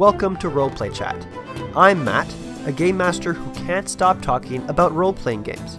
Welcome 0.00 0.38
to 0.38 0.48
Roleplay 0.48 0.94
Chat. 0.94 1.26
I'm 1.76 2.02
Matt, 2.02 2.34
a 2.64 2.72
game 2.72 2.96
master 2.96 3.34
who 3.34 3.66
can't 3.66 3.86
stop 3.86 4.22
talking 4.22 4.66
about 4.66 4.94
role 4.94 5.12
playing 5.12 5.42
games. 5.42 5.78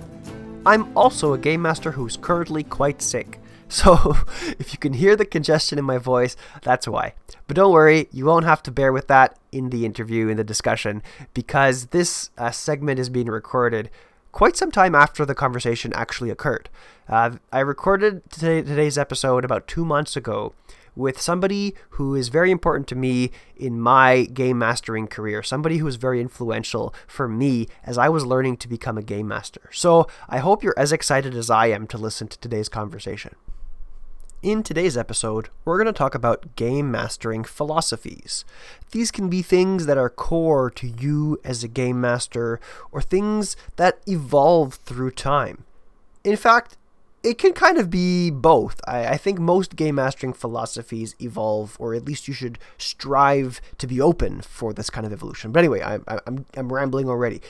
I'm 0.63 0.95
also 0.95 1.33
a 1.33 1.39
game 1.39 1.63
master 1.63 1.89
who's 1.89 2.17
currently 2.17 2.63
quite 2.63 3.01
sick. 3.01 3.39
So, 3.67 4.17
if 4.59 4.73
you 4.73 4.77
can 4.77 4.93
hear 4.93 5.15
the 5.15 5.25
congestion 5.25 5.79
in 5.79 5.85
my 5.85 5.97
voice, 5.97 6.35
that's 6.61 6.87
why. 6.87 7.15
But 7.47 7.55
don't 7.55 7.71
worry, 7.71 8.09
you 8.11 8.25
won't 8.25 8.45
have 8.45 8.61
to 8.63 8.71
bear 8.71 8.93
with 8.93 9.07
that 9.07 9.39
in 9.51 9.71
the 9.71 9.85
interview, 9.85 10.27
in 10.27 10.37
the 10.37 10.43
discussion, 10.43 11.01
because 11.33 11.87
this 11.87 12.29
uh, 12.37 12.51
segment 12.51 12.99
is 12.99 13.09
being 13.09 13.25
recorded 13.25 13.89
quite 14.33 14.55
some 14.55 14.71
time 14.71 14.93
after 14.93 15.25
the 15.25 15.33
conversation 15.33 15.93
actually 15.95 16.29
occurred. 16.29 16.69
Uh, 17.09 17.37
I 17.51 17.61
recorded 17.61 18.29
today, 18.29 18.61
today's 18.61 18.97
episode 18.97 19.43
about 19.45 19.67
two 19.67 19.85
months 19.85 20.15
ago 20.15 20.53
with 20.95 21.21
somebody 21.21 21.73
who 21.91 22.15
is 22.15 22.29
very 22.29 22.51
important 22.51 22.87
to 22.87 22.95
me 22.95 23.31
in 23.55 23.79
my 23.79 24.23
game 24.25 24.57
mastering 24.57 25.07
career, 25.07 25.43
somebody 25.43 25.77
who 25.77 25.85
was 25.85 25.95
very 25.95 26.21
influential 26.21 26.93
for 27.07 27.27
me 27.27 27.67
as 27.83 27.97
I 27.97 28.09
was 28.09 28.25
learning 28.25 28.57
to 28.57 28.67
become 28.67 28.97
a 28.97 29.03
game 29.03 29.27
master. 29.27 29.69
So 29.71 30.07
I 30.27 30.39
hope 30.39 30.63
you're 30.63 30.77
as 30.77 30.91
excited 30.91 31.35
as 31.35 31.49
I 31.49 31.67
am 31.67 31.87
to 31.87 31.97
listen 31.97 32.27
to 32.27 32.39
today's 32.39 32.69
conversation. 32.69 33.35
In 34.41 34.63
today's 34.63 34.97
episode, 34.97 35.49
we're 35.65 35.77
going 35.77 35.85
to 35.85 35.97
talk 35.97 36.15
about 36.15 36.55
game 36.55 36.89
mastering 36.89 37.43
philosophies. 37.43 38.43
These 38.89 39.11
can 39.11 39.29
be 39.29 39.43
things 39.43 39.85
that 39.85 39.99
are 39.99 40.09
core 40.09 40.71
to 40.71 40.87
you 40.87 41.39
as 41.43 41.63
a 41.63 41.67
game 41.67 42.01
master 42.01 42.59
or 42.91 43.03
things 43.03 43.55
that 43.75 43.99
evolve 44.07 44.73
through 44.73 45.11
time. 45.11 45.65
In 46.23 46.35
fact, 46.37 46.77
it 47.23 47.37
can 47.37 47.53
kind 47.53 47.77
of 47.77 47.89
be 47.89 48.29
both. 48.29 48.81
I, 48.87 49.07
I, 49.09 49.17
think 49.17 49.39
most 49.39 49.75
game 49.75 49.95
mastering 49.95 50.33
philosophies 50.33 51.15
evolve, 51.19 51.77
or 51.79 51.93
at 51.93 52.05
least 52.05 52.27
you 52.27 52.33
should 52.33 52.57
strive 52.77 53.61
to 53.77 53.87
be 53.87 54.01
open 54.01 54.41
for 54.41 54.73
this 54.73 54.89
kind 54.89 55.05
of 55.05 55.13
evolution. 55.13 55.51
But 55.51 55.59
anyway, 55.59 55.81
I, 55.81 55.95
I, 56.07 56.19
I'm, 56.25 56.45
I'm 56.55 56.73
rambling 56.73 57.07
already. 57.09 57.41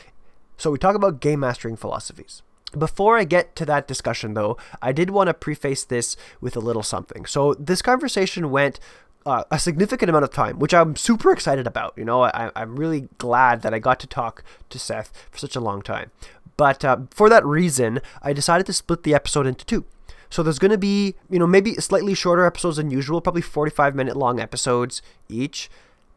So 0.57 0.71
we 0.71 0.77
talk 0.77 0.95
about 0.95 1.21
game 1.21 1.39
mastering 1.39 1.77
philosophies. 1.77 2.41
Before 2.77 3.17
I 3.17 3.23
get 3.23 3.55
to 3.57 3.65
that 3.65 3.87
discussion, 3.87 4.33
though, 4.33 4.57
I 4.81 4.91
did 4.91 5.09
want 5.09 5.27
to 5.27 5.33
preface 5.33 5.83
this 5.83 6.15
with 6.39 6.55
a 6.55 6.61
little 6.61 6.83
something. 6.83 7.25
So 7.25 7.53
this 7.55 7.81
conversation 7.81 8.49
went 8.49 8.79
uh, 9.25 9.43
a 9.51 9.59
significant 9.59 10.09
amount 10.09 10.23
of 10.23 10.31
time, 10.31 10.59
which 10.59 10.73
I'm 10.73 10.95
super 10.95 11.31
excited 11.31 11.67
about. 11.67 11.93
You 11.97 12.05
know, 12.05 12.23
I, 12.23 12.51
I'm 12.55 12.75
really 12.75 13.09
glad 13.17 13.61
that 13.61 13.73
I 13.73 13.79
got 13.79 13.99
to 14.01 14.07
talk 14.07 14.43
to 14.69 14.79
Seth 14.79 15.11
for 15.29 15.37
such 15.37 15.55
a 15.55 15.59
long 15.59 15.81
time. 15.81 16.11
But 16.61 16.85
uh, 16.85 16.97
for 17.09 17.27
that 17.27 17.43
reason, 17.43 18.01
I 18.21 18.33
decided 18.33 18.67
to 18.67 18.73
split 18.73 19.01
the 19.01 19.15
episode 19.15 19.47
into 19.47 19.65
two. 19.65 19.83
So 20.29 20.43
there's 20.43 20.59
going 20.59 20.69
to 20.69 20.77
be, 20.77 21.15
you 21.27 21.39
know, 21.39 21.47
maybe 21.47 21.73
slightly 21.73 22.13
shorter 22.13 22.45
episodes 22.45 22.77
than 22.77 22.91
usual, 22.91 23.19
probably 23.19 23.41
45 23.41 23.95
minute 23.95 24.15
long 24.15 24.39
episodes 24.39 25.01
each 25.27 25.71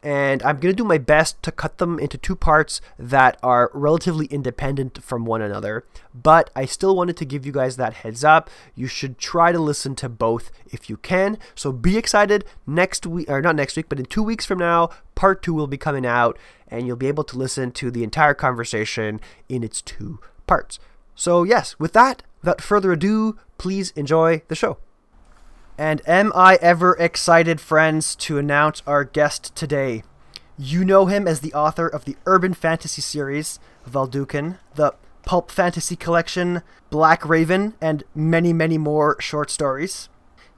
and 0.05 0.43
I'm 0.43 0.59
going 0.59 0.71
to 0.71 0.77
do 0.77 0.83
my 0.83 0.99
best 0.99 1.41
to 1.41 1.51
cut 1.51 1.79
them 1.79 1.97
into 1.97 2.15
two 2.15 2.35
parts 2.35 2.79
that 2.99 3.39
are 3.41 3.71
relatively 3.73 4.27
independent 4.27 5.01
from 5.01 5.25
one 5.25 5.41
another. 5.41 5.83
But 6.13 6.51
I 6.55 6.65
still 6.65 6.95
wanted 6.95 7.17
to 7.17 7.25
give 7.25 7.43
you 7.43 7.51
guys 7.51 7.75
that 7.77 7.95
heads 7.95 8.23
up. 8.23 8.51
You 8.75 8.85
should 8.85 9.17
try 9.17 9.51
to 9.51 9.57
listen 9.57 9.95
to 9.95 10.07
both 10.07 10.51
if 10.67 10.91
you 10.91 10.97
can. 10.97 11.39
So 11.55 11.71
be 11.71 11.97
excited. 11.97 12.45
Next 12.67 13.07
week, 13.07 13.27
or 13.27 13.41
not 13.41 13.55
next 13.55 13.75
week, 13.75 13.89
but 13.89 13.99
in 13.99 14.05
two 14.05 14.21
weeks 14.21 14.45
from 14.45 14.59
now, 14.59 14.91
part 15.15 15.41
two 15.41 15.55
will 15.55 15.65
be 15.65 15.75
coming 15.75 16.05
out, 16.05 16.37
and 16.67 16.85
you'll 16.85 16.97
be 16.97 17.07
able 17.07 17.23
to 17.23 17.37
listen 17.37 17.71
to 17.71 17.89
the 17.89 18.03
entire 18.03 18.35
conversation 18.35 19.19
in 19.49 19.63
its 19.63 19.81
two 19.81 20.19
parts. 20.47 20.79
So, 21.15 21.43
yes, 21.43 21.75
with 21.79 21.93
that, 21.93 22.23
without 22.41 22.61
further 22.61 22.91
ado, 22.91 23.37
please 23.57 23.91
enjoy 23.91 24.41
the 24.47 24.55
show. 24.55 24.77
And 25.77 26.01
am 26.07 26.31
I 26.35 26.57
ever 26.61 26.95
excited, 26.97 27.59
friends, 27.59 28.15
to 28.17 28.37
announce 28.37 28.81
our 28.87 29.03
guest 29.03 29.55
today? 29.55 30.03
You 30.57 30.85
know 30.85 31.07
him 31.07 31.27
as 31.27 31.41
the 31.41 31.53
author 31.53 31.87
of 31.87 32.05
the 32.05 32.15
urban 32.25 32.53
fantasy 32.53 33.01
series 33.01 33.59
Valducan, 33.89 34.57
the 34.75 34.95
pulp 35.25 35.51
fantasy 35.51 35.97
collection 35.97 36.61
Black 36.89 37.27
Raven, 37.27 37.73
and 37.81 38.03
many, 38.13 38.53
many 38.53 38.77
more 38.77 39.19
short 39.19 39.51
stories. 39.51 40.07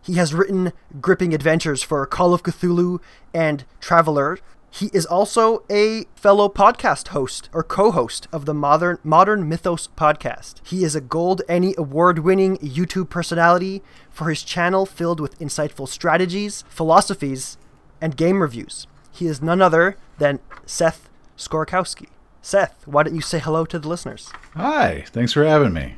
He 0.02 0.14
has 0.14 0.34
written 0.34 0.72
gripping 1.02 1.34
adventures 1.34 1.82
for 1.82 2.06
Call 2.06 2.34
of 2.34 2.44
Cthulhu 2.44 3.00
and 3.34 3.66
Traveller, 3.82 4.38
he 4.78 4.92
is 4.94 5.08
also 5.08 5.64
a 5.72 6.06
fellow 6.16 6.48
podcast 6.48 7.08
host 7.08 7.50
or 7.52 7.64
co-host 7.64 8.28
of 8.32 8.46
the 8.46 8.54
Modern 8.54 9.00
Modern 9.04 9.50
Mythos 9.50 9.88
podcast. 9.98 10.56
He 10.64 10.84
is 10.84 10.96
a 10.96 11.02
Gold 11.02 11.42
ENnie 11.50 11.74
award-winning 11.80 12.58
YouTube 12.58 13.10
personality 13.10 13.82
for 14.12 14.30
his 14.30 14.44
channel 14.44 14.86
filled 14.86 15.20
with 15.20 15.40
insightful 15.40 15.88
strategies, 15.88 16.64
philosophies, 16.70 17.58
and 18.00 18.16
game 18.16 18.40
reviews. 18.40 18.86
He 19.12 19.26
is 19.26 19.42
none 19.42 19.64
other 19.64 19.98
than 20.20 20.40
Seth 20.68 21.10
Skorkowski. 21.38 22.10
Seth, 22.44 22.86
why 22.86 23.02
don't 23.02 23.16
you 23.16 23.22
say 23.22 23.40
hello 23.40 23.66
to 23.66 23.80
the 23.80 23.88
listeners? 23.88 24.32
Hi, 24.54 25.06
thanks 25.08 25.34
for 25.34 25.44
having 25.44 25.74
me. 25.74 25.96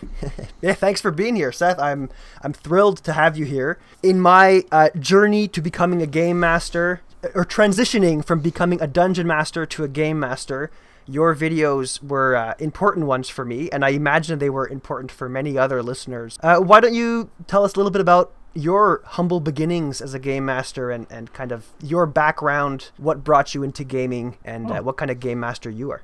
yeah, 0.62 0.74
thanks 0.74 1.00
for 1.00 1.10
being 1.10 1.34
here, 1.34 1.50
Seth. 1.50 1.80
I'm 1.80 2.08
I'm 2.42 2.52
thrilled 2.52 2.98
to 3.04 3.14
have 3.14 3.36
you 3.36 3.46
here. 3.46 3.80
In 4.00 4.20
my 4.20 4.62
uh, 4.70 4.90
journey 4.96 5.48
to 5.48 5.60
becoming 5.60 6.02
a 6.02 6.06
game 6.06 6.38
master, 6.38 7.00
or 7.34 7.44
transitioning 7.44 8.24
from 8.24 8.40
becoming 8.40 8.80
a 8.80 8.86
dungeon 8.86 9.26
master 9.26 9.66
to 9.66 9.84
a 9.84 9.88
game 9.88 10.18
master, 10.18 10.70
your 11.06 11.34
videos 11.34 12.02
were 12.02 12.36
uh, 12.36 12.54
important 12.58 13.06
ones 13.06 13.28
for 13.28 13.44
me, 13.44 13.68
and 13.70 13.84
I 13.84 13.90
imagine 13.90 14.38
they 14.38 14.50
were 14.50 14.68
important 14.68 15.10
for 15.10 15.28
many 15.28 15.58
other 15.58 15.82
listeners. 15.82 16.38
Uh, 16.42 16.58
why 16.58 16.80
don't 16.80 16.94
you 16.94 17.30
tell 17.46 17.64
us 17.64 17.74
a 17.74 17.76
little 17.76 17.90
bit 17.90 18.00
about 18.00 18.32
your 18.54 19.02
humble 19.04 19.40
beginnings 19.40 20.00
as 20.00 20.14
a 20.14 20.18
game 20.18 20.44
master 20.44 20.90
and, 20.90 21.06
and 21.10 21.32
kind 21.32 21.52
of 21.52 21.68
your 21.82 22.06
background, 22.06 22.90
what 22.98 23.24
brought 23.24 23.54
you 23.54 23.62
into 23.62 23.82
gaming, 23.82 24.36
and 24.44 24.70
uh, 24.70 24.74
oh. 24.74 24.76
uh, 24.78 24.82
what 24.82 24.96
kind 24.96 25.10
of 25.10 25.20
game 25.20 25.40
master 25.40 25.70
you 25.70 25.90
are? 25.90 26.02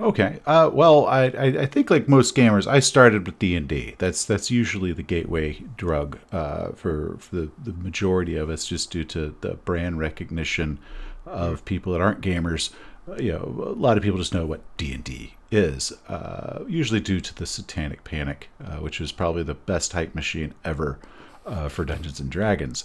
Okay. 0.00 0.40
Uh, 0.46 0.70
well, 0.72 1.06
I, 1.06 1.24
I, 1.26 1.44
I, 1.44 1.66
think 1.66 1.90
like 1.90 2.08
most 2.08 2.34
gamers, 2.34 2.66
I 2.66 2.80
started 2.80 3.26
with 3.26 3.38
D 3.38 3.54
and 3.54 3.68
D. 3.68 3.94
That's 3.98 4.24
that's 4.24 4.50
usually 4.50 4.92
the 4.92 5.02
gateway 5.02 5.62
drug 5.76 6.18
uh, 6.32 6.72
for 6.72 7.16
for 7.18 7.36
the, 7.36 7.50
the 7.62 7.72
majority 7.72 8.36
of 8.36 8.50
us, 8.50 8.66
just 8.66 8.90
due 8.90 9.04
to 9.04 9.34
the 9.42 9.54
brand 9.54 9.98
recognition 9.98 10.78
of 11.26 11.64
people 11.64 11.92
that 11.92 12.00
aren't 12.00 12.20
gamers. 12.20 12.70
Uh, 13.08 13.16
you 13.16 13.32
know, 13.32 13.64
a 13.66 13.78
lot 13.78 13.96
of 13.96 14.02
people 14.02 14.18
just 14.18 14.34
know 14.34 14.46
what 14.46 14.62
D 14.76 14.92
and 14.92 15.04
D 15.04 15.34
is. 15.50 15.92
Uh, 16.08 16.64
usually 16.66 17.00
due 17.00 17.20
to 17.20 17.34
the 17.34 17.46
Satanic 17.46 18.02
Panic, 18.02 18.48
uh, 18.64 18.76
which 18.76 18.98
was 18.98 19.12
probably 19.12 19.42
the 19.42 19.54
best 19.54 19.92
hype 19.92 20.14
machine 20.14 20.54
ever 20.64 20.98
uh, 21.46 21.68
for 21.68 21.84
Dungeons 21.84 22.18
and 22.18 22.30
Dragons. 22.30 22.84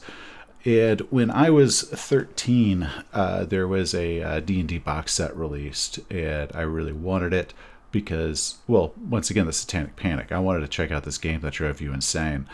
And 0.67 0.99
when 1.11 1.31
I 1.31 1.49
was 1.49 1.81
13, 1.81 2.89
uh, 3.13 3.45
there 3.45 3.69
was 3.69 3.95
a 3.95 4.21
uh, 4.21 4.39
D&D 4.41 4.79
box 4.79 5.13
set 5.13 5.33
released, 5.33 5.99
and 6.11 6.51
I 6.53 6.63
really 6.63 6.91
wanted 6.91 7.31
it 7.31 7.53
because, 7.93 8.57
well, 8.67 8.93
once 9.09 9.29
again, 9.31 9.45
the 9.45 9.53
Satanic 9.53 9.95
Panic. 9.95 10.33
I 10.33 10.39
wanted 10.39 10.59
to 10.59 10.67
check 10.67 10.91
out 10.91 11.05
this 11.05 11.17
game 11.17 11.39
that 11.39 11.53
drove 11.53 11.79
you 11.79 11.93
insane, 11.93 12.49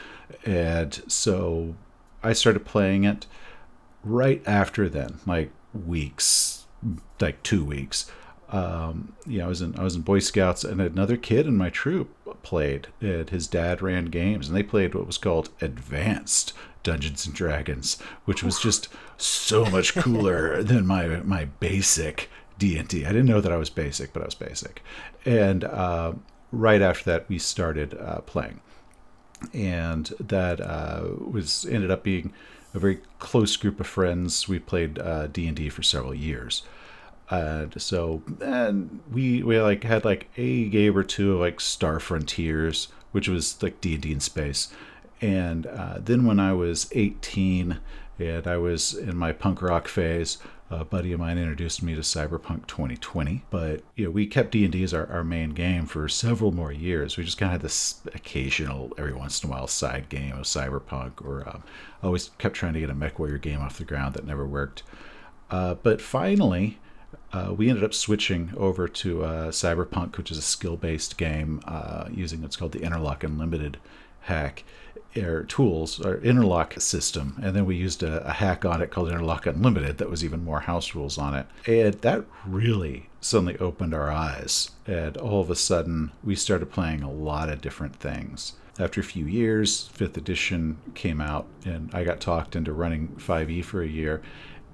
and 0.46 1.02
so 1.08 1.74
I 2.22 2.34
started 2.34 2.66
playing 2.66 3.04
it. 3.04 3.26
Right 4.04 4.44
after 4.46 4.88
then, 4.90 5.18
like 5.26 5.50
weeks, 5.74 6.68
like 7.20 7.42
two 7.42 7.66
weeks, 7.66 8.12
um, 8.50 9.16
yeah, 9.26 9.46
I 9.46 9.48
was 9.48 9.64
in 9.64 9.80
I 9.80 9.84
was 9.84 9.96
in 9.96 10.04
Boy 10.04 10.20
Scouts, 10.20 10.64
and 10.64 10.80
another 10.80 11.18
kid 11.18 11.48
in 11.48 11.58
my 11.58 11.72
troop 11.72 12.44
played. 12.44 12.90
And 13.02 13.28
his 13.32 13.48
dad 13.48 13.82
ran 13.82 14.06
games, 14.06 14.48
and 14.48 14.56
they 14.56 14.62
played 14.62 14.94
what 14.94 15.08
was 15.08 15.18
called 15.18 15.50
advanced 15.62 16.54
Dungeons 16.84 17.26
and 17.26 17.34
Dragons, 17.34 17.98
which 18.26 18.44
was 18.44 18.60
just 18.60 18.90
so 19.18 19.66
much 19.66 19.96
cooler 19.96 20.62
than 20.64 20.86
my 20.86 21.08
my 21.24 21.46
basic 21.46 22.30
D 22.60 22.78
and 22.78 22.88
D. 22.88 23.06
I 23.06 23.10
didn't 23.10 23.26
know 23.26 23.42
that 23.42 23.52
I 23.52 23.58
was 23.58 23.70
basic, 23.70 24.14
but 24.14 24.22
I 24.22 24.26
was 24.26 24.36
basic. 24.36 24.84
And 25.26 25.64
uh, 25.64 26.14
right 26.52 26.82
after 26.82 27.06
that, 27.06 27.28
we 27.30 27.40
started 27.40 27.98
uh, 28.00 28.22
playing, 28.22 28.60
and 29.54 30.14
that 30.20 30.62
uh, 30.62 31.08
was 31.20 31.66
ended 31.66 31.90
up 31.90 32.04
being 32.04 32.34
a 32.74 32.80
very 32.80 33.00
close 33.20 33.56
group 33.56 33.80
of 33.80 33.88
friends. 33.88 34.48
We 34.48 34.60
played 34.60 35.00
uh, 35.00 35.28
D 35.28 35.48
and 35.48 35.56
D 35.56 35.70
for 35.70 35.84
several 35.84 36.14
years. 36.14 36.64
And 37.30 37.82
so, 37.82 38.22
and 38.42 39.00
we 39.12 39.42
we 39.42 39.60
like 39.60 39.84
had 39.86 40.06
like 40.06 40.30
a 40.38 40.70
game 40.70 40.96
or 40.96 41.04
two 41.04 41.34
of 41.34 41.40
like 41.40 41.62
Star 41.62 42.00
Frontiers, 42.00 42.90
which 43.12 43.30
was 43.30 43.62
like 43.64 43.80
D 43.80 43.94
and 43.94 44.04
D 44.04 44.12
in 44.12 44.20
space 44.20 44.68
and 45.24 45.68
uh, 45.68 46.00
then 46.00 46.26
when 46.26 46.38
I 46.38 46.52
was 46.52 46.90
18 46.92 47.80
and 48.20 48.46
I 48.46 48.58
was 48.58 48.94
in 48.94 49.16
my 49.16 49.32
punk 49.32 49.62
rock 49.62 49.88
phase, 49.88 50.38
a 50.70 50.84
buddy 50.84 51.14
of 51.14 51.20
mine 51.22 51.38
introduced 51.38 51.82
me 51.82 51.96
to 51.96 52.02
Cyberpunk 52.02 52.68
2020. 52.68 53.46
But 53.50 53.84
you 53.96 54.06
know, 54.06 54.12
we 54.12 54.28
kept 54.28 54.52
D&D 54.52 54.84
as 54.84 54.94
our, 54.94 55.10
our 55.10 55.24
main 55.24 55.52
game 55.52 55.86
for 55.86 56.10
several 56.10 56.52
more 56.52 56.74
years. 56.74 57.16
We 57.16 57.24
just 57.24 57.38
kind 57.38 57.48
of 57.48 57.54
had 57.54 57.62
this 57.62 58.02
occasional, 58.14 58.92
every 58.98 59.14
once 59.14 59.42
in 59.42 59.50
a 59.50 59.54
while, 59.54 59.68
side 59.68 60.10
game 60.10 60.34
of 60.34 60.44
Cyberpunk, 60.44 61.24
or 61.26 61.48
um, 61.48 61.64
always 62.04 62.32
kept 62.38 62.56
trying 62.56 62.74
to 62.74 62.82
get 62.82 62.90
a 62.90 62.94
MechWarrior 62.94 63.40
game 63.40 63.62
off 63.62 63.78
the 63.78 63.86
ground 63.86 64.16
that 64.16 64.26
never 64.26 64.46
worked. 64.46 64.84
Uh, 65.50 65.76
but 65.76 66.02
finally, 66.02 66.80
uh, 67.32 67.54
we 67.56 67.70
ended 67.70 67.86
up 67.86 67.94
switching 67.94 68.52
over 68.58 68.90
to 68.90 69.24
uh, 69.24 69.52
Cyberpunk, 69.52 70.18
which 70.18 70.32
is 70.32 70.38
a 70.38 70.42
skill-based 70.42 71.18
game 71.18 71.62
uh, 71.66 72.10
using 72.12 72.42
what's 72.42 72.58
called 72.58 72.74
the 72.74 72.82
Interlock 72.82 73.24
Unlimited 73.24 73.78
hack 74.22 74.66
or 75.18 75.44
tools 75.44 76.00
or 76.00 76.18
interlock 76.18 76.80
system 76.80 77.40
and 77.42 77.56
then 77.56 77.66
we 77.66 77.76
used 77.76 78.02
a, 78.02 78.26
a, 78.28 78.32
hack 78.32 78.66
on 78.66 78.82
it 78.82 78.90
called 78.90 79.10
interlock 79.10 79.46
unlimited 79.46 79.98
that 79.98 80.10
was 80.10 80.24
even 80.24 80.44
more 80.44 80.62
house 80.62 80.96
rules 80.96 81.18
on 81.18 81.36
it. 81.36 81.46
And 81.68 81.94
that 81.96 82.26
really 82.46 83.10
suddenly 83.22 83.58
opened 83.60 83.94
our 83.94 84.12
eyes 84.12 84.72
and 84.88 85.16
all 85.18 85.42
of 85.42 85.50
a 85.50 85.56
sudden 85.56 86.12
we 86.24 86.36
started 86.36 86.72
playing 86.72 87.04
a 87.04 87.12
lot 87.12 87.50
of 87.50 87.62
different 87.62 87.96
things. 87.96 88.54
After 88.80 89.02
a 89.02 89.04
few 89.04 89.26
years 89.26 89.88
fifth 89.90 90.18
edition 90.18 90.78
came 90.96 91.22
out 91.22 91.48
and 91.64 91.94
i 91.94 92.04
got 92.04 92.20
talked 92.20 92.56
into 92.56 92.74
running 92.74 93.10
5e 93.20 93.64
for 93.64 93.84
a 93.84 93.88
year 93.88 94.22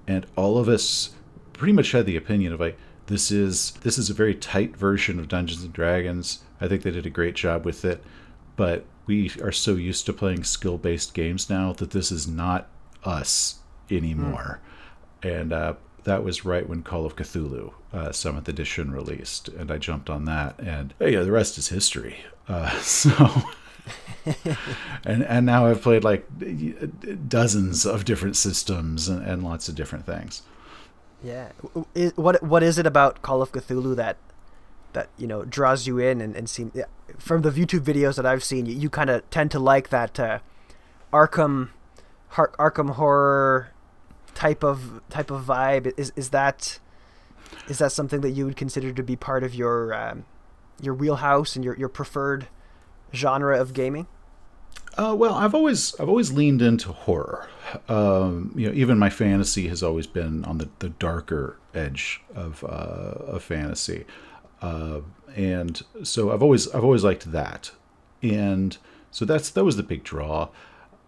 and 0.07 0.25
all 0.35 0.57
of 0.57 0.69
us 0.69 1.11
pretty 1.53 1.73
much 1.73 1.91
had 1.91 2.05
the 2.05 2.17
opinion 2.17 2.53
of 2.53 2.59
like 2.59 2.77
this 3.07 3.31
is 3.31 3.71
this 3.81 3.97
is 3.97 4.09
a 4.09 4.13
very 4.13 4.35
tight 4.35 4.77
version 4.77 5.19
of 5.19 5.27
dungeons 5.27 5.63
and 5.63 5.73
dragons. 5.73 6.43
I 6.61 6.67
think 6.67 6.83
they 6.83 6.91
did 6.91 7.07
a 7.07 7.09
great 7.09 7.35
job 7.35 7.65
with 7.65 7.83
it 7.83 8.03
but 8.55 8.85
we 9.09 9.31
are 9.41 9.51
so 9.51 9.73
used 9.73 10.05
to 10.05 10.13
playing 10.13 10.43
skill 10.43 10.77
based 10.77 11.15
games 11.15 11.49
now 11.49 11.73
that 11.73 11.89
this 11.89 12.11
is 12.11 12.27
not 12.27 12.69
us 13.03 13.55
anymore. 13.89 14.61
Mm. 15.23 15.39
And 15.41 15.51
uh, 15.51 15.73
that 16.03 16.23
was 16.23 16.45
right 16.45 16.69
when 16.69 16.83
Call 16.83 17.07
of 17.07 17.15
Cthulhu 17.15 17.73
uh, 17.91 18.41
Edition 18.47 18.91
released, 18.91 19.49
and 19.49 19.71
I 19.71 19.79
jumped 19.79 20.11
on 20.11 20.25
that. 20.25 20.59
And 20.59 20.93
yeah, 20.99 21.23
the 21.23 21.31
rest 21.31 21.57
is 21.57 21.69
history. 21.69 22.17
Uh, 22.47 22.69
so. 22.81 23.41
and 25.03 25.23
and 25.23 25.43
now 25.43 25.65
I've 25.65 25.81
played 25.81 26.03
like 26.03 26.27
dozens 27.27 27.87
of 27.87 28.05
different 28.05 28.35
systems 28.37 29.09
and, 29.09 29.25
and 29.25 29.43
lots 29.43 29.67
of 29.67 29.73
different 29.73 30.05
things. 30.05 30.43
Yeah, 31.23 31.49
what 32.15 32.43
what 32.43 32.61
is 32.61 32.77
it 32.77 32.85
about 32.85 33.23
Call 33.23 33.41
of 33.41 33.51
Cthulhu 33.51 33.95
that 33.95 34.17
that 34.93 35.09
you 35.17 35.27
know 35.27 35.43
draws 35.45 35.87
you 35.87 35.97
in 35.97 36.21
and, 36.21 36.35
and 36.35 36.49
seem 36.49 36.71
from 37.17 37.41
the 37.41 37.51
YouTube 37.51 37.81
videos 37.81 38.15
that 38.15 38.25
I've 38.25 38.43
seen, 38.43 38.65
you, 38.65 38.75
you 38.75 38.89
kind 38.89 39.09
of 39.09 39.27
tend 39.29 39.51
to 39.51 39.59
like 39.59 39.89
that 39.89 40.19
uh, 40.19 40.39
Arkham, 41.11 41.69
Har- 42.29 42.53
Arkham 42.59 42.91
horror 42.91 43.71
type 44.35 44.63
of 44.63 45.01
type 45.09 45.31
of 45.31 45.43
vibe. 45.45 45.93
Is 45.97 46.13
is 46.15 46.29
that 46.29 46.79
is 47.67 47.79
that 47.79 47.91
something 47.91 48.21
that 48.21 48.31
you 48.31 48.45
would 48.45 48.55
consider 48.55 48.91
to 48.91 49.03
be 49.03 49.15
part 49.15 49.43
of 49.43 49.53
your 49.55 49.93
um, 49.93 50.25
your 50.81 50.93
wheelhouse 50.93 51.55
and 51.55 51.65
your 51.65 51.75
your 51.75 51.89
preferred 51.89 52.47
genre 53.13 53.59
of 53.59 53.73
gaming? 53.73 54.07
Uh, 54.97 55.15
well, 55.17 55.35
I've 55.35 55.55
always 55.55 55.95
I've 55.99 56.09
always 56.09 56.31
leaned 56.31 56.61
into 56.61 56.91
horror. 56.91 57.47
Um, 57.87 58.51
you 58.55 58.67
know, 58.67 58.73
even 58.73 58.97
my 58.97 59.09
fantasy 59.09 59.67
has 59.67 59.83
always 59.83 60.07
been 60.07 60.43
on 60.45 60.57
the, 60.57 60.69
the 60.79 60.89
darker 60.89 61.57
edge 61.73 62.21
of 62.35 62.63
uh, 62.63 62.67
of 63.25 63.43
fantasy. 63.43 64.05
Uh, 64.61 65.01
and 65.35 65.81
so 66.03 66.31
I've 66.31 66.43
always 66.43 66.67
I've 66.69 66.83
always 66.83 67.03
liked 67.03 67.31
that, 67.31 67.71
and 68.21 68.77
so 69.11 69.25
that's 69.25 69.49
that 69.51 69.63
was 69.63 69.77
the 69.77 69.83
big 69.83 70.03
draw. 70.03 70.49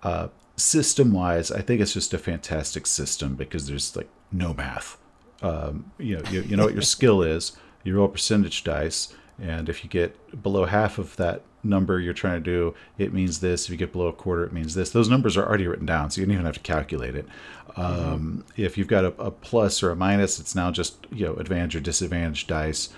Uh, 0.03 0.29
system 0.55 1.11
wise, 1.11 1.51
I 1.51 1.61
think 1.61 1.81
it's 1.81 1.93
just 1.93 2.13
a 2.13 2.17
fantastic 2.17 2.85
system 2.85 3.35
because 3.35 3.67
there's 3.67 3.95
like 3.95 4.09
no 4.31 4.53
math. 4.53 4.97
Um, 5.41 5.91
you 5.97 6.17
know, 6.17 6.29
you, 6.29 6.41
you 6.43 6.55
know 6.55 6.65
what 6.65 6.73
your 6.73 6.81
skill 6.81 7.21
is. 7.23 7.53
You 7.83 7.97
roll 7.97 8.07
percentage 8.07 8.63
dice, 8.63 9.13
and 9.39 9.69
if 9.69 9.83
you 9.83 9.89
get 9.89 10.41
below 10.43 10.65
half 10.65 10.97
of 10.97 11.15
that 11.17 11.41
number 11.63 11.99
you're 11.99 12.13
trying 12.13 12.43
to 12.43 12.43
do, 12.43 12.73
it 12.97 13.13
means 13.13 13.39
this. 13.39 13.65
If 13.65 13.71
you 13.71 13.77
get 13.77 13.91
below 13.91 14.07
a 14.07 14.13
quarter, 14.13 14.43
it 14.43 14.53
means 14.53 14.75
this. 14.75 14.91
Those 14.91 15.09
numbers 15.09 15.37
are 15.37 15.45
already 15.45 15.67
written 15.67 15.85
down, 15.85 16.09
so 16.09 16.21
you 16.21 16.27
don't 16.27 16.33
even 16.33 16.45
have 16.45 16.55
to 16.55 16.61
calculate 16.61 17.15
it. 17.15 17.27
Um, 17.75 17.85
mm-hmm. 17.85 18.61
If 18.61 18.77
you've 18.77 18.87
got 18.87 19.05
a, 19.05 19.13
a 19.19 19.31
plus 19.31 19.81
or 19.81 19.91
a 19.91 19.95
minus, 19.95 20.39
it's 20.39 20.55
now 20.55 20.71
just 20.71 21.07
you 21.11 21.25
know 21.25 21.33
advantage 21.35 21.75
or 21.75 21.79
disadvantage 21.79 22.47
dice 22.47 22.89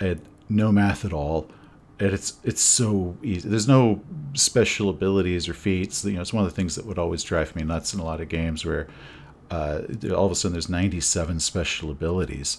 and 0.00 0.20
no 0.48 0.72
math 0.72 1.04
at 1.04 1.12
all. 1.12 1.48
And 2.00 2.12
it's 2.12 2.34
it's 2.42 2.60
so 2.60 3.16
easy. 3.22 3.48
There's 3.48 3.68
no 3.68 4.02
special 4.34 4.88
abilities 4.88 5.48
or 5.48 5.54
feats. 5.54 6.04
You 6.04 6.14
know, 6.14 6.22
it's 6.22 6.32
one 6.32 6.44
of 6.44 6.50
the 6.50 6.56
things 6.56 6.74
that 6.74 6.86
would 6.86 6.98
always 6.98 7.22
drive 7.22 7.54
me 7.54 7.62
nuts 7.62 7.94
in 7.94 8.00
a 8.00 8.04
lot 8.04 8.20
of 8.20 8.28
games 8.28 8.64
where 8.64 8.88
uh, 9.50 9.82
all 10.12 10.26
of 10.26 10.32
a 10.32 10.34
sudden 10.34 10.54
there's 10.54 10.68
97 10.68 11.38
special 11.38 11.90
abilities, 11.90 12.58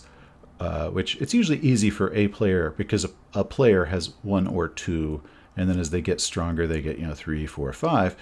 uh, 0.60 0.88
which 0.90 1.18
it's 1.18 1.34
usually 1.34 1.60
easy 1.60 1.90
for 1.90 2.14
a 2.14 2.30
player 2.30 2.74
because 2.78 3.04
a, 3.04 3.10
a, 3.34 3.44
player 3.44 3.86
has 3.86 4.14
one 4.22 4.48
or 4.48 4.70
two, 4.70 5.22
and 5.58 5.70
then 5.70 5.80
as 5.80 5.90
they 5.90 6.02
get 6.02 6.22
stronger, 6.22 6.66
they 6.66 6.82
get 6.82 6.98
you 6.98 7.06
know 7.06 7.14
three, 7.14 7.46
four, 7.46 7.74
five. 7.74 8.16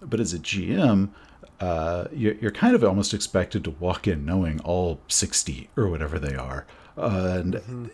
But 0.00 0.20
as 0.20 0.32
a 0.32 0.38
GM, 0.38 1.10
uh, 1.58 2.06
you're, 2.12 2.34
you're, 2.34 2.50
kind 2.52 2.76
of 2.76 2.84
almost 2.84 3.12
expected 3.12 3.64
to 3.64 3.70
walk 3.72 4.06
in 4.06 4.24
knowing 4.24 4.60
all 4.60 5.00
60 5.08 5.68
or 5.76 5.88
whatever 5.88 6.18
they 6.18 6.34
are. 6.34 6.64
Uh, 6.96 7.40
and 7.40 7.54
mm-hmm 7.54 7.86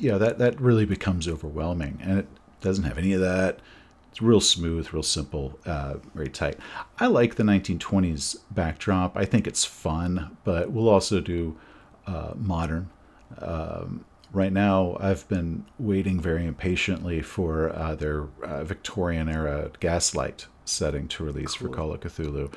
you 0.00 0.10
know 0.10 0.18
that 0.18 0.38
that 0.38 0.60
really 0.60 0.86
becomes 0.86 1.28
overwhelming, 1.28 1.98
and 2.02 2.18
it 2.18 2.28
doesn't 2.60 2.84
have 2.84 2.98
any 2.98 3.12
of 3.12 3.20
that. 3.20 3.60
It's 4.10 4.20
real 4.20 4.40
smooth, 4.40 4.92
real 4.92 5.04
simple, 5.04 5.58
uh, 5.66 5.94
very 6.14 6.28
tight. 6.28 6.56
I 6.98 7.06
like 7.06 7.36
the 7.36 7.44
1920s 7.44 8.38
backdrop. 8.50 9.16
I 9.16 9.24
think 9.24 9.46
it's 9.46 9.64
fun, 9.64 10.36
but 10.42 10.72
we'll 10.72 10.88
also 10.88 11.20
do 11.20 11.56
uh, 12.08 12.32
modern. 12.34 12.90
Um, 13.38 14.04
right 14.32 14.52
now, 14.52 14.96
I've 14.98 15.28
been 15.28 15.64
waiting 15.78 16.20
very 16.20 16.44
impatiently 16.44 17.22
for 17.22 17.70
uh, 17.70 17.94
their 17.94 18.26
uh, 18.42 18.64
Victorian 18.64 19.28
era 19.28 19.70
Gaslight 19.78 20.46
setting 20.64 21.06
to 21.08 21.24
release 21.24 21.54
cool. 21.54 21.68
for 21.68 21.74
Call 21.74 21.92
of 21.92 22.00
Cthulhu. 22.00 22.52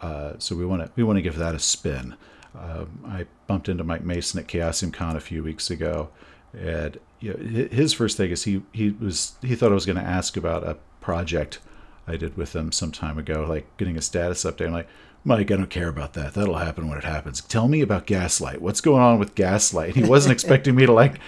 Uh, 0.00 0.34
so 0.38 0.56
we 0.56 0.64
want 0.64 0.82
to 0.82 0.90
we 0.96 1.02
want 1.02 1.16
to 1.16 1.22
give 1.22 1.36
that 1.36 1.54
a 1.54 1.58
spin. 1.58 2.16
Um, 2.58 3.04
I 3.06 3.26
bumped 3.46 3.68
into 3.68 3.84
Mike 3.84 4.04
Mason 4.04 4.40
at 4.40 4.46
Chaosium 4.46 4.92
Con 4.92 5.16
a 5.16 5.20
few 5.20 5.42
weeks 5.42 5.70
ago, 5.70 6.08
and 6.52 6.98
you 7.20 7.32
know, 7.32 7.68
his 7.70 7.92
first 7.92 8.16
thing 8.16 8.30
is 8.30 8.44
he 8.44 8.62
he 8.72 8.90
was 8.90 9.34
he 9.42 9.54
thought 9.54 9.72
I 9.72 9.74
was 9.74 9.86
going 9.86 9.98
to 9.98 10.02
ask 10.02 10.36
about 10.36 10.64
a 10.64 10.76
project 11.00 11.58
I 12.06 12.16
did 12.16 12.36
with 12.36 12.54
him 12.54 12.72
some 12.72 12.92
time 12.92 13.18
ago, 13.18 13.46
like 13.48 13.74
getting 13.76 13.96
a 13.96 14.02
status 14.02 14.44
update. 14.44 14.66
I'm 14.66 14.72
like, 14.72 14.88
Mike, 15.24 15.50
I 15.50 15.56
don't 15.56 15.70
care 15.70 15.88
about 15.88 16.12
that. 16.12 16.34
That'll 16.34 16.56
happen 16.56 16.88
when 16.88 16.98
it 16.98 17.04
happens. 17.04 17.40
Tell 17.40 17.68
me 17.68 17.80
about 17.80 18.06
Gaslight. 18.06 18.62
What's 18.62 18.80
going 18.80 19.02
on 19.02 19.18
with 19.18 19.34
Gaslight? 19.34 19.96
And 19.96 20.04
he 20.04 20.10
wasn't 20.10 20.32
expecting 20.34 20.76
me 20.76 20.86
to 20.86 20.92
like 20.92 21.18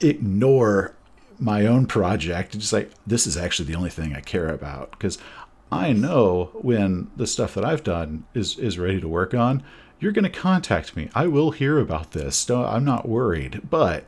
ignore 0.00 0.94
my 1.38 1.66
own 1.66 1.86
project. 1.86 2.58
Just 2.58 2.72
like 2.72 2.90
this 3.06 3.26
is 3.26 3.36
actually 3.36 3.66
the 3.66 3.74
only 3.74 3.90
thing 3.90 4.14
I 4.14 4.20
care 4.20 4.48
about 4.48 4.90
because 4.92 5.18
I 5.70 5.92
know 5.94 6.50
when 6.54 7.10
the 7.16 7.26
stuff 7.26 7.54
that 7.54 7.64
I've 7.64 7.82
done 7.82 8.24
is 8.34 8.58
is 8.58 8.78
ready 8.78 9.00
to 9.00 9.08
work 9.08 9.32
on. 9.34 9.62
You're 9.98 10.12
going 10.12 10.24
to 10.24 10.30
contact 10.30 10.96
me. 10.96 11.08
I 11.14 11.28
will 11.28 11.52
hear 11.52 11.78
about 11.78 12.10
this. 12.10 12.50
I'm 12.50 12.84
not 12.84 13.08
worried, 13.08 13.70
but 13.70 14.04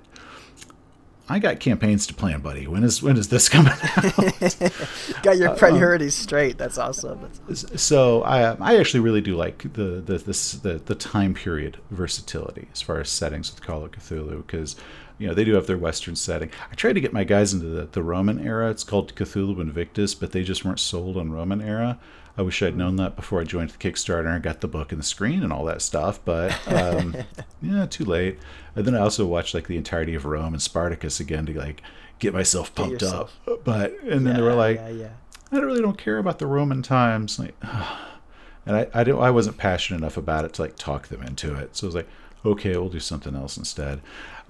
I 1.29 1.39
got 1.39 1.59
campaigns 1.59 2.07
to 2.09 2.15
plan, 2.15 2.41
buddy. 2.41 2.67
When 2.67 2.85
is 2.85 3.03
when 3.03 3.17
is 3.17 3.29
this 3.29 3.49
coming 3.51 3.73
out? 3.97 5.23
got 5.23 5.37
your 5.39 5.51
uh, 5.51 5.57
priorities 5.57 6.19
uh, 6.19 6.23
straight. 6.23 6.59
That's 6.59 6.77
awesome. 6.77 7.31
So 7.55 8.23
I 8.23 8.55
I 8.61 8.79
actually 8.79 9.01
really 9.01 9.21
do 9.21 9.37
like 9.37 9.73
the 9.75 10.03
the 10.05 10.19
this 10.19 10.53
the, 10.53 10.75
the 10.85 10.95
time 10.95 11.35
period 11.35 11.79
versatility 11.91 12.69
as 12.73 12.83
far 12.83 13.01
as 13.01 13.09
settings 13.09 13.51
with 13.51 13.65
Call 13.65 13.85
of 13.85 13.93
Cthulhu 13.93 14.47
because 14.47 14.77
you 15.19 15.27
know 15.27 15.35
they 15.35 15.45
do 15.45 15.55
have 15.55 15.67
their 15.67 15.79
Western 15.79 16.17
setting. 16.17 16.51
I 16.71 16.75
tried 16.75 16.95
to 16.95 17.01
get 17.01 17.13
my 17.13 17.25
guys 17.25 17.55
into 17.55 17.67
the, 17.67 17.87
the 17.87 18.03
Roman 18.03 18.45
era. 18.45 18.71
It's 18.71 18.85
called 18.85 19.15
Cthulhu 19.15 19.61
Invictus, 19.61 20.15
but 20.15 20.33
they 20.33 20.43
just 20.43 20.65
weren't 20.65 20.81
sold 20.81 21.17
on 21.17 21.33
Roman 21.33 21.63
era. 21.63 21.99
I 22.37 22.43
wish 22.43 22.63
I'd 22.63 22.77
known 22.77 22.97
that 22.97 23.15
before 23.15 23.41
I 23.41 23.45
joined 23.45 23.71
the 23.71 23.79
Kickstarter 23.79 24.33
and 24.33 24.43
got 24.43 24.61
the 24.61 24.69
book 24.69 24.91
and 24.91 25.01
the 25.01 25.07
screen 25.07 25.43
and 25.43 25.53
all 25.53 25.65
that 25.67 25.81
stuff. 25.83 26.21
But 26.25 26.57
um, 26.67 27.15
yeah, 27.63 27.87
too 27.87 28.05
late. 28.05 28.39
And 28.75 28.85
then 28.85 28.95
I 28.95 29.01
also 29.01 29.25
watched 29.25 29.55
like 29.55 29.69
the 29.69 29.77
entirety 29.77 30.15
of 30.15 30.25
Rome 30.25 30.53
and 30.53 30.63
Spartacus 30.63 31.21
again 31.21 31.47
to 31.47 31.53
like 31.53 31.83
get 32.19 32.35
myself 32.35 32.75
pumped 32.75 33.01
get 33.01 33.13
up. 33.13 33.31
But 33.65 33.99
and 34.01 34.27
then 34.27 34.27
yeah, 34.27 34.33
they 34.33 34.43
were 34.43 34.55
like, 34.55 34.77
yeah, 34.79 34.89
yeah. 34.89 35.11
I 35.53 35.59
really 35.59 35.81
don't 35.81 35.99
care 35.99 36.19
about 36.19 36.41
the 36.41 36.47
Roman 36.47 36.83
times. 36.83 37.39
Like, 37.39 37.55
and 38.67 38.77
I 38.77 38.89
I, 38.93 39.03
I 39.03 39.31
wasn't 39.31 39.57
passionate 39.57 39.99
enough 39.99 40.17
about 40.17 40.45
it 40.45 40.55
to 40.55 40.63
like 40.63 40.77
talk 40.77 41.09
them 41.09 41.23
into 41.23 41.55
it. 41.55 41.77
So 41.77 41.87
I 41.87 41.89
was 41.89 41.95
like, 41.95 42.09
okay, 42.45 42.77
we'll 42.77 42.89
do 42.89 43.01
something 43.01 43.37
else 43.37 43.57
instead. 43.57 44.01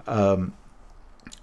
Um, 0.07 0.55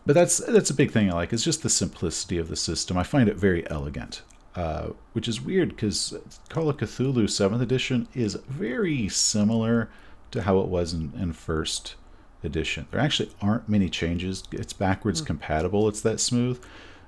but 0.07 0.13
that's 0.13 0.39
that's 0.39 0.71
a 0.71 0.73
big 0.73 0.91
thing 0.91 1.11
I 1.11 1.13
like. 1.13 1.33
It's 1.33 1.43
just 1.43 1.61
the 1.61 1.69
simplicity 1.69 2.37
of 2.37 2.47
the 2.47 2.55
system. 2.55 2.97
I 2.97 3.03
find 3.03 3.29
it 3.29 3.35
very 3.35 3.69
elegant. 3.69 4.23
Uh, 4.53 4.89
which 5.13 5.29
is 5.29 5.39
weird 5.39 5.69
because 5.69 6.13
Call 6.49 6.67
of 6.67 6.75
Cthulhu 6.75 7.23
7th 7.23 7.61
edition 7.61 8.09
is 8.13 8.35
very 8.49 9.07
similar 9.07 9.89
to 10.31 10.41
how 10.41 10.59
it 10.59 10.67
was 10.67 10.93
in, 10.93 11.13
in 11.17 11.31
first 11.31 11.95
edition. 12.43 12.85
There 12.91 12.99
actually 12.99 13.31
aren't 13.41 13.69
many 13.69 13.89
changes. 13.89 14.43
It's 14.51 14.73
backwards 14.73 15.21
mm. 15.21 15.27
compatible. 15.27 15.87
It's 15.87 16.01
that 16.01 16.19
smooth. 16.19 16.61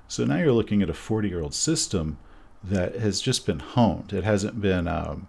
So 0.08 0.24
now 0.24 0.38
you're 0.38 0.52
looking 0.52 0.82
at 0.82 0.88
a 0.88 0.94
40 0.94 1.28
year 1.28 1.42
old 1.42 1.54
system 1.54 2.18
that 2.62 2.94
has 2.96 3.20
just 3.20 3.44
been 3.44 3.58
honed. 3.58 4.14
It 4.14 4.24
hasn't 4.24 4.62
been 4.62 4.88
um, 4.88 5.26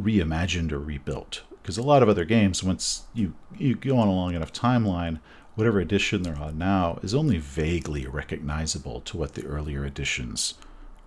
reimagined 0.00 0.72
or 0.72 0.78
rebuilt. 0.78 1.42
Because 1.60 1.76
a 1.76 1.82
lot 1.82 2.02
of 2.02 2.08
other 2.08 2.24
games, 2.24 2.64
once 2.64 3.02
you, 3.12 3.34
you 3.58 3.74
go 3.74 3.98
on 3.98 4.08
a 4.08 4.12
long 4.12 4.34
enough 4.34 4.52
timeline, 4.52 5.20
whatever 5.56 5.78
edition 5.78 6.22
they're 6.22 6.38
on 6.38 6.56
now 6.56 6.98
is 7.02 7.14
only 7.14 7.36
vaguely 7.36 8.06
recognizable 8.06 9.02
to 9.02 9.18
what 9.18 9.34
the 9.34 9.44
earlier 9.44 9.84
editions 9.84 10.54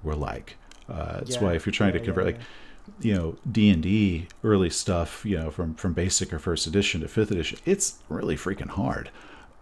were 0.04 0.16
like. 0.16 0.58
Uh, 0.90 1.20
that's 1.20 1.36
yeah, 1.36 1.44
why 1.44 1.54
if 1.54 1.66
you're 1.66 1.74
trying 1.74 1.94
yeah, 1.94 2.00
to 2.00 2.06
convert, 2.06 2.26
yeah, 2.26 2.32
like, 2.34 2.42
you 3.00 3.14
know, 3.16 3.38
D 3.50 3.70
and 3.70 3.84
D 3.84 4.28
early 4.44 4.70
stuff, 4.70 5.24
you 5.26 5.38
know, 5.38 5.52
from 5.52 5.76
from 5.76 5.94
basic 5.94 6.34
or 6.34 6.40
first 6.40 6.68
edition 6.68 7.02
to 7.02 7.08
fifth 7.08 7.32
edition, 7.32 7.60
it's 7.66 8.00
really 8.10 8.36
freaking 8.36 8.70
hard. 8.70 9.12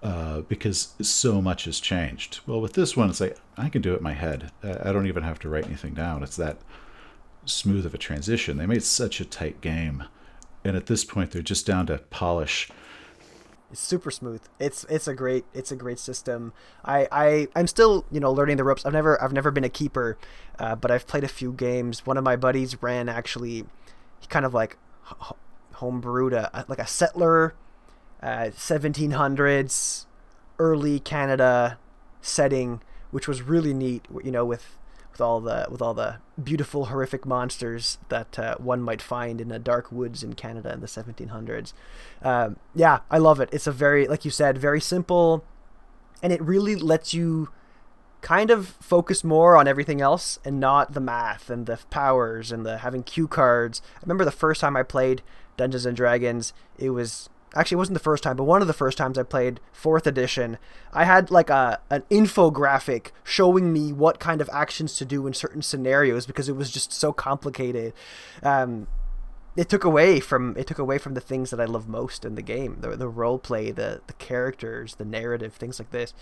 uh, 0.01 0.41
because 0.41 0.93
so 1.01 1.41
much 1.41 1.65
has 1.65 1.79
changed. 1.79 2.39
Well, 2.45 2.61
with 2.61 2.73
this 2.73 2.95
one, 2.95 3.09
it's 3.09 3.19
like 3.19 3.37
I 3.57 3.69
can 3.69 3.81
do 3.81 3.93
it 3.93 3.97
in 3.97 4.03
my 4.03 4.13
head. 4.13 4.51
I 4.63 4.91
don't 4.93 5.07
even 5.07 5.23
have 5.23 5.39
to 5.39 5.49
write 5.49 5.65
anything 5.65 5.93
down. 5.93 6.23
It's 6.23 6.37
that 6.37 6.57
smooth 7.45 7.85
of 7.85 7.93
a 7.93 7.97
transition. 7.97 8.57
They 8.57 8.65
made 8.65 8.83
such 8.83 9.19
a 9.19 9.25
tight 9.25 9.61
game, 9.61 10.05
and 10.63 10.77
at 10.77 10.85
this 10.85 11.03
point, 11.03 11.31
they're 11.31 11.41
just 11.41 11.65
down 11.65 11.87
to 11.87 11.97
polish. 12.09 12.69
It's 13.71 13.81
super 13.81 14.09
smooth. 14.09 14.41
It's 14.59 14.83
it's 14.85 15.07
a 15.07 15.13
great 15.13 15.45
it's 15.53 15.71
a 15.71 15.75
great 15.75 15.99
system. 15.99 16.53
I 16.83 17.07
I 17.11 17.47
I'm 17.55 17.67
still 17.67 18.05
you 18.11 18.19
know 18.19 18.31
learning 18.31 18.57
the 18.57 18.63
ropes. 18.63 18.85
I've 18.85 18.93
never 18.93 19.21
I've 19.21 19.33
never 19.33 19.51
been 19.51 19.63
a 19.63 19.69
keeper, 19.69 20.17
uh, 20.57 20.75
but 20.75 20.89
I've 20.89 21.05
played 21.05 21.23
a 21.23 21.27
few 21.27 21.53
games. 21.53 22.05
One 22.05 22.17
of 22.17 22.23
my 22.23 22.35
buddies 22.35 22.81
ran 22.81 23.09
actually, 23.09 23.65
he 24.19 24.27
kind 24.27 24.45
of 24.45 24.53
like 24.53 24.77
homebrewed 25.75 26.33
a 26.33 26.65
like 26.67 26.79
a 26.79 26.87
settler, 26.87 27.53
uh, 28.23 28.49
1700s, 28.55 30.05
early 30.57 30.99
Canada 30.99 31.77
setting, 32.21 32.81
which 33.11 33.27
was 33.27 33.43
really 33.43 33.73
neat. 33.73 34.07
You 34.23 34.31
know 34.31 34.45
with 34.45 34.78
with 35.19 35.25
all 35.25 35.41
the 35.41 35.67
with 35.69 35.81
all 35.81 35.93
the 35.93 36.17
beautiful 36.41 36.85
horrific 36.85 37.25
monsters 37.25 37.97
that 38.07 38.39
uh, 38.39 38.55
one 38.57 38.81
might 38.81 39.01
find 39.01 39.41
in 39.41 39.49
the 39.49 39.59
dark 39.59 39.91
woods 39.91 40.23
in 40.23 40.33
Canada 40.33 40.71
in 40.71 40.79
the 40.79 40.87
1700s. 40.87 41.73
Um, 42.21 42.55
yeah, 42.73 42.99
I 43.11 43.17
love 43.17 43.41
it. 43.41 43.49
It's 43.51 43.67
a 43.67 43.71
very 43.71 44.07
like 44.07 44.23
you 44.23 44.31
said, 44.31 44.57
very 44.57 44.79
simple, 44.79 45.43
and 46.23 46.31
it 46.31 46.41
really 46.41 46.75
lets 46.75 47.13
you 47.13 47.49
kind 48.21 48.49
of 48.49 48.67
focus 48.81 49.23
more 49.23 49.55
on 49.55 49.67
everything 49.67 50.01
else 50.01 50.39
and 50.43 50.59
not 50.59 50.93
the 50.93 50.99
math 50.99 51.49
and 51.49 51.65
the 51.65 51.79
powers 51.89 52.51
and 52.51 52.65
the 52.65 52.79
having 52.79 53.03
cue 53.03 53.27
cards. 53.27 53.81
I 53.97 53.99
remember 54.03 54.25
the 54.25 54.31
first 54.31 54.61
time 54.61 54.75
I 54.77 54.83
played 54.83 55.21
Dungeons 55.57 55.85
and 55.85 55.95
Dragons, 55.95 56.53
it 56.77 56.91
was 56.91 57.29
actually 57.55 57.75
it 57.75 57.79
wasn't 57.79 57.95
the 57.95 58.03
first 58.03 58.23
time, 58.23 58.37
but 58.37 58.43
one 58.43 58.61
of 58.61 58.67
the 58.67 58.73
first 58.73 58.97
times 58.97 59.17
I 59.17 59.23
played 59.23 59.59
fourth 59.71 60.05
edition, 60.05 60.57
I 60.93 61.05
had 61.05 61.31
like 61.31 61.49
a 61.49 61.79
an 61.89 62.03
infographic 62.09 63.07
showing 63.23 63.73
me 63.73 63.91
what 63.91 64.19
kind 64.19 64.41
of 64.41 64.49
actions 64.53 64.95
to 64.97 65.05
do 65.05 65.25
in 65.27 65.33
certain 65.33 65.61
scenarios 65.61 66.25
because 66.25 66.49
it 66.49 66.55
was 66.55 66.71
just 66.71 66.93
so 66.93 67.11
complicated. 67.11 67.93
Um, 68.43 68.87
it 69.55 69.67
took 69.67 69.83
away 69.83 70.19
from 70.19 70.55
it 70.57 70.67
took 70.67 70.79
away 70.79 70.97
from 70.97 71.15
the 71.15 71.21
things 71.21 71.49
that 71.49 71.59
I 71.59 71.65
love 71.65 71.89
most 71.89 72.23
in 72.23 72.35
the 72.35 72.41
game 72.41 72.77
the 72.81 72.95
the 72.95 73.07
role 73.07 73.39
play 73.39 73.71
the 73.71 74.01
the 74.07 74.13
characters 74.13 74.95
the 74.95 75.05
narrative 75.05 75.55
things 75.55 75.79
like 75.79 75.91
this. 75.91 76.13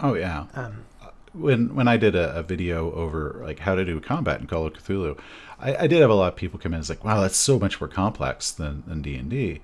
Oh 0.00 0.14
yeah. 0.14 0.46
Um, 0.54 0.84
when 1.32 1.74
when 1.74 1.86
I 1.86 1.96
did 1.96 2.14
a, 2.14 2.34
a, 2.36 2.42
video 2.42 2.92
over 2.92 3.42
like 3.44 3.58
how 3.58 3.74
to 3.74 3.84
do 3.84 4.00
combat 4.00 4.40
in 4.40 4.46
Call 4.46 4.66
of 4.66 4.72
Cthulhu, 4.72 5.18
I, 5.60 5.76
I 5.76 5.86
did 5.86 6.00
have 6.00 6.10
a 6.10 6.14
lot 6.14 6.32
of 6.32 6.36
people 6.36 6.58
come 6.58 6.72
in 6.72 6.76
and 6.76 6.82
it's 6.82 6.88
like, 6.88 7.04
wow, 7.04 7.20
that's 7.20 7.36
so 7.36 7.58
much 7.58 7.80
more 7.80 7.88
complex 7.88 8.50
than 8.50 8.82
than 8.86 9.02
D 9.02 9.16
and 9.16 9.28
D 9.28 9.60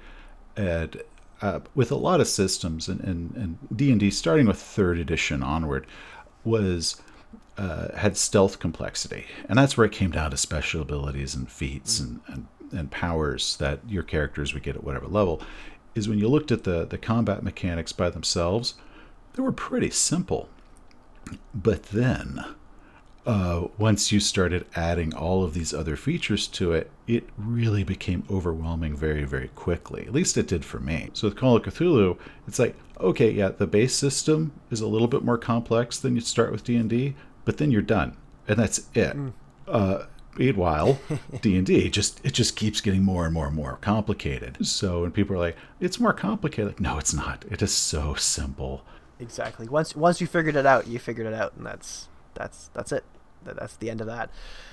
and 0.56 1.02
uh, 1.40 1.60
with 1.74 1.90
a 1.90 1.96
lot 1.96 2.20
of 2.20 2.28
systems 2.28 2.88
and 2.88 3.00
and 3.00 3.58
and 3.70 3.98
D, 3.98 4.10
starting 4.10 4.46
with 4.46 4.60
third 4.60 4.98
edition 4.98 5.42
onward, 5.42 5.86
was 6.44 7.00
uh, 7.58 7.94
had 7.96 8.16
stealth 8.16 8.58
complexity, 8.58 9.26
and 9.48 9.58
that's 9.58 9.76
where 9.76 9.86
it 9.86 9.92
came 9.92 10.10
down 10.10 10.30
to 10.30 10.36
special 10.36 10.82
abilities 10.82 11.34
and 11.34 11.50
feats 11.50 12.00
and, 12.00 12.20
and 12.28 12.46
and 12.72 12.90
powers 12.90 13.56
that 13.58 13.80
your 13.86 14.02
characters 14.02 14.54
would 14.54 14.62
get 14.62 14.76
at 14.76 14.84
whatever 14.84 15.06
level. 15.06 15.42
Is 15.94 16.08
when 16.08 16.18
you 16.18 16.28
looked 16.28 16.52
at 16.52 16.64
the 16.64 16.86
the 16.86 16.98
combat 16.98 17.42
mechanics 17.42 17.92
by 17.92 18.08
themselves, 18.08 18.74
they 19.34 19.42
were 19.42 19.52
pretty 19.52 19.90
simple, 19.90 20.48
but 21.54 21.84
then 21.84 22.44
uh, 23.24 23.68
once 23.78 24.10
you 24.10 24.18
started 24.18 24.66
adding 24.74 25.14
all 25.14 25.44
of 25.44 25.54
these 25.54 25.72
other 25.72 25.96
features 25.96 26.46
to 26.48 26.72
it, 26.72 26.90
it 27.06 27.28
really 27.36 27.84
became 27.84 28.24
overwhelming 28.30 28.96
very, 28.96 29.24
very 29.24 29.48
quickly. 29.48 30.04
At 30.06 30.12
least 30.12 30.36
it 30.36 30.48
did 30.48 30.64
for 30.64 30.80
me. 30.80 31.10
So 31.12 31.28
with 31.28 31.36
Call 31.36 31.56
of 31.56 31.62
Cthulhu, 31.62 32.18
it's 32.48 32.58
like, 32.58 32.74
okay, 33.00 33.30
yeah, 33.30 33.48
the 33.50 33.66
base 33.66 33.94
system 33.94 34.52
is 34.70 34.80
a 34.80 34.88
little 34.88 35.08
bit 35.08 35.22
more 35.22 35.38
complex 35.38 35.98
than 35.98 36.14
you 36.16 36.20
start 36.20 36.50
with 36.50 36.64
D&D, 36.64 37.14
but 37.44 37.58
then 37.58 37.70
you're 37.70 37.82
done. 37.82 38.16
And 38.48 38.58
that's 38.58 38.88
it. 38.94 39.16
Mm. 39.16 39.32
Uh, 39.68 40.04
meanwhile, 40.36 40.98
D&D 41.40 41.90
just 41.90 42.20
it 42.24 42.32
just 42.32 42.56
keeps 42.56 42.80
getting 42.80 43.04
more 43.04 43.24
and 43.24 43.32
more 43.32 43.46
and 43.46 43.54
more 43.54 43.78
complicated. 43.80 44.66
So 44.66 45.02
when 45.02 45.12
people 45.12 45.36
are 45.36 45.40
like, 45.40 45.56
it's 45.78 46.00
more 46.00 46.12
complicated, 46.12 46.66
like, 46.66 46.80
no, 46.80 46.98
it's 46.98 47.14
not. 47.14 47.44
It 47.48 47.62
is 47.62 47.72
so 47.72 48.14
simple. 48.14 48.84
Exactly. 49.20 49.68
Once 49.68 49.94
once 49.94 50.20
you 50.20 50.26
figured 50.26 50.56
it 50.56 50.66
out, 50.66 50.88
you 50.88 50.98
figured 50.98 51.28
it 51.28 51.34
out, 51.34 51.52
and 51.56 51.64
that's 51.64 52.08
that's 52.34 52.70
that's 52.74 52.92
it 52.92 53.04
that's 53.44 53.76
the 53.76 53.90
end 53.90 54.00
of 54.00 54.06
that. 54.06 54.30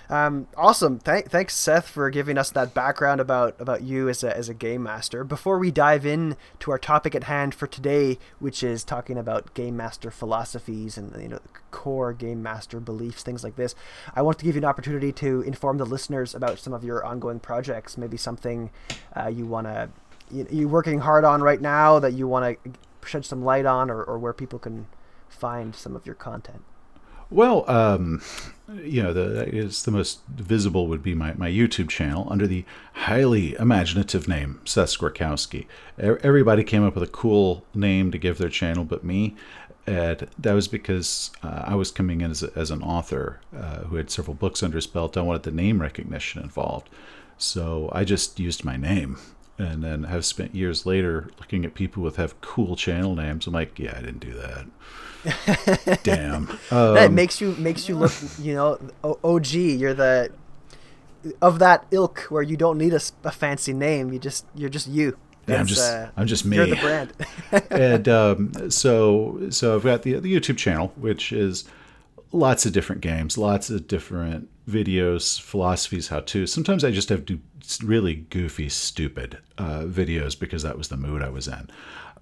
Um, 0.09 0.47
awesome. 0.57 0.97
Thank, 0.99 1.29
thanks, 1.29 1.55
Seth, 1.55 1.87
for 1.87 2.09
giving 2.09 2.37
us 2.37 2.49
that 2.51 2.73
background 2.73 3.21
about, 3.21 3.59
about 3.59 3.83
you 3.83 4.09
as 4.09 4.23
a, 4.23 4.35
as 4.35 4.49
a 4.49 4.55
game 4.55 4.81
master. 4.81 5.23
Before 5.23 5.59
we 5.59 5.69
dive 5.69 6.05
in 6.05 6.35
to 6.59 6.71
our 6.71 6.79
topic 6.79 7.13
at 7.13 7.25
hand 7.25 7.53
for 7.53 7.67
today, 7.67 8.17
which 8.39 8.63
is 8.63 8.83
talking 8.83 9.17
about 9.17 9.53
game 9.53 9.77
master 9.77 10.09
philosophies 10.09 10.97
and 10.97 11.21
you 11.21 11.27
know 11.27 11.39
core 11.69 12.13
game 12.13 12.41
master 12.41 12.79
beliefs, 12.79 13.21
things 13.21 13.43
like 13.43 13.55
this, 13.55 13.75
I 14.15 14.21
want 14.23 14.39
to 14.39 14.45
give 14.45 14.55
you 14.55 14.61
an 14.61 14.65
opportunity 14.65 15.11
to 15.13 15.41
inform 15.41 15.77
the 15.77 15.85
listeners 15.85 16.33
about 16.33 16.59
some 16.59 16.73
of 16.73 16.83
your 16.83 17.05
ongoing 17.05 17.39
projects. 17.39 17.97
Maybe 17.97 18.17
something 18.17 18.71
uh, 19.15 19.27
you 19.27 19.45
want 19.45 19.67
to 19.67 19.89
you, 20.31 20.47
you're 20.49 20.69
working 20.69 20.99
hard 20.99 21.23
on 21.23 21.41
right 21.41 21.61
now 21.61 21.99
that 21.99 22.13
you 22.13 22.27
want 22.27 22.57
to 22.63 22.71
shed 23.05 23.25
some 23.25 23.43
light 23.43 23.65
on, 23.65 23.89
or, 23.89 24.03
or 24.03 24.19
where 24.19 24.33
people 24.33 24.59
can 24.59 24.87
find 25.29 25.75
some 25.75 25.95
of 25.95 26.05
your 26.05 26.15
content. 26.15 26.63
Well, 27.31 27.69
um, 27.69 28.21
you 28.83 29.03
know, 29.03 29.13
the 29.13 29.47
is 29.47 29.83
the 29.83 29.91
most 29.91 30.19
visible 30.27 30.87
would 30.87 31.03
be 31.03 31.13
my, 31.13 31.33
my 31.33 31.49
YouTube 31.49 31.89
channel 31.89 32.27
under 32.29 32.47
the 32.47 32.65
highly 32.93 33.55
imaginative 33.55 34.27
name 34.27 34.61
Seth 34.65 34.89
Skorkowski. 34.89 35.65
Everybody 35.97 36.63
came 36.63 36.83
up 36.83 36.95
with 36.95 37.03
a 37.03 37.11
cool 37.11 37.65
name 37.73 38.11
to 38.11 38.17
give 38.17 38.37
their 38.37 38.49
channel, 38.49 38.83
but 38.83 39.03
me. 39.03 39.35
And 39.85 40.27
that 40.37 40.53
was 40.53 40.67
because 40.67 41.31
uh, 41.41 41.63
I 41.65 41.75
was 41.75 41.89
coming 41.89 42.21
in 42.21 42.29
as, 42.29 42.43
a, 42.43 42.51
as 42.55 42.69
an 42.69 42.83
author 42.83 43.41
uh, 43.55 43.81
who 43.81 43.95
had 43.95 44.11
several 44.11 44.35
books 44.35 44.61
under 44.61 44.77
his 44.77 44.85
belt. 44.85 45.17
I 45.17 45.21
wanted 45.21 45.43
the 45.43 45.51
name 45.51 45.81
recognition 45.81 46.43
involved. 46.43 46.89
So 47.37 47.89
I 47.91 48.03
just 48.03 48.39
used 48.39 48.63
my 48.63 48.75
name 48.75 49.17
and 49.59 49.83
then 49.83 50.03
have 50.03 50.25
spent 50.25 50.55
years 50.55 50.85
later 50.85 51.29
looking 51.37 51.65
at 51.65 51.73
people 51.73 52.01
with 52.01 52.15
have 52.15 52.39
cool 52.41 52.75
channel 52.75 53.13
names. 53.13 53.45
I'm 53.45 53.53
like, 53.53 53.77
yeah, 53.77 53.93
I 53.97 54.01
didn't 54.01 54.21
do 54.21 54.33
that. 54.33 55.99
Damn. 56.03 56.49
Um, 56.71 56.95
that 56.95 57.11
makes 57.11 57.41
you 57.41 57.51
makes 57.55 57.89
you 57.89 57.97
look, 57.97 58.13
you 58.39 58.55
know, 58.55 58.79
OG. 59.03 59.51
You're 59.51 59.93
the 59.93 60.31
of 61.41 61.59
that 61.59 61.85
ilk 61.91 62.21
where 62.29 62.41
you 62.41 62.55
don't 62.55 62.77
need 62.77 62.93
a, 62.93 63.01
a 63.25 63.31
fancy 63.31 63.73
name. 63.73 64.13
You 64.13 64.19
just 64.19 64.45
you're 64.55 64.69
just 64.69 64.87
you. 64.87 65.17
Yeah, 65.45 65.59
I'm 65.59 65.65
just 65.65 65.91
uh, 65.91 66.09
I'm 66.15 66.27
just 66.27 66.45
me. 66.45 66.55
You're 66.55 66.67
the 66.67 66.75
brand. 66.77 67.13
and 67.69 68.07
um, 68.09 68.71
so 68.71 69.49
so 69.49 69.75
I've 69.75 69.83
got 69.83 70.03
the 70.03 70.19
the 70.19 70.33
YouTube 70.33 70.57
channel, 70.57 70.93
which 70.95 71.33
is 71.33 71.65
lots 72.31 72.65
of 72.65 72.71
different 72.71 73.01
games, 73.01 73.37
lots 73.37 73.69
of 73.69 73.87
different 73.87 74.47
videos, 74.69 75.39
philosophies, 75.39 76.09
how 76.09 76.21
to. 76.21 76.47
Sometimes 76.47 76.83
I 76.83 76.91
just 76.91 77.09
have 77.09 77.25
to 77.25 77.39
really 77.83 78.15
goofy, 78.15 78.69
stupid 78.69 79.37
uh, 79.57 79.81
videos 79.81 80.39
because 80.39 80.63
that 80.63 80.77
was 80.77 80.87
the 80.87 80.97
mood 80.97 81.21
I 81.21 81.29
was 81.29 81.47
in. 81.47 81.69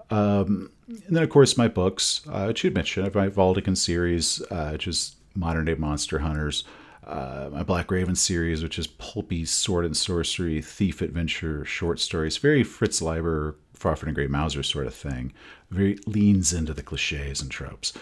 Um, 0.09 0.71
and 0.87 1.15
then, 1.17 1.23
of 1.23 1.29
course, 1.29 1.57
my 1.57 1.67
books, 1.67 2.21
uh, 2.29 2.45
which 2.45 2.63
you 2.63 2.71
mentioned, 2.71 3.13
my 3.13 3.29
Valducan 3.29 3.75
series, 3.75 4.41
uh, 4.49 4.69
which 4.69 4.87
is 4.87 5.15
modern 5.35 5.65
day 5.65 5.75
monster 5.75 6.19
hunters, 6.19 6.63
uh, 7.05 7.49
my 7.51 7.63
Black 7.63 7.89
Raven 7.91 8.15
series, 8.15 8.63
which 8.63 8.79
is 8.79 8.87
pulpy 8.87 9.45
sword 9.45 9.85
and 9.85 9.95
sorcery, 9.95 10.61
thief 10.61 11.01
adventure, 11.01 11.63
short 11.65 11.99
stories, 11.99 12.37
very 12.37 12.63
Fritz 12.63 13.01
Leiber, 13.01 13.55
Fafhrd 13.77 14.03
and 14.03 14.15
Grey 14.15 14.27
Mouser 14.27 14.63
sort 14.63 14.87
of 14.87 14.93
thing. 14.93 15.31
Very 15.69 15.97
leans 16.05 16.53
into 16.53 16.73
the 16.73 16.83
cliches 16.83 17.41
and 17.41 17.51
tropes. 17.51 17.93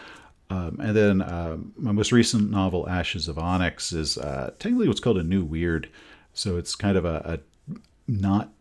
Um, 0.49 0.79
and 0.79 0.95
then 0.95 1.21
um, 1.21 1.73
my 1.75 1.91
most 1.91 2.11
recent 2.11 2.51
novel, 2.51 2.87
Ashes 2.87 3.27
of 3.27 3.39
Onyx, 3.39 3.91
is 3.91 4.17
uh, 4.17 4.51
technically 4.59 4.87
what's 4.87 4.99
called 4.99 5.17
a 5.17 5.23
new 5.23 5.43
weird. 5.43 5.89
So 6.33 6.57
it's 6.57 6.75
kind 6.75 6.97
of 6.97 7.05
a, 7.05 7.39
a 7.69 7.77
not 8.07 8.51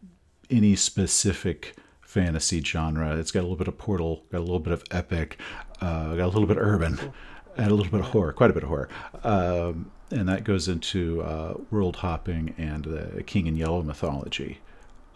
any 0.50 0.76
specific 0.76 1.74
fantasy 2.00 2.62
genre. 2.62 3.16
It's 3.16 3.30
got 3.30 3.40
a 3.40 3.42
little 3.42 3.56
bit 3.56 3.68
of 3.68 3.76
portal, 3.76 4.24
got 4.30 4.38
a 4.38 4.40
little 4.40 4.60
bit 4.60 4.72
of 4.72 4.84
epic, 4.90 5.38
uh, 5.80 6.14
got 6.14 6.24
a 6.24 6.32
little 6.32 6.46
bit 6.46 6.56
urban, 6.58 7.12
and 7.56 7.70
a 7.70 7.74
little 7.74 7.90
bit 7.90 8.00
of 8.00 8.06
horror, 8.06 8.32
quite 8.32 8.50
a 8.50 8.54
bit 8.54 8.62
of 8.62 8.68
horror. 8.68 8.88
Um, 9.22 9.90
and 10.10 10.28
that 10.28 10.44
goes 10.44 10.68
into 10.68 11.22
uh, 11.22 11.54
world 11.70 11.96
hopping 11.96 12.54
and 12.56 12.84
the 12.84 13.22
King 13.24 13.46
in 13.46 13.56
Yellow 13.56 13.82
mythology, 13.82 14.60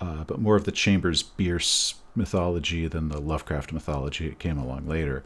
uh, 0.00 0.24
but 0.24 0.40
more 0.40 0.56
of 0.56 0.64
the 0.64 0.72
Chambers 0.72 1.22
Bierce 1.22 1.94
mythology 2.14 2.88
than 2.88 3.08
the 3.08 3.20
Lovecraft 3.20 3.72
mythology. 3.72 4.26
It 4.26 4.38
came 4.38 4.58
along 4.58 4.88
later. 4.88 5.22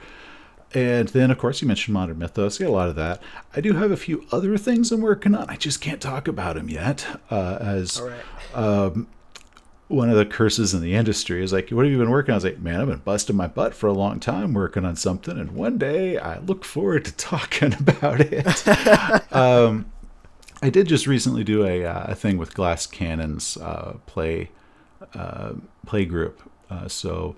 And 0.74 1.08
then, 1.08 1.30
of 1.30 1.38
course, 1.38 1.60
you 1.60 1.68
mentioned 1.68 1.92
modern 1.92 2.18
mythos. 2.18 2.60
I 2.60 2.64
got 2.64 2.70
a 2.70 2.72
lot 2.72 2.88
of 2.88 2.96
that. 2.96 3.22
I 3.54 3.60
do 3.60 3.74
have 3.74 3.90
a 3.90 3.96
few 3.96 4.26
other 4.32 4.56
things 4.56 4.90
I'm 4.90 5.02
working 5.02 5.34
on. 5.34 5.48
I 5.50 5.56
just 5.56 5.80
can't 5.80 6.00
talk 6.00 6.28
about 6.28 6.56
them 6.56 6.70
yet. 6.70 7.06
Uh, 7.30 7.58
as 7.60 8.00
um, 8.54 9.06
one 9.88 10.08
of 10.08 10.16
the 10.16 10.24
curses 10.24 10.72
in 10.72 10.80
the 10.80 10.94
industry 10.94 11.44
is 11.44 11.52
like, 11.52 11.68
what 11.70 11.84
have 11.84 11.92
you 11.92 11.98
been 11.98 12.10
working 12.10 12.32
on? 12.32 12.36
I 12.36 12.38
was 12.38 12.44
like, 12.44 12.58
man, 12.58 12.80
I've 12.80 12.88
been 12.88 12.98
busting 12.98 13.36
my 13.36 13.46
butt 13.46 13.74
for 13.74 13.86
a 13.86 13.92
long 13.92 14.18
time 14.18 14.54
working 14.54 14.86
on 14.86 14.96
something, 14.96 15.38
and 15.38 15.52
one 15.52 15.76
day 15.76 16.16
I 16.16 16.38
look 16.38 16.64
forward 16.64 17.04
to 17.04 17.12
talking 17.16 17.74
about 17.74 18.20
it. 18.20 19.32
um, 19.32 19.92
I 20.62 20.70
did 20.70 20.86
just 20.86 21.06
recently 21.06 21.44
do 21.44 21.66
a, 21.66 21.84
uh, 21.84 22.12
a 22.12 22.14
thing 22.14 22.38
with 22.38 22.54
Glass 22.54 22.86
Cannon's 22.86 23.56
uh, 23.58 23.98
play 24.06 24.50
uh, 25.14 25.54
play 25.84 26.04
group, 26.04 26.48
uh, 26.70 26.88
so 26.88 27.36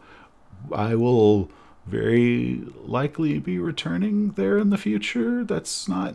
I 0.70 0.94
will 0.94 1.50
very 1.86 2.62
likely 2.84 3.38
be 3.38 3.58
returning 3.58 4.30
there 4.32 4.58
in 4.58 4.70
the 4.70 4.78
future. 4.78 5.44
That's 5.44 5.88
not 5.88 6.14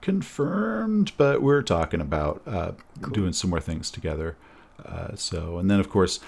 confirmed, 0.00 1.12
but 1.16 1.42
we're 1.42 1.62
talking 1.62 2.00
about 2.00 2.42
uh, 2.46 2.72
cool. 3.00 3.12
doing 3.12 3.32
some 3.32 3.50
more 3.50 3.60
things 3.60 3.90
together. 3.90 4.36
Uh, 4.84 5.16
so, 5.16 5.58
and 5.58 5.70
then 5.70 5.80
of 5.80 5.88
course, 5.88 6.20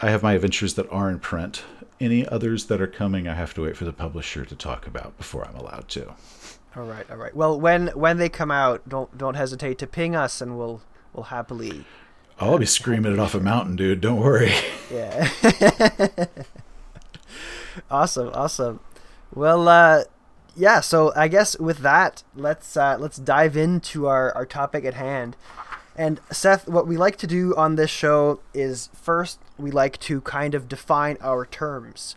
I 0.00 0.10
have 0.10 0.22
my 0.22 0.34
adventures 0.34 0.74
that 0.74 0.90
are 0.90 1.10
in 1.10 1.18
print. 1.18 1.64
Any 2.00 2.26
others 2.26 2.66
that 2.66 2.80
are 2.80 2.86
coming, 2.86 3.28
I 3.28 3.34
have 3.34 3.52
to 3.54 3.62
wait 3.62 3.76
for 3.76 3.84
the 3.84 3.92
publisher 3.92 4.44
to 4.46 4.54
talk 4.54 4.86
about 4.86 5.18
before 5.18 5.44
I'm 5.46 5.54
allowed 5.54 5.88
to. 5.90 6.14
All 6.76 6.84
right, 6.84 7.04
all 7.10 7.16
right. 7.16 7.34
Well, 7.34 7.60
when 7.60 7.88
when 7.88 8.16
they 8.16 8.28
come 8.28 8.50
out, 8.50 8.88
don't 8.88 9.18
don't 9.18 9.34
hesitate 9.34 9.76
to 9.78 9.86
ping 9.86 10.14
us, 10.14 10.40
and 10.40 10.56
we'll 10.56 10.80
we'll 11.12 11.24
happily. 11.24 11.84
I'll 12.38 12.58
be 12.58 12.64
screaming 12.64 13.12
it 13.12 13.18
off 13.18 13.34
a 13.34 13.40
mountain, 13.40 13.76
dude. 13.76 14.00
Don't 14.00 14.20
worry. 14.20 14.54
Yeah. 14.90 15.28
awesome, 17.90 18.30
awesome. 18.34 18.80
Well, 19.34 19.68
uh, 19.68 20.04
yeah. 20.56 20.80
So 20.80 21.12
I 21.14 21.28
guess 21.28 21.58
with 21.58 21.78
that, 21.78 22.22
let's 22.34 22.76
uh, 22.76 22.96
let's 22.98 23.16
dive 23.16 23.56
into 23.56 24.06
our 24.06 24.32
our 24.34 24.46
topic 24.46 24.84
at 24.84 24.94
hand. 24.94 25.36
And 25.96 26.20
Seth, 26.30 26.68
what 26.68 26.86
we 26.86 26.96
like 26.96 27.16
to 27.18 27.26
do 27.26 27.54
on 27.56 27.76
this 27.76 27.90
show 27.90 28.40
is 28.54 28.88
first 28.94 29.38
we 29.58 29.70
like 29.70 29.98
to 30.00 30.20
kind 30.22 30.54
of 30.54 30.68
define 30.68 31.18
our 31.20 31.44
terms. 31.44 32.16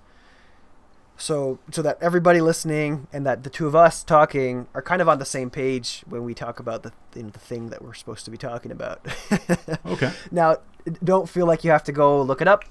So 1.17 1.59
so 1.71 1.81
that 1.81 1.97
everybody 2.01 2.41
listening 2.41 3.07
and 3.13 3.25
that 3.25 3.43
the 3.43 3.49
two 3.49 3.67
of 3.67 3.75
us 3.75 4.03
talking 4.03 4.67
are 4.73 4.81
kind 4.81 5.01
of 5.01 5.09
on 5.09 5.19
the 5.19 5.25
same 5.25 5.49
page 5.49 6.03
when 6.07 6.23
we 6.23 6.33
talk 6.33 6.59
about 6.59 6.83
the 6.83 6.91
you 7.15 7.23
know, 7.23 7.29
the 7.29 7.39
thing 7.39 7.69
that 7.69 7.81
we're 7.81 7.93
supposed 7.93 8.25
to 8.25 8.31
be 8.31 8.37
talking 8.37 8.71
about. 8.71 9.05
okay. 9.85 10.11
Now, 10.31 10.57
don't 11.03 11.29
feel 11.29 11.45
like 11.45 11.63
you 11.63 11.71
have 11.71 11.83
to 11.85 11.91
go 11.91 12.21
look 12.21 12.41
it 12.41 12.47
up. 12.47 12.65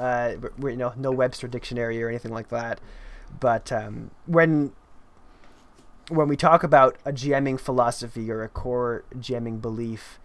Uh, 0.00 0.36
you 0.62 0.76
know, 0.76 0.94
no 0.96 1.12
Webster 1.12 1.46
dictionary 1.46 2.02
or 2.02 2.08
anything 2.08 2.32
like 2.32 2.48
that. 2.48 2.80
But 3.38 3.70
um, 3.70 4.10
when 4.26 4.72
when 6.08 6.26
we 6.26 6.36
talk 6.36 6.62
about 6.64 6.96
a 7.04 7.12
GMing 7.12 7.60
philosophy 7.60 8.30
or 8.30 8.42
a 8.42 8.48
core 8.48 9.04
GMing 9.16 9.60
belief, 9.60 10.18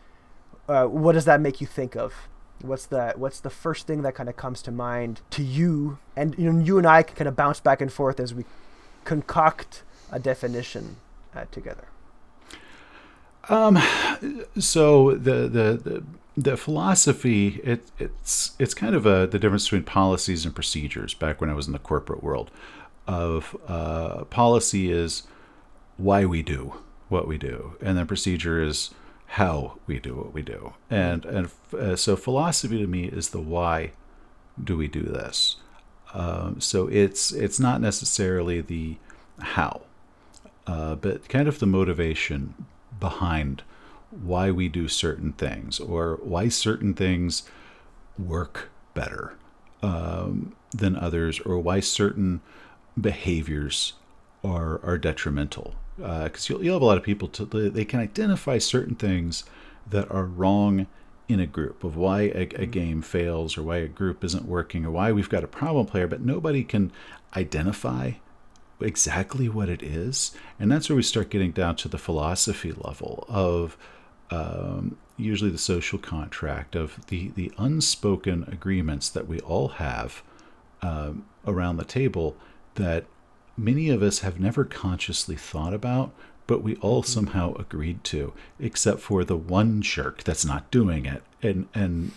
uh, 0.69 0.85
what 0.85 1.11
does 1.11 1.25
that 1.25 1.41
make 1.41 1.59
you 1.59 1.67
think 1.67 1.95
of? 1.95 2.13
What's 2.61 2.85
the 2.85 3.13
what's 3.17 3.41
the 3.41 3.49
first 3.49 3.85
thing 3.85 4.01
that 4.03 4.15
kind 4.15 4.29
of 4.29 4.37
comes 4.37 4.61
to 4.63 4.71
mind 4.71 5.21
to 5.31 5.43
you? 5.43 5.99
And 6.15 6.37
you 6.37 6.51
know, 6.51 6.63
you 6.63 6.77
and 6.77 6.87
I 6.87 7.03
can 7.03 7.15
kind 7.17 7.27
of 7.27 7.35
bounce 7.35 7.59
back 7.59 7.81
and 7.81 7.91
forth 7.91 8.19
as 8.19 8.33
we 8.33 8.45
concoct 9.03 9.83
a 10.09 10.19
definition 10.19 10.95
uh, 11.35 11.45
together. 11.51 11.87
Um, 13.49 13.77
so 14.57 15.11
the 15.11 15.47
the 15.49 15.79
the, 15.83 16.03
the 16.37 16.57
philosophy 16.57 17.61
it 17.63 17.89
it's 17.97 18.55
it's 18.59 18.73
kind 18.73 18.93
of 18.93 19.05
a 19.05 19.27
the 19.27 19.39
difference 19.39 19.65
between 19.65 19.83
policies 19.83 20.45
and 20.45 20.53
procedures. 20.53 21.13
Back 21.13 21.39
when 21.39 21.49
I 21.49 21.53
was 21.53 21.67
in 21.67 21.73
the 21.73 21.79
corporate 21.79 22.23
world, 22.23 22.51
of 23.07 23.55
uh, 23.67 24.25
policy 24.25 24.91
is 24.91 25.23
why 25.97 26.25
we 26.25 26.41
do 26.41 26.73
what 27.09 27.27
we 27.27 27.37
do, 27.37 27.75
and 27.81 27.97
then 27.97 28.07
procedure 28.07 28.61
is 28.61 28.91
how 29.27 29.79
we 29.87 29.99
do 29.99 30.15
what 30.15 30.33
we 30.33 30.41
do. 30.41 30.73
And 30.89 31.25
and 31.25 31.49
uh, 31.77 31.95
so 31.95 32.15
philosophy 32.15 32.79
to 32.79 32.87
me 32.87 33.05
is 33.05 33.29
the 33.29 33.41
why 33.41 33.91
do 34.61 34.77
we 34.77 34.87
do 34.87 35.03
this. 35.03 35.57
Um, 36.13 36.59
so 36.59 36.87
it's 36.87 37.31
it's 37.31 37.59
not 37.59 37.81
necessarily 37.81 38.61
the 38.61 38.97
how, 39.39 39.81
uh, 40.67 40.95
but 40.95 41.29
kind 41.29 41.47
of 41.47 41.59
the 41.59 41.65
motivation 41.65 42.53
behind 42.99 43.63
why 44.11 44.51
we 44.51 44.69
do 44.69 44.87
certain 44.87 45.33
things 45.33 45.79
or 45.79 46.19
why 46.23 46.47
certain 46.47 46.93
things 46.93 47.43
work 48.17 48.69
better 48.93 49.33
um, 49.81 50.55
than 50.71 50.95
others 50.95 51.39
or 51.41 51.59
why 51.59 51.79
certain 51.79 52.41
behaviors 52.99 53.93
are 54.43 54.79
are 54.83 54.97
detrimental 54.97 55.75
because 55.97 56.49
uh, 56.49 56.53
you'll, 56.53 56.63
you'll 56.63 56.75
have 56.75 56.81
a 56.81 56.85
lot 56.85 56.97
of 56.97 57.03
people 57.03 57.27
to 57.27 57.45
they 57.45 57.85
can 57.85 57.99
identify 57.99 58.57
certain 58.57 58.95
things 58.95 59.43
that 59.89 60.09
are 60.11 60.25
wrong 60.25 60.87
in 61.27 61.39
a 61.39 61.47
group 61.47 61.83
of 61.83 61.95
why 61.95 62.21
a, 62.21 62.27
a, 62.27 62.45
mm-hmm. 62.45 62.71
game 62.71 63.01
fails 63.01 63.57
or 63.57 63.63
why 63.63 63.77
a 63.77 63.87
group 63.87 64.23
isn't 64.23 64.45
working 64.45 64.85
or 64.85 64.91
why 64.91 65.11
we've 65.11 65.29
got 65.29 65.43
a 65.43 65.47
problem 65.47 65.85
player 65.85 66.07
but 66.07 66.21
nobody 66.21 66.63
can 66.63 66.91
identify 67.35 68.11
exactly 68.81 69.47
what 69.47 69.69
it 69.69 69.81
is 69.81 70.31
and 70.59 70.71
that's 70.71 70.89
where 70.89 70.95
we 70.95 71.03
start 71.03 71.29
getting 71.29 71.51
down 71.51 71.75
to 71.75 71.87
the 71.87 71.97
philosophy 71.97 72.73
level 72.73 73.25
of 73.29 73.77
um, 74.31 74.97
usually 75.17 75.51
the 75.51 75.57
social 75.57 75.99
contract 75.99 76.75
of 76.75 77.05
the 77.07 77.29
the 77.35 77.51
unspoken 77.57 78.47
agreements 78.51 79.09
that 79.09 79.27
we 79.27 79.39
all 79.41 79.69
have 79.69 80.23
um, 80.81 81.25
around 81.45 81.77
the 81.77 81.85
table 81.85 82.35
that 82.75 83.05
many 83.57 83.89
of 83.89 84.01
us 84.01 84.19
have 84.19 84.39
never 84.39 84.65
consciously 84.65 85.35
thought 85.35 85.73
about, 85.73 86.11
but 86.47 86.61
we 86.61 86.75
all 86.77 87.01
mm-hmm. 87.01 87.11
somehow 87.11 87.53
agreed 87.55 88.03
to, 88.05 88.33
except 88.59 88.99
for 88.99 89.23
the 89.23 89.37
one 89.37 89.81
jerk 89.81 90.23
that's 90.23 90.45
not 90.45 90.69
doing 90.71 91.05
it. 91.05 91.23
And, 91.41 91.67
and 91.73 92.11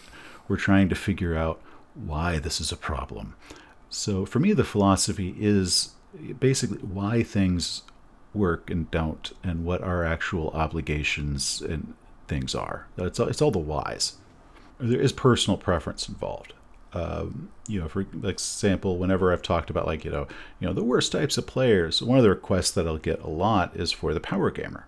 we're 0.48 0.56
trying 0.56 0.88
to 0.88 0.94
figure 0.94 1.36
out 1.36 1.60
why 1.94 2.38
this 2.38 2.60
is 2.60 2.72
a 2.72 2.76
problem. 2.76 3.34
So 3.88 4.26
for 4.26 4.38
me, 4.38 4.52
the 4.52 4.64
philosophy 4.64 5.34
is 5.38 5.94
basically 6.38 6.78
why 6.78 7.22
things 7.22 7.82
work 8.38 8.70
and 8.70 8.90
don't, 8.90 9.32
and 9.42 9.64
what 9.64 9.82
our 9.82 10.04
actual 10.04 10.50
obligations 10.50 11.60
and 11.60 11.94
things 12.26 12.54
are. 12.54 12.86
It's 12.96 13.20
all, 13.20 13.28
it's 13.28 13.42
all 13.42 13.50
the 13.50 13.58
whys. 13.58 14.16
There 14.78 15.00
is 15.00 15.12
personal 15.12 15.58
preference 15.58 16.08
involved 16.08 16.52
um, 16.92 17.50
you 17.66 17.80
know, 17.80 17.88
for 17.88 18.00
example, 18.00 18.96
whenever 18.96 19.32
I've 19.32 19.42
talked 19.42 19.70
about 19.70 19.86
like 19.86 20.04
you 20.04 20.10
know, 20.10 20.26
you 20.58 20.66
know, 20.66 20.72
the 20.72 20.84
worst 20.84 21.12
types 21.12 21.36
of 21.36 21.46
players, 21.46 22.02
one 22.02 22.16
of 22.16 22.24
the 22.24 22.30
requests 22.30 22.70
that 22.72 22.86
I'll 22.86 22.98
get 22.98 23.20
a 23.20 23.28
lot 23.28 23.76
is 23.76 23.92
for 23.92 24.14
the 24.14 24.20
power 24.20 24.50
gamer, 24.50 24.86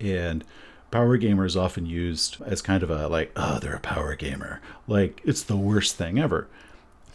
and 0.00 0.44
power 0.90 1.16
gamer 1.16 1.44
is 1.44 1.56
often 1.56 1.86
used 1.86 2.38
as 2.42 2.60
kind 2.60 2.82
of 2.82 2.90
a 2.90 3.08
like, 3.08 3.30
oh, 3.36 3.58
they're 3.60 3.76
a 3.76 3.80
power 3.80 4.16
gamer, 4.16 4.60
like 4.88 5.20
it's 5.24 5.42
the 5.42 5.56
worst 5.56 5.96
thing 5.96 6.18
ever. 6.18 6.48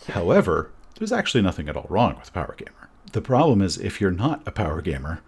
However, 0.07 0.71
there's 0.97 1.11
actually 1.11 1.41
nothing 1.41 1.67
at 1.67 1.75
all 1.75 1.87
wrong 1.89 2.15
with 2.17 2.33
power 2.33 2.55
gamer. 2.57 2.84
The 3.15 3.21
problem 3.21 3.61
is 3.61 3.77
if 3.77 4.01
you're 4.01 4.11
not 4.11 4.45
a 4.45 4.51
power 4.51 4.81
gamer, 4.81 5.21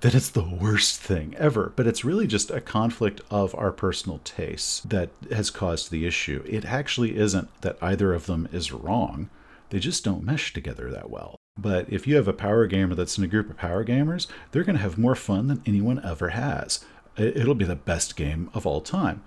that 0.00 0.14
it's 0.14 0.30
the 0.30 0.48
worst 0.48 0.98
thing 0.98 1.34
ever. 1.36 1.74
But 1.76 1.86
it's 1.86 2.02
really 2.02 2.26
just 2.26 2.50
a 2.50 2.58
conflict 2.58 3.20
of 3.30 3.54
our 3.54 3.70
personal 3.70 4.22
tastes 4.24 4.80
that 4.80 5.10
has 5.30 5.50
caused 5.50 5.90
the 5.90 6.06
issue. 6.06 6.42
It 6.48 6.64
actually 6.64 7.18
isn't 7.18 7.50
that 7.60 7.76
either 7.82 8.14
of 8.14 8.24
them 8.24 8.48
is 8.50 8.72
wrong, 8.72 9.28
they 9.68 9.78
just 9.78 10.02
don't 10.02 10.24
mesh 10.24 10.54
together 10.54 10.90
that 10.90 11.10
well. 11.10 11.36
But 11.58 11.92
if 11.92 12.06
you 12.06 12.16
have 12.16 12.28
a 12.28 12.32
power 12.32 12.66
gamer 12.66 12.94
that's 12.94 13.18
in 13.18 13.24
a 13.24 13.28
group 13.28 13.50
of 13.50 13.58
power 13.58 13.84
gamers, 13.84 14.26
they're 14.52 14.64
going 14.64 14.76
to 14.76 14.82
have 14.82 14.96
more 14.96 15.14
fun 15.14 15.48
than 15.48 15.62
anyone 15.66 16.02
ever 16.02 16.30
has. 16.30 16.82
It'll 17.18 17.54
be 17.54 17.66
the 17.66 17.76
best 17.76 18.16
game 18.16 18.48
of 18.54 18.66
all 18.66 18.80
time, 18.80 19.22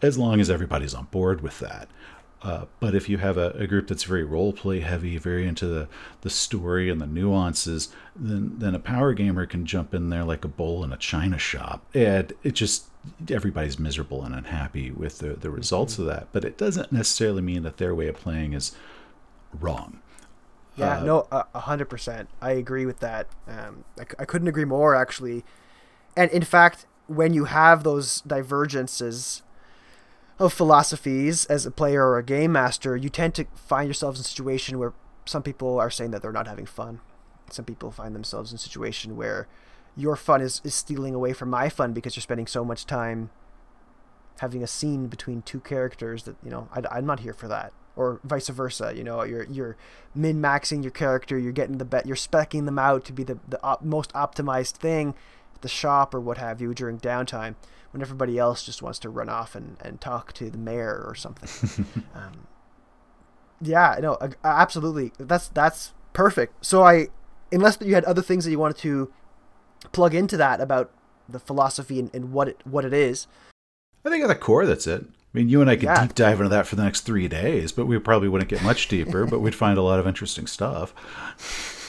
as 0.00 0.16
long 0.16 0.38
as 0.40 0.50
everybody's 0.50 0.94
on 0.94 1.06
board 1.06 1.40
with 1.40 1.58
that. 1.58 1.88
Uh, 2.44 2.66
but 2.78 2.94
if 2.94 3.08
you 3.08 3.16
have 3.16 3.38
a, 3.38 3.52
a, 3.52 3.66
group 3.66 3.88
that's 3.88 4.04
very 4.04 4.22
role 4.22 4.52
play 4.52 4.80
heavy, 4.80 5.16
very 5.16 5.48
into 5.48 5.66
the, 5.66 5.88
the 6.20 6.28
story 6.28 6.90
and 6.90 7.00
the 7.00 7.06
nuances, 7.06 7.88
then 8.14 8.58
then 8.58 8.74
a 8.74 8.78
power 8.78 9.14
gamer 9.14 9.46
can 9.46 9.64
jump 9.64 9.94
in 9.94 10.10
there 10.10 10.24
like 10.24 10.44
a 10.44 10.48
bull 10.48 10.84
in 10.84 10.92
a 10.92 10.96
china 10.98 11.38
shop, 11.38 11.82
and 11.94 12.34
it 12.42 12.52
just 12.52 12.88
everybody's 13.30 13.78
miserable 13.78 14.22
and 14.24 14.34
unhappy 14.34 14.90
with 14.90 15.20
the, 15.20 15.28
the 15.28 15.48
results 15.48 15.94
mm-hmm. 15.94 16.02
of 16.02 16.08
that. 16.08 16.28
But 16.32 16.44
it 16.44 16.58
doesn't 16.58 16.92
necessarily 16.92 17.40
mean 17.40 17.62
that 17.62 17.78
their 17.78 17.94
way 17.94 18.08
of 18.08 18.16
playing 18.16 18.52
is 18.52 18.76
wrong. 19.58 20.00
Yeah, 20.76 20.98
uh, 20.98 21.04
no, 21.04 21.26
a 21.30 21.60
hundred 21.60 21.86
percent. 21.86 22.28
I 22.42 22.50
agree 22.50 22.84
with 22.84 23.00
that. 23.00 23.28
Um, 23.48 23.84
I, 23.98 24.04
I 24.18 24.24
couldn't 24.26 24.48
agree 24.48 24.66
more, 24.66 24.94
actually. 24.94 25.44
And 26.14 26.30
in 26.30 26.42
fact, 26.42 26.84
when 27.06 27.32
you 27.32 27.44
have 27.44 27.84
those 27.84 28.20
divergences 28.20 29.43
of 30.38 30.52
philosophies 30.52 31.44
as 31.46 31.64
a 31.64 31.70
player 31.70 32.06
or 32.06 32.18
a 32.18 32.24
game 32.24 32.52
master, 32.52 32.96
you 32.96 33.08
tend 33.08 33.34
to 33.34 33.46
find 33.54 33.86
yourselves 33.86 34.18
in 34.18 34.22
a 34.22 34.24
situation 34.24 34.78
where 34.78 34.92
some 35.24 35.42
people 35.42 35.78
are 35.78 35.90
saying 35.90 36.10
that 36.10 36.22
they're 36.22 36.32
not 36.32 36.48
having 36.48 36.66
fun. 36.66 37.00
Some 37.50 37.64
people 37.64 37.90
find 37.90 38.14
themselves 38.14 38.50
in 38.50 38.56
a 38.56 38.58
situation 38.58 39.16
where 39.16 39.46
your 39.96 40.16
fun 40.16 40.40
is, 40.40 40.60
is 40.64 40.74
stealing 40.74 41.14
away 41.14 41.32
from 41.32 41.50
my 41.50 41.68
fun 41.68 41.92
because 41.92 42.16
you're 42.16 42.22
spending 42.22 42.46
so 42.46 42.64
much 42.64 42.84
time 42.84 43.30
having 44.40 44.62
a 44.62 44.66
scene 44.66 45.06
between 45.06 45.42
two 45.42 45.60
characters 45.60 46.24
that, 46.24 46.36
you 46.42 46.50
know, 46.50 46.68
I, 46.72 46.98
am 46.98 47.06
not 47.06 47.20
here 47.20 47.32
for 47.32 47.46
that. 47.48 47.72
Or 47.96 48.18
vice 48.24 48.48
versa, 48.48 48.92
you 48.96 49.04
know, 49.04 49.22
you're 49.22 49.44
you're 49.44 49.76
min 50.16 50.42
maxing 50.42 50.82
your 50.82 50.90
character, 50.90 51.38
you're 51.38 51.52
getting 51.52 51.78
the 51.78 51.84
bet, 51.84 52.06
you're 52.06 52.16
specking 52.16 52.64
them 52.64 52.76
out 52.76 53.04
to 53.04 53.12
be 53.12 53.22
the 53.22 53.38
the 53.46 53.62
op- 53.62 53.84
most 53.84 54.12
optimized 54.14 54.72
thing 54.72 55.14
at 55.54 55.62
the 55.62 55.68
shop 55.68 56.12
or 56.12 56.18
what 56.18 56.38
have 56.38 56.60
you 56.60 56.74
during 56.74 56.98
downtime 56.98 57.54
when 57.94 58.02
everybody 58.02 58.38
else 58.38 58.64
just 58.66 58.82
wants 58.82 58.98
to 58.98 59.08
run 59.08 59.28
off 59.28 59.54
and, 59.54 59.76
and 59.80 60.00
talk 60.00 60.32
to 60.32 60.50
the 60.50 60.58
mayor 60.58 61.04
or 61.06 61.14
something. 61.14 61.86
um, 62.14 62.48
yeah, 63.60 63.96
no, 64.02 64.18
absolutely. 64.42 65.12
That's 65.16 65.46
that's 65.48 65.94
perfect. 66.12 66.66
So 66.66 66.82
I, 66.82 67.06
unless 67.52 67.78
you 67.80 67.94
had 67.94 68.04
other 68.04 68.20
things 68.20 68.44
that 68.44 68.50
you 68.50 68.58
wanted 68.58 68.78
to 68.78 69.12
plug 69.92 70.12
into 70.12 70.36
that 70.36 70.60
about 70.60 70.90
the 71.28 71.38
philosophy 71.38 72.00
and, 72.00 72.12
and 72.12 72.32
what 72.32 72.48
it 72.48 72.60
what 72.64 72.84
it 72.84 72.92
is. 72.92 73.28
I 74.04 74.10
think 74.10 74.24
at 74.24 74.26
the 74.26 74.34
core, 74.34 74.66
that's 74.66 74.88
it. 74.88 75.04
I 75.04 75.38
mean, 75.38 75.48
you 75.48 75.60
and 75.60 75.70
I 75.70 75.76
could 75.76 75.84
Yeah. 75.84 76.02
deep 76.02 76.16
dive 76.16 76.40
into 76.40 76.48
that 76.50 76.66
for 76.66 76.74
the 76.74 76.82
next 76.82 77.02
three 77.02 77.28
days, 77.28 77.70
but 77.70 77.86
we 77.86 77.96
probably 78.00 78.28
wouldn't 78.28 78.50
get 78.50 78.62
much 78.62 78.88
deeper, 78.88 79.24
but 79.30 79.38
we'd 79.38 79.54
find 79.54 79.78
a 79.78 79.82
lot 79.82 80.00
of 80.00 80.06
interesting 80.08 80.48
stuff. 80.48 80.92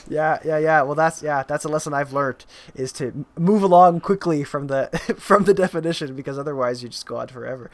Yeah, 0.07 0.39
yeah, 0.45 0.57
yeah. 0.57 0.81
Well, 0.83 0.95
that's 0.95 1.23
yeah, 1.23 1.43
that's 1.43 1.65
a 1.65 1.69
lesson 1.69 1.93
I've 1.93 2.13
learned 2.13 2.45
is 2.75 2.91
to 2.93 3.25
move 3.37 3.63
along 3.63 4.01
quickly 4.01 4.43
from 4.43 4.67
the 4.67 4.87
from 5.19 5.45
the 5.45 5.53
definition 5.53 6.15
because 6.15 6.37
otherwise 6.37 6.83
you 6.83 6.89
just 6.89 7.05
go 7.05 7.17
on 7.17 7.27
forever. 7.27 7.71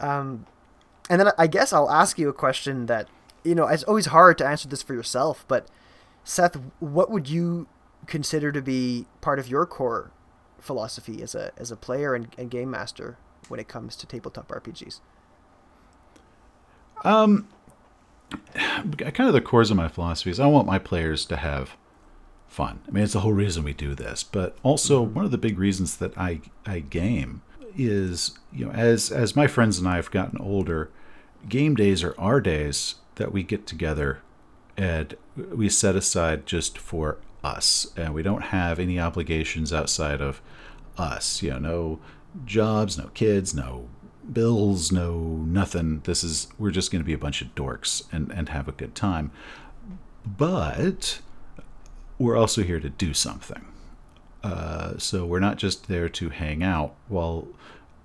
Um, 0.00 0.46
and 1.08 1.20
then 1.20 1.30
I 1.38 1.46
guess 1.46 1.72
I'll 1.72 1.90
ask 1.90 2.18
you 2.18 2.28
a 2.28 2.32
question 2.32 2.86
that 2.86 3.08
you 3.44 3.54
know 3.54 3.66
it's 3.68 3.84
always 3.84 4.06
hard 4.06 4.38
to 4.38 4.46
answer 4.46 4.68
this 4.68 4.82
for 4.82 4.94
yourself, 4.94 5.44
but 5.48 5.68
Seth, 6.24 6.56
what 6.80 7.10
would 7.10 7.28
you 7.28 7.68
consider 8.06 8.52
to 8.52 8.62
be 8.62 9.06
part 9.20 9.38
of 9.38 9.48
your 9.48 9.66
core 9.66 10.10
philosophy 10.58 11.22
as 11.22 11.34
a 11.34 11.52
as 11.56 11.70
a 11.70 11.76
player 11.76 12.14
and, 12.14 12.28
and 12.36 12.50
game 12.50 12.70
master 12.70 13.18
when 13.48 13.60
it 13.60 13.68
comes 13.68 13.94
to 13.96 14.06
tabletop 14.06 14.48
RPGs? 14.48 15.00
kind 18.98 19.20
of 19.20 19.32
the 19.32 19.40
cores 19.40 19.70
of 19.70 19.76
my 19.76 19.88
philosophy 19.88 20.30
is 20.30 20.40
I 20.40 20.46
want 20.46 20.66
my 20.66 20.78
players 20.78 21.24
to 21.26 21.36
have 21.36 21.76
fun. 22.46 22.80
I 22.88 22.90
mean, 22.90 23.04
it's 23.04 23.12
the 23.12 23.20
whole 23.20 23.32
reason 23.32 23.64
we 23.64 23.72
do 23.72 23.94
this, 23.94 24.22
but 24.22 24.56
also 24.62 25.04
mm-hmm. 25.04 25.14
one 25.14 25.24
of 25.24 25.30
the 25.30 25.38
big 25.38 25.58
reasons 25.58 25.96
that 25.98 26.16
I 26.16 26.40
I 26.66 26.80
game 26.80 27.42
is 27.76 28.36
you 28.52 28.66
know 28.66 28.72
as 28.72 29.10
as 29.10 29.36
my 29.36 29.46
friends 29.46 29.78
and 29.78 29.88
I 29.88 29.96
have 29.96 30.10
gotten 30.10 30.40
older, 30.40 30.90
game 31.48 31.74
days 31.74 32.02
are 32.02 32.18
our 32.18 32.40
days 32.40 32.96
that 33.16 33.32
we 33.32 33.42
get 33.42 33.66
together 33.66 34.22
and 34.76 35.16
we 35.36 35.68
set 35.68 35.96
aside 35.96 36.46
just 36.46 36.78
for 36.78 37.18
us, 37.42 37.92
and 37.96 38.14
we 38.14 38.22
don't 38.22 38.44
have 38.44 38.78
any 38.78 38.98
obligations 38.98 39.72
outside 39.72 40.20
of 40.20 40.40
us. 40.96 41.42
You 41.42 41.50
know, 41.50 41.58
no 41.58 42.00
jobs, 42.44 42.96
no 42.98 43.08
kids, 43.14 43.54
no 43.54 43.88
bills, 44.32 44.92
no 44.92 45.18
nothing. 45.18 46.00
This 46.04 46.22
is 46.22 46.48
we're 46.58 46.70
just 46.70 46.90
going 46.90 47.02
to 47.02 47.06
be 47.06 47.12
a 47.12 47.18
bunch 47.18 47.42
of 47.42 47.54
dorks 47.54 48.04
and 48.12 48.30
and 48.32 48.48
have 48.50 48.68
a 48.68 48.72
good 48.72 48.94
time. 48.94 49.30
But 50.26 51.20
we're 52.18 52.36
also 52.36 52.62
here 52.62 52.80
to 52.80 52.90
do 52.90 53.14
something. 53.14 53.64
Uh, 54.42 54.98
so 54.98 55.24
we're 55.26 55.40
not 55.40 55.56
just 55.56 55.88
there 55.88 56.08
to 56.08 56.30
hang 56.30 56.62
out. 56.62 56.94
While 57.08 57.48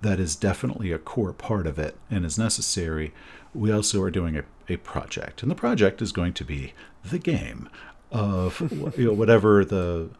that 0.00 0.20
is 0.20 0.36
definitely 0.36 0.92
a 0.92 0.98
core 0.98 1.32
part 1.32 1.66
of 1.66 1.78
it 1.78 1.96
and 2.10 2.24
is 2.24 2.38
necessary, 2.38 3.12
we 3.54 3.72
also 3.72 4.02
are 4.02 4.10
doing 4.10 4.36
a, 4.36 4.44
a 4.68 4.76
project, 4.76 5.42
and 5.42 5.50
the 5.50 5.56
project 5.56 6.02
is 6.02 6.12
going 6.12 6.32
to 6.34 6.44
be 6.44 6.72
the 7.04 7.18
game 7.18 7.68
of 8.10 8.60
you 8.98 9.06
know 9.06 9.12
whatever 9.12 9.64
the 9.64 10.10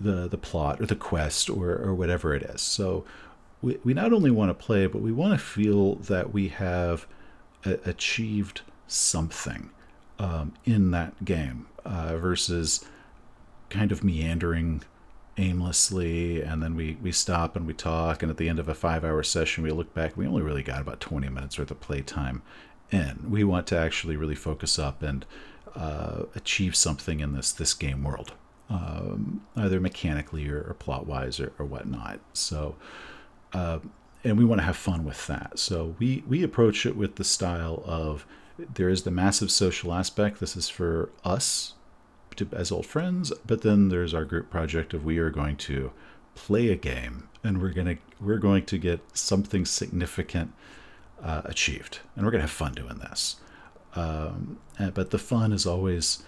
the 0.00 0.28
the 0.28 0.38
plot 0.38 0.80
or 0.80 0.86
the 0.86 0.96
quest 0.96 1.48
or 1.48 1.76
or 1.76 1.94
whatever 1.94 2.34
it 2.34 2.42
is. 2.42 2.60
So 2.60 3.04
we 3.64 3.78
we 3.82 3.94
not 3.94 4.12
only 4.12 4.30
want 4.30 4.50
to 4.50 4.54
play, 4.54 4.86
but 4.86 5.00
we 5.00 5.12
want 5.12 5.32
to 5.32 5.44
feel 5.44 5.96
that 5.96 6.32
we 6.32 6.48
have 6.48 7.06
a- 7.64 7.78
achieved 7.84 8.60
something 8.86 9.70
um, 10.18 10.52
in 10.64 10.90
that 10.90 11.24
game 11.24 11.66
uh, 11.84 12.16
versus 12.16 12.84
kind 13.70 13.90
of 13.90 14.04
meandering 14.04 14.82
aimlessly 15.36 16.40
and 16.40 16.62
then 16.62 16.76
we, 16.76 16.96
we 17.02 17.10
stop 17.10 17.56
and 17.56 17.66
we 17.66 17.74
talk 17.74 18.22
and 18.22 18.30
at 18.30 18.36
the 18.36 18.48
end 18.48 18.60
of 18.60 18.68
a 18.68 18.74
five 18.74 19.04
hour 19.04 19.20
session 19.20 19.64
we 19.64 19.70
look 19.72 19.92
back 19.92 20.16
we 20.16 20.24
only 20.24 20.42
really 20.42 20.62
got 20.62 20.80
about 20.80 21.00
20 21.00 21.28
minutes 21.28 21.58
worth 21.58 21.72
of 21.72 21.80
play 21.80 22.00
time 22.00 22.40
in. 22.92 23.26
We 23.28 23.42
want 23.42 23.66
to 23.68 23.78
actually 23.78 24.16
really 24.16 24.36
focus 24.36 24.78
up 24.78 25.02
and 25.02 25.26
uh, 25.74 26.24
achieve 26.36 26.76
something 26.76 27.18
in 27.18 27.32
this 27.32 27.50
this 27.50 27.74
game 27.74 28.04
world 28.04 28.32
um, 28.70 29.44
either 29.56 29.80
mechanically 29.80 30.48
or, 30.48 30.62
or 30.62 30.74
plot 30.74 31.06
wise 31.06 31.40
or, 31.40 31.52
or 31.58 31.66
whatnot. 31.66 32.20
So 32.32 32.76
uh, 33.54 33.78
and 34.22 34.36
we 34.36 34.44
want 34.44 34.60
to 34.60 34.64
have 34.64 34.76
fun 34.76 35.04
with 35.04 35.26
that. 35.28 35.58
So 35.58 35.96
we 35.98 36.24
we 36.26 36.42
approach 36.42 36.84
it 36.84 36.96
with 36.96 37.16
the 37.16 37.24
style 37.24 37.82
of 37.86 38.26
there 38.58 38.88
is 38.88 39.02
the 39.02 39.10
massive 39.10 39.50
social 39.50 39.92
aspect. 39.92 40.40
This 40.40 40.56
is 40.56 40.68
for 40.68 41.10
us 41.24 41.74
to, 42.36 42.48
as 42.52 42.70
old 42.70 42.86
friends, 42.86 43.32
but 43.46 43.62
then 43.62 43.88
there's 43.88 44.14
our 44.14 44.24
group 44.24 44.50
project 44.50 44.92
of 44.94 45.04
we 45.04 45.18
are 45.18 45.30
going 45.30 45.56
to 45.56 45.92
play 46.34 46.68
a 46.68 46.76
game 46.76 47.28
and 47.44 47.60
we're 47.60 47.70
gonna 47.70 47.96
we're 48.20 48.38
going 48.38 48.64
to 48.64 48.78
get 48.78 49.00
something 49.16 49.64
significant 49.64 50.52
uh, 51.22 51.42
achieved, 51.44 52.00
and 52.16 52.24
we're 52.24 52.32
gonna 52.32 52.42
have 52.42 52.50
fun 52.50 52.72
doing 52.72 52.98
this. 52.98 53.36
Um, 53.94 54.58
but 54.94 55.10
the 55.10 55.18
fun 55.18 55.52
is 55.52 55.66
always 55.66 56.24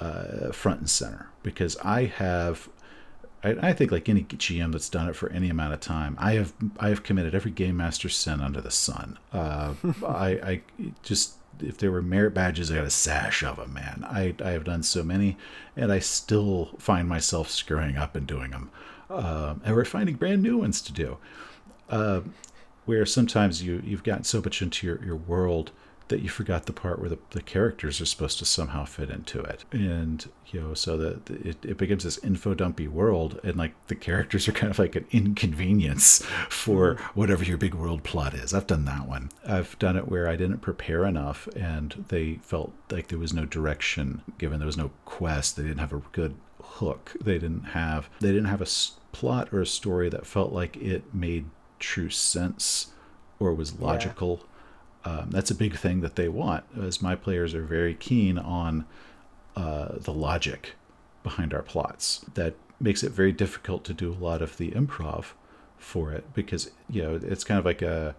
uh, 0.00 0.52
front 0.52 0.80
and 0.80 0.90
center 0.90 1.30
because 1.42 1.76
I 1.78 2.04
have 2.04 2.68
I, 3.42 3.68
I 3.68 3.72
think 3.72 3.90
like 3.90 4.08
any 4.08 4.24
GM 4.24 4.72
that's 4.72 4.88
done 4.88 5.08
it 5.08 5.16
for 5.16 5.30
any 5.30 5.48
amount 5.48 5.74
of 5.74 5.80
time, 5.80 6.16
I 6.18 6.32
have 6.32 6.52
I 6.78 6.88
have 6.88 7.02
committed 7.02 7.34
every 7.34 7.50
game 7.50 7.76
master 7.76 8.08
sin 8.08 8.40
under 8.40 8.60
the 8.60 8.70
sun. 8.70 9.18
Uh, 9.32 9.74
I, 10.06 10.28
I 10.28 10.60
just 11.02 11.34
if 11.60 11.78
there 11.78 11.90
were 11.90 12.02
merit 12.02 12.34
badges, 12.34 12.70
I 12.70 12.76
got 12.76 12.84
a 12.84 12.90
sash 12.90 13.42
of 13.42 13.56
them, 13.56 13.72
man. 13.72 14.04
I 14.08 14.34
I 14.44 14.50
have 14.50 14.64
done 14.64 14.82
so 14.82 15.02
many, 15.02 15.36
and 15.76 15.92
I 15.92 15.98
still 15.98 16.70
find 16.78 17.08
myself 17.08 17.50
screwing 17.50 17.96
up 17.96 18.14
and 18.14 18.26
doing 18.26 18.50
them, 18.50 18.70
um, 19.08 19.60
and 19.64 19.74
we're 19.74 19.84
finding 19.84 20.16
brand 20.16 20.42
new 20.42 20.58
ones 20.58 20.80
to 20.82 20.92
do. 20.92 21.18
Uh, 21.88 22.20
where 22.86 23.04
sometimes 23.06 23.62
you 23.62 23.82
you've 23.84 24.04
gotten 24.04 24.24
so 24.24 24.40
much 24.40 24.62
into 24.62 24.86
your, 24.86 25.04
your 25.04 25.16
world 25.16 25.70
that 26.10 26.20
you 26.20 26.28
forgot 26.28 26.66
the 26.66 26.72
part 26.72 26.98
where 26.98 27.08
the, 27.08 27.18
the 27.30 27.42
characters 27.42 28.00
are 28.00 28.06
supposed 28.06 28.38
to 28.38 28.44
somehow 28.44 28.84
fit 28.84 29.10
into 29.10 29.40
it. 29.40 29.64
And 29.72 30.28
you 30.52 30.60
know 30.60 30.74
so 30.74 30.96
that 30.98 31.30
it, 31.30 31.64
it 31.64 31.78
becomes 31.78 32.04
this 32.04 32.18
info 32.18 32.54
dumpy 32.54 32.88
world 32.88 33.40
and 33.44 33.56
like 33.56 33.72
the 33.86 33.94
characters 33.94 34.48
are 34.48 34.52
kind 34.52 34.70
of 34.70 34.78
like 34.78 34.96
an 34.96 35.06
inconvenience 35.10 36.22
for 36.48 36.94
mm-hmm. 36.94 37.18
whatever 37.18 37.44
your 37.44 37.56
big 37.56 37.74
world 37.74 38.02
plot 38.02 38.34
is. 38.34 38.52
I've 38.52 38.66
done 38.66 38.84
that 38.84 39.08
one. 39.08 39.30
I've 39.46 39.78
done 39.78 39.96
it 39.96 40.08
where 40.08 40.28
i 40.28 40.36
didn't 40.36 40.58
prepare 40.58 41.04
enough 41.04 41.48
and 41.56 42.04
they 42.08 42.40
felt 42.42 42.72
like 42.90 43.08
there 43.08 43.18
was 43.18 43.32
no 43.32 43.44
direction 43.44 44.22
given. 44.38 44.58
There 44.58 44.66
was 44.66 44.76
no 44.76 44.90
quest. 45.04 45.56
They 45.56 45.62
didn't 45.62 45.78
have 45.78 45.92
a 45.92 46.02
good 46.12 46.34
hook. 46.62 47.12
They 47.20 47.38
didn't 47.38 47.66
have 47.66 48.10
they 48.20 48.28
didn't 48.28 48.46
have 48.46 48.60
a 48.60 48.64
s- 48.64 48.92
plot 49.12 49.52
or 49.52 49.60
a 49.60 49.66
story 49.66 50.08
that 50.08 50.26
felt 50.26 50.52
like 50.52 50.76
it 50.76 51.14
made 51.14 51.46
true 51.78 52.10
sense 52.10 52.88
or 53.38 53.54
was 53.54 53.80
logical 53.80 54.44
um, 55.04 55.30
that's 55.30 55.50
a 55.50 55.54
big 55.54 55.76
thing 55.76 56.00
that 56.00 56.16
they 56.16 56.28
want 56.28 56.64
as 56.80 57.00
my 57.00 57.14
players 57.14 57.54
are 57.54 57.64
very 57.64 57.94
keen 57.94 58.38
on 58.38 58.84
uh, 59.56 59.96
the 59.98 60.12
logic 60.12 60.74
behind 61.22 61.52
our 61.54 61.62
plots 61.62 62.24
that 62.34 62.54
makes 62.78 63.02
it 63.02 63.12
very 63.12 63.32
difficult 63.32 63.84
to 63.84 63.92
do 63.92 64.12
a 64.12 64.14
lot 64.14 64.40
of 64.40 64.56
the 64.56 64.70
improv 64.70 65.32
for 65.78 66.12
it 66.12 66.32
because 66.34 66.70
you 66.88 67.02
know 67.02 67.18
it's 67.22 67.44
kind 67.44 67.58
of 67.58 67.64
like 67.64 67.82
a 67.82 68.14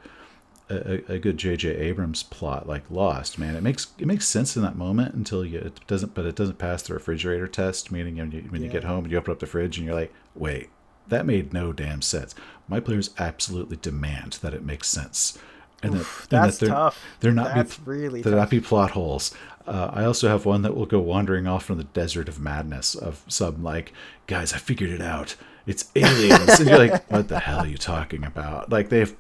a, 0.72 1.14
a 1.14 1.20
good 1.20 1.38
J.J. 1.38 1.70
Abrams 1.70 2.24
plot 2.24 2.68
like 2.68 2.90
Lost, 2.90 3.38
man. 3.38 3.56
It 3.56 3.64
makes 3.64 3.88
it 3.98 4.08
makes 4.08 4.28
sense 4.28 4.56
in 4.56 4.62
that 4.64 4.76
moment 4.76 5.14
until 5.14 5.46
you 5.46 5.60
it 5.60 5.86
doesn't, 5.88 6.14
but 6.14 6.26
it 6.26 6.36
doesn't 6.36 6.58
pass 6.58 6.82
the 6.82 6.94
refrigerator 6.94 7.48
test. 7.48 7.92
Meaning, 7.92 8.18
when 8.18 8.32
you, 8.32 8.42
when 8.44 8.64
you 8.64 8.70
get 8.70 8.86
home 8.86 9.04
and 9.04 9.12
you 9.12 9.18
open 9.18 9.34
up 9.34 9.40
the 9.40 9.48
fridge 9.48 9.78
and 9.78 9.86
you're 9.86 9.96
like, 9.96 10.14
wait, 10.34 10.70
that 11.08 11.26
made 11.26 11.54
no 11.54 11.74
damn 11.74 12.02
sense. 12.02 12.34
My 12.68 12.80
players 12.80 13.12
absolutely 13.18 13.78
demand 13.78 14.40
that 14.42 14.54
it 14.54 14.64
makes 14.64 14.88
sense, 14.88 15.38
and 15.84 15.96
Oof, 15.96 16.28
that, 16.30 16.38
and 16.38 16.46
that's 16.46 16.58
that 16.60 16.66
they're, 16.66 16.76
tough. 16.76 17.06
They're 17.20 17.32
not 17.32 17.56
That's 17.56 17.78
be, 17.78 17.92
really 17.92 18.22
they're 18.22 18.32
tough. 18.34 18.40
not 18.40 18.50
be 18.50 18.60
plot 18.60 18.92
holes. 18.92 19.34
Uh, 19.68 19.90
I 19.94 20.06
also 20.06 20.28
have 20.28 20.46
one 20.46 20.64
that 20.64 20.76
will 20.76 20.86
go 20.86 21.00
wandering 21.00 21.48
off 21.48 21.66
from 21.66 21.78
the 21.78 21.84
desert 21.86 22.28
of 22.28 22.40
madness 22.40 22.96
of 22.96 23.24
some 23.28 23.64
like, 23.64 23.94
guys, 24.28 24.54
I 24.54 24.58
figured 24.58 24.90
it 24.90 25.02
out. 25.02 25.36
It's 25.68 25.92
aliens, 25.96 26.60
and 26.60 26.70
you're 26.70 26.80
like, 26.80 27.04
what 27.12 27.28
the 27.28 27.40
hell 27.40 27.60
are 27.60 27.68
you 27.68 27.78
talking 27.78 28.24
about? 28.24 28.72
Like 28.72 28.90
they've, 28.90 29.16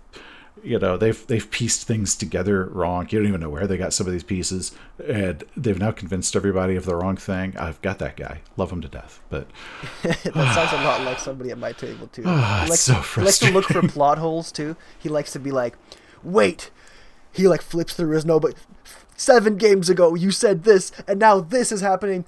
you 0.63 0.79
know, 0.79 0.97
they've 0.97 1.25
they've 1.27 1.49
pieced 1.49 1.85
things 1.87 2.15
together 2.15 2.65
wrong. 2.65 3.07
You 3.11 3.19
don't 3.19 3.27
even 3.27 3.41
know 3.41 3.49
where 3.49 3.67
they 3.67 3.77
got 3.77 3.93
some 3.93 4.07
of 4.07 4.13
these 4.13 4.23
pieces, 4.23 4.71
and 5.07 5.43
they've 5.55 5.77
now 5.77 5.91
convinced 5.91 6.35
everybody 6.35 6.75
of 6.75 6.85
the 6.85 6.95
wrong 6.95 7.15
thing. 7.15 7.55
I've 7.57 7.79
got 7.83 7.99
that 7.99 8.17
guy, 8.17 8.41
love 8.57 8.71
him 8.71 8.81
to 8.81 8.87
death, 8.87 9.21
but 9.29 9.47
that 10.01 10.23
sounds 10.23 10.73
a 10.73 10.83
lot 10.83 11.01
like 11.03 11.19
somebody 11.19 11.51
at 11.51 11.59
my 11.59 11.73
table 11.73 12.07
too. 12.07 12.23
Ah, 12.25 12.61
he, 12.63 12.69
likes, 12.71 12.81
so 12.81 12.95
he 12.95 13.21
likes 13.21 13.39
to 13.39 13.51
look 13.51 13.65
for 13.65 13.87
plot 13.87 14.17
holes 14.17 14.51
too. 14.51 14.75
He 14.97 15.09
likes 15.09 15.31
to 15.33 15.39
be 15.39 15.51
like, 15.51 15.77
"Wait," 16.23 16.69
he 17.31 17.47
like 17.47 17.61
flips 17.61 17.93
through 17.93 18.11
his 18.15 18.25
notebook. 18.25 18.55
Seven 19.15 19.55
games 19.57 19.89
ago, 19.89 20.15
you 20.15 20.31
said 20.31 20.63
this, 20.63 20.91
and 21.07 21.19
now 21.19 21.39
this 21.39 21.71
is 21.71 21.81
happening. 21.81 22.25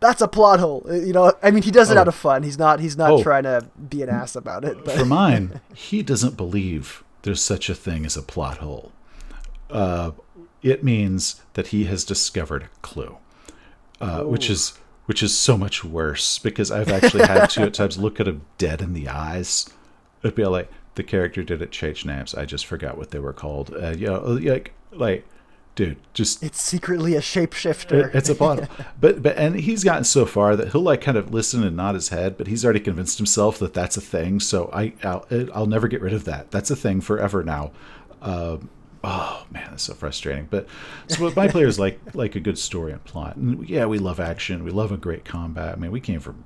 That's 0.00 0.20
a 0.20 0.28
plot 0.28 0.60
hole. 0.60 0.84
Uh, 0.88 0.92
You 0.94 1.12
know, 1.14 1.32
I 1.42 1.50
mean, 1.50 1.62
he 1.62 1.70
does 1.70 1.90
it 1.90 1.96
Oh. 1.96 2.00
out 2.00 2.08
of 2.08 2.14
fun. 2.14 2.42
He's 2.42 2.58
not. 2.58 2.80
He's 2.80 2.96
not 2.98 3.10
Oh. 3.12 3.22
trying 3.22 3.44
to 3.44 3.66
be 3.88 4.02
an 4.02 4.10
ass 4.10 4.36
about 4.36 4.64
it. 4.64 4.84
But 4.84 4.96
for 4.98 5.04
mine, 5.20 5.60
he 5.74 6.02
doesn't 6.02 6.36
believe 6.36 7.02
there's 7.22 7.42
such 7.42 7.70
a 7.70 7.74
thing 7.74 8.04
as 8.04 8.16
a 8.16 8.22
plot 8.22 8.58
hole. 8.58 8.92
Uh, 9.70 10.10
it 10.62 10.84
means 10.84 11.40
that 11.54 11.68
he 11.68 11.84
has 11.84 12.04
discovered 12.04 12.64
a 12.64 12.68
clue, 12.82 13.16
uh, 14.00 14.22
which 14.24 14.50
is 14.50 14.74
which 15.06 15.22
is 15.22 15.36
so 15.36 15.56
much 15.56 15.84
worse 15.84 16.38
because 16.40 16.70
I've 16.70 16.88
actually 16.90 17.24
had 17.26 17.46
to 17.50 17.62
at 17.62 17.74
times 17.80 17.96
look 17.96 18.18
at 18.20 18.26
him 18.28 18.42
dead 18.58 18.82
in 18.82 18.92
the 18.92 19.08
eyes. 19.08 19.66
It'd 20.22 20.34
be 20.34 20.44
like 20.44 20.70
the 20.96 21.02
character 21.04 21.42
didn't 21.42 21.70
change 21.70 22.04
names. 22.04 22.34
I 22.34 22.44
just 22.44 22.66
forgot 22.66 22.98
what 22.98 23.10
they 23.12 23.18
were 23.20 23.32
called. 23.32 23.72
Uh, 23.74 23.90
you 23.96 24.08
know, 24.08 24.20
like 24.22 24.72
like, 24.92 25.24
dude, 25.76 25.98
just 26.12 26.42
it's 26.42 26.60
secretly 26.60 27.14
a 27.14 27.20
shapeshifter. 27.20 28.08
it- 28.08 28.14
it's 28.14 28.28
a 28.28 28.34
bottle. 28.34 28.66
but 29.00 29.22
but 29.22 29.36
and 29.36 29.54
he's 29.56 29.84
gotten 29.84 30.04
so 30.04 30.26
far 30.26 30.56
that 30.56 30.72
he'll 30.72 30.80
like 30.82 31.00
kind 31.00 31.16
of 31.16 31.32
listen 31.32 31.62
and 31.64 31.76
nod 31.76 31.94
his 31.94 32.08
head, 32.08 32.36
but 32.36 32.46
he's 32.48 32.64
already 32.64 32.80
convinced 32.80 33.18
himself 33.18 33.58
that 33.60 33.72
that's 33.74 33.96
a 33.96 34.00
thing. 34.00 34.40
So 34.40 34.68
I 34.72 34.92
I'll, 35.04 35.26
I'll 35.54 35.66
never 35.66 35.86
get 35.88 36.00
rid 36.00 36.12
of 36.14 36.24
that. 36.24 36.50
That's 36.50 36.70
a 36.70 36.76
thing 36.76 37.00
forever 37.00 37.42
now. 37.44 37.70
Um, 38.22 38.70
oh 39.04 39.46
man, 39.50 39.68
that's 39.70 39.84
so 39.84 39.94
frustrating. 39.94 40.48
But 40.50 40.66
so 41.08 41.22
what 41.22 41.36
my 41.36 41.46
players 41.48 41.78
like 41.78 42.00
like 42.14 42.34
a 42.36 42.40
good 42.40 42.58
story 42.58 42.92
and 42.92 43.04
plot. 43.04 43.36
And 43.36 43.68
yeah, 43.68 43.86
we 43.86 43.98
love 43.98 44.18
action. 44.18 44.64
We 44.64 44.70
love 44.70 44.90
a 44.92 44.96
great 44.96 45.24
combat. 45.24 45.74
I 45.74 45.76
mean, 45.76 45.90
we 45.92 46.00
came 46.00 46.20
from 46.20 46.42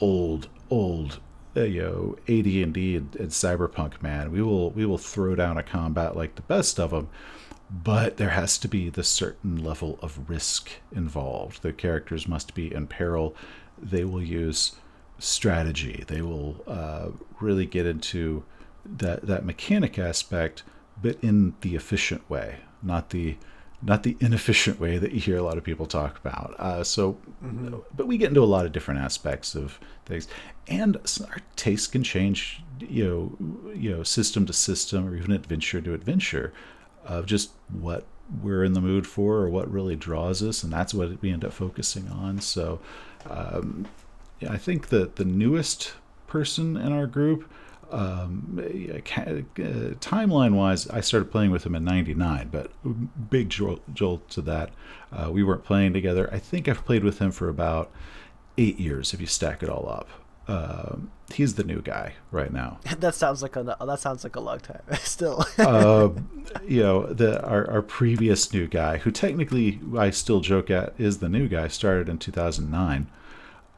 old 0.00 0.48
old 0.70 1.14
uh, 1.14 1.16
you 1.54 1.82
know 1.82 2.16
AD&D 2.28 2.96
and, 2.96 3.16
and 3.16 3.30
cyberpunk 3.30 4.02
man. 4.02 4.32
We 4.32 4.42
will 4.42 4.70
we 4.70 4.86
will 4.86 4.98
throw 4.98 5.34
down 5.34 5.58
a 5.58 5.62
combat 5.62 6.16
like 6.16 6.34
the 6.34 6.42
best 6.42 6.78
of 6.78 6.90
them. 6.90 7.08
But 7.70 8.16
there 8.16 8.30
has 8.30 8.58
to 8.58 8.68
be 8.68 8.90
the 8.90 9.04
certain 9.04 9.62
level 9.62 9.98
of 10.02 10.28
risk 10.28 10.70
involved. 10.90 11.62
The 11.62 11.72
characters 11.72 12.26
must 12.26 12.52
be 12.54 12.74
in 12.74 12.88
peril. 12.88 13.36
They 13.80 14.04
will 14.04 14.22
use 14.22 14.72
strategy. 15.20 16.02
They 16.08 16.20
will 16.20 16.64
uh, 16.66 17.10
really 17.38 17.66
get 17.66 17.86
into 17.86 18.42
that 18.84 19.26
that 19.26 19.44
mechanic 19.44 19.98
aspect, 19.98 20.62
but 21.00 21.18
in 21.22 21.54
the 21.60 21.76
efficient 21.76 22.28
way, 22.28 22.56
not 22.82 23.10
the 23.10 23.36
not 23.82 24.02
the 24.02 24.16
inefficient 24.20 24.78
way 24.78 24.98
that 24.98 25.12
you 25.12 25.20
hear 25.20 25.36
a 25.36 25.42
lot 25.42 25.56
of 25.56 25.64
people 25.64 25.86
talk 25.86 26.18
about. 26.18 26.54
Uh, 26.58 26.84
so, 26.84 27.14
mm-hmm. 27.42 27.76
but 27.96 28.06
we 28.06 28.18
get 28.18 28.28
into 28.28 28.42
a 28.42 28.44
lot 28.44 28.66
of 28.66 28.72
different 28.72 29.00
aspects 29.00 29.54
of 29.54 29.78
things, 30.04 30.28
and 30.68 30.96
our 31.28 31.38
tastes 31.56 31.86
can 31.86 32.02
change. 32.02 32.62
You 32.78 33.36
know, 33.38 33.72
you 33.74 33.90
know, 33.90 34.02
system 34.02 34.46
to 34.46 34.52
system, 34.52 35.06
or 35.06 35.16
even 35.16 35.32
adventure 35.32 35.80
to 35.80 35.94
adventure, 35.94 36.52
of 37.04 37.26
just 37.26 37.50
what 37.68 38.04
we're 38.42 38.64
in 38.64 38.74
the 38.74 38.80
mood 38.80 39.06
for, 39.06 39.36
or 39.36 39.50
what 39.50 39.70
really 39.70 39.96
draws 39.96 40.42
us, 40.42 40.62
and 40.62 40.72
that's 40.72 40.94
what 40.94 41.20
we 41.20 41.30
end 41.30 41.44
up 41.44 41.52
focusing 41.52 42.08
on. 42.08 42.40
So, 42.40 42.80
um, 43.28 43.86
yeah, 44.40 44.52
I 44.52 44.56
think 44.56 44.88
that 44.88 45.16
the 45.16 45.24
newest 45.24 45.94
person 46.26 46.76
in 46.76 46.92
our 46.92 47.06
group 47.06 47.50
um, 47.90 48.58
uh, 48.58 49.40
timeline 50.00 50.54
wise, 50.54 50.88
I 50.88 51.00
started 51.00 51.30
playing 51.30 51.50
with 51.50 51.64
him 51.64 51.74
in 51.74 51.84
'99, 51.84 52.48
but 52.50 52.70
big 53.30 53.50
jolt, 53.50 53.82
jolt 53.92 54.28
to 54.30 54.42
that. 54.42 54.70
Uh, 55.12 55.30
we 55.32 55.42
weren't 55.42 55.64
playing 55.64 55.92
together. 55.92 56.28
I 56.32 56.38
think 56.38 56.68
I've 56.68 56.84
played 56.84 57.04
with 57.04 57.18
him 57.18 57.30
for 57.30 57.48
about 57.48 57.90
eight 58.58 58.78
years 58.78 59.12
if 59.14 59.20
you 59.20 59.26
stack 59.26 59.62
it 59.62 59.68
all 59.68 59.88
up. 59.88 60.08
Um, 60.48 61.12
he's 61.32 61.54
the 61.54 61.62
new 61.62 61.80
guy 61.80 62.14
right 62.30 62.52
now. 62.52 62.80
that 62.98 63.14
sounds 63.14 63.42
like 63.42 63.56
a 63.56 63.62
that 63.62 64.00
sounds 64.00 64.24
like 64.24 64.36
a 64.36 64.40
long 64.40 64.58
time. 64.58 64.82
Still, 65.02 65.44
uh, 65.58 66.10
you 66.66 66.82
know, 66.82 67.06
the 67.06 67.40
our, 67.44 67.70
our 67.70 67.82
previous 67.82 68.52
new 68.52 68.66
guy, 68.66 68.98
who 68.98 69.10
technically 69.10 69.80
I 69.96 70.10
still 70.10 70.40
joke 70.40 70.70
at 70.70 70.94
is 70.98 71.18
the 71.18 71.28
new 71.28 71.48
guy, 71.48 71.68
started 71.68 72.08
in 72.08 72.18
2009. 72.18 73.08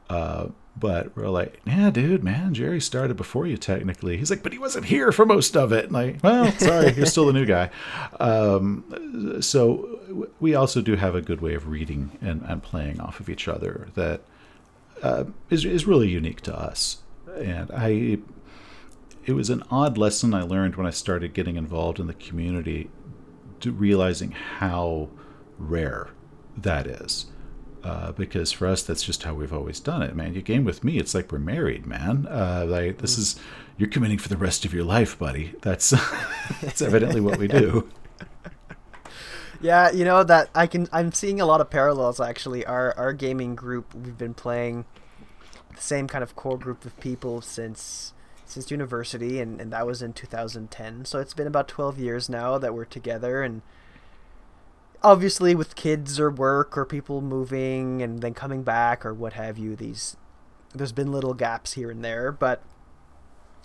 Uh, 0.08 0.48
but 0.76 1.14
we're 1.14 1.28
like, 1.28 1.60
yeah, 1.66 1.90
dude, 1.90 2.24
man, 2.24 2.54
Jerry 2.54 2.80
started 2.80 3.16
before 3.16 3.46
you 3.46 3.56
technically. 3.56 4.16
He's 4.16 4.30
like, 4.30 4.42
but 4.42 4.52
he 4.52 4.58
wasn't 4.58 4.86
here 4.86 5.12
for 5.12 5.26
most 5.26 5.56
of 5.56 5.72
it. 5.72 5.84
And 5.84 5.92
like, 5.92 6.22
well, 6.22 6.50
sorry, 6.52 6.92
you're 6.92 7.06
still 7.06 7.26
the 7.26 7.32
new 7.32 7.46
guy. 7.46 7.70
Um, 8.20 9.40
so 9.40 10.28
we 10.38 10.54
also 10.54 10.80
do 10.80 10.94
have 10.94 11.14
a 11.14 11.20
good 11.20 11.40
way 11.40 11.54
of 11.54 11.68
reading 11.68 12.16
and, 12.20 12.42
and 12.42 12.62
playing 12.62 13.00
off 13.00 13.18
of 13.18 13.28
each 13.28 13.48
other 13.48 13.88
that 13.94 14.20
uh, 15.02 15.24
is 15.50 15.64
is 15.64 15.86
really 15.86 16.08
unique 16.08 16.40
to 16.42 16.56
us. 16.56 16.98
And 17.36 17.70
I, 17.72 18.18
it 19.24 19.32
was 19.32 19.50
an 19.50 19.64
odd 19.70 19.98
lesson 19.98 20.34
I 20.34 20.42
learned 20.42 20.76
when 20.76 20.86
I 20.86 20.90
started 20.90 21.34
getting 21.34 21.56
involved 21.56 21.98
in 21.98 22.06
the 22.06 22.14
community, 22.14 22.90
realizing 23.64 24.32
how 24.32 25.08
rare 25.58 26.10
that 26.56 26.86
is 26.86 27.26
uh, 27.84 28.12
because 28.12 28.52
for 28.52 28.66
us 28.66 28.82
that's 28.82 29.02
just 29.02 29.22
how 29.22 29.34
we've 29.34 29.52
always 29.52 29.80
done 29.80 30.02
it 30.02 30.14
man. 30.14 30.34
You 30.34 30.42
game 30.42 30.64
with 30.64 30.84
me 30.84 30.98
it's 30.98 31.14
like 31.14 31.32
we're 31.32 31.38
married 31.38 31.86
man. 31.86 32.26
Uh, 32.28 32.64
like 32.66 32.98
this 32.98 33.18
is 33.18 33.38
you're 33.76 33.88
committing 33.88 34.18
for 34.18 34.28
the 34.28 34.36
rest 34.36 34.64
of 34.64 34.72
your 34.72 34.84
life 34.84 35.18
buddy. 35.18 35.54
That's 35.62 35.90
that's 36.60 36.82
evidently 36.82 37.20
what 37.20 37.38
we 37.38 37.48
do. 37.48 37.88
Yeah 39.60 39.92
you 39.92 40.04
know 40.04 40.24
that 40.24 40.50
i 40.56 40.66
can 40.66 40.88
i'm 40.92 41.12
seeing 41.12 41.40
a 41.40 41.46
lot 41.46 41.60
of 41.60 41.70
parallels 41.70 42.18
actually. 42.18 42.66
Our 42.66 42.98
our 42.98 43.12
gaming 43.12 43.54
group 43.54 43.94
we've 43.94 44.18
been 44.18 44.34
playing 44.34 44.86
the 45.72 45.80
same 45.80 46.08
kind 46.08 46.24
of 46.24 46.34
core 46.34 46.58
group 46.58 46.84
of 46.84 46.98
people 46.98 47.40
since 47.40 48.12
since 48.44 48.72
university 48.72 49.40
and, 49.40 49.60
and 49.60 49.72
that 49.72 49.86
was 49.86 50.02
in 50.02 50.12
2010 50.12 51.04
so 51.04 51.20
it's 51.20 51.32
been 51.32 51.46
about 51.46 51.68
12 51.68 51.98
years 51.98 52.28
now 52.28 52.58
that 52.58 52.74
we're 52.74 52.84
together 52.84 53.42
and 53.42 53.62
obviously 55.02 55.54
with 55.54 55.74
kids 55.74 56.18
or 56.18 56.30
work 56.30 56.76
or 56.76 56.84
people 56.84 57.20
moving 57.20 58.02
and 58.02 58.20
then 58.20 58.34
coming 58.34 58.62
back 58.62 59.04
or 59.04 59.12
what 59.12 59.34
have 59.34 59.58
you 59.58 59.76
these 59.76 60.16
there's 60.74 60.92
been 60.92 61.12
little 61.12 61.34
gaps 61.34 61.74
here 61.74 61.90
and 61.90 62.04
there 62.04 62.32
but 62.32 62.62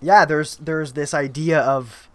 yeah 0.01 0.25
there's 0.25 0.57
there's 0.57 0.93
this 0.93 1.13
idea 1.13 1.59
of 1.59 2.09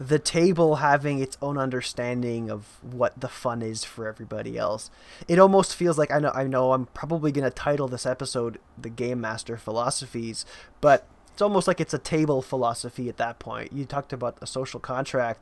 the 0.00 0.18
table 0.18 0.76
having 0.76 1.18
its 1.18 1.36
own 1.42 1.58
understanding 1.58 2.48
of 2.50 2.78
what 2.82 3.20
the 3.20 3.28
fun 3.28 3.62
is 3.62 3.82
for 3.82 4.06
everybody 4.06 4.56
else. 4.56 4.92
It 5.26 5.40
almost 5.40 5.74
feels 5.74 5.98
like 5.98 6.12
i 6.12 6.20
know 6.20 6.30
i 6.34 6.44
know 6.44 6.72
i'm 6.72 6.86
probably 6.86 7.32
going 7.32 7.44
to 7.44 7.50
title 7.50 7.88
this 7.88 8.06
episode 8.06 8.60
the 8.80 8.90
game 8.90 9.20
master 9.20 9.56
philosophies 9.56 10.46
but 10.80 11.08
it's 11.38 11.42
almost 11.42 11.68
like 11.68 11.80
it's 11.80 11.94
a 11.94 11.98
table 11.98 12.42
philosophy 12.42 13.08
at 13.08 13.16
that 13.18 13.38
point. 13.38 13.72
You 13.72 13.84
talked 13.84 14.12
about 14.12 14.36
a 14.42 14.46
social 14.46 14.80
contract. 14.80 15.38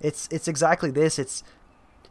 It's 0.00 0.26
it's 0.32 0.48
exactly 0.48 0.90
this. 0.90 1.20
It's 1.20 1.44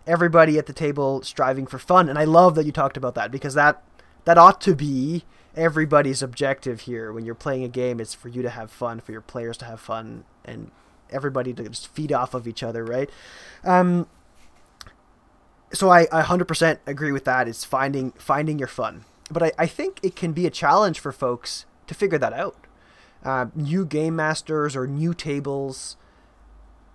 everybody 0.07 0.57
at 0.57 0.65
the 0.65 0.73
table 0.73 1.21
striving 1.23 1.65
for 1.65 1.79
fun. 1.79 2.09
And 2.09 2.17
I 2.17 2.23
love 2.23 2.55
that 2.55 2.65
you 2.65 2.71
talked 2.71 2.97
about 2.97 3.15
that 3.15 3.31
because 3.31 3.53
that 3.55 3.83
that 4.25 4.37
ought 4.37 4.59
to 4.61 4.75
be 4.75 5.23
everybody's 5.55 6.21
objective 6.21 6.81
here 6.81 7.11
when 7.11 7.25
you're 7.25 7.35
playing 7.35 7.63
a 7.63 7.67
game. 7.67 7.99
It's 7.99 8.13
for 8.13 8.29
you 8.29 8.41
to 8.41 8.49
have 8.49 8.71
fun, 8.71 8.99
for 8.99 9.11
your 9.11 9.21
players 9.21 9.57
to 9.57 9.65
have 9.65 9.79
fun, 9.79 10.25
and 10.43 10.71
everybody 11.09 11.53
to 11.53 11.69
just 11.69 11.87
feed 11.87 12.11
off 12.11 12.33
of 12.33 12.47
each 12.47 12.63
other, 12.63 12.83
right? 12.83 13.09
Um, 13.63 14.07
so 15.73 15.89
I, 15.89 16.07
I 16.11 16.23
100% 16.23 16.79
agree 16.85 17.11
with 17.11 17.25
that. 17.25 17.47
It's 17.47 17.63
finding 17.63 18.11
finding 18.11 18.59
your 18.59 18.67
fun, 18.67 19.05
but 19.29 19.43
I, 19.43 19.51
I 19.57 19.67
think 19.67 19.99
it 20.03 20.15
can 20.15 20.33
be 20.33 20.45
a 20.45 20.51
challenge 20.51 20.99
for 20.99 21.11
folks 21.11 21.65
to 21.87 21.93
figure 21.93 22.17
that 22.17 22.33
out. 22.33 22.57
Uh, 23.23 23.47
new 23.55 23.85
game 23.85 24.15
masters 24.15 24.75
or 24.75 24.85
new 24.85 25.13
tables, 25.13 25.97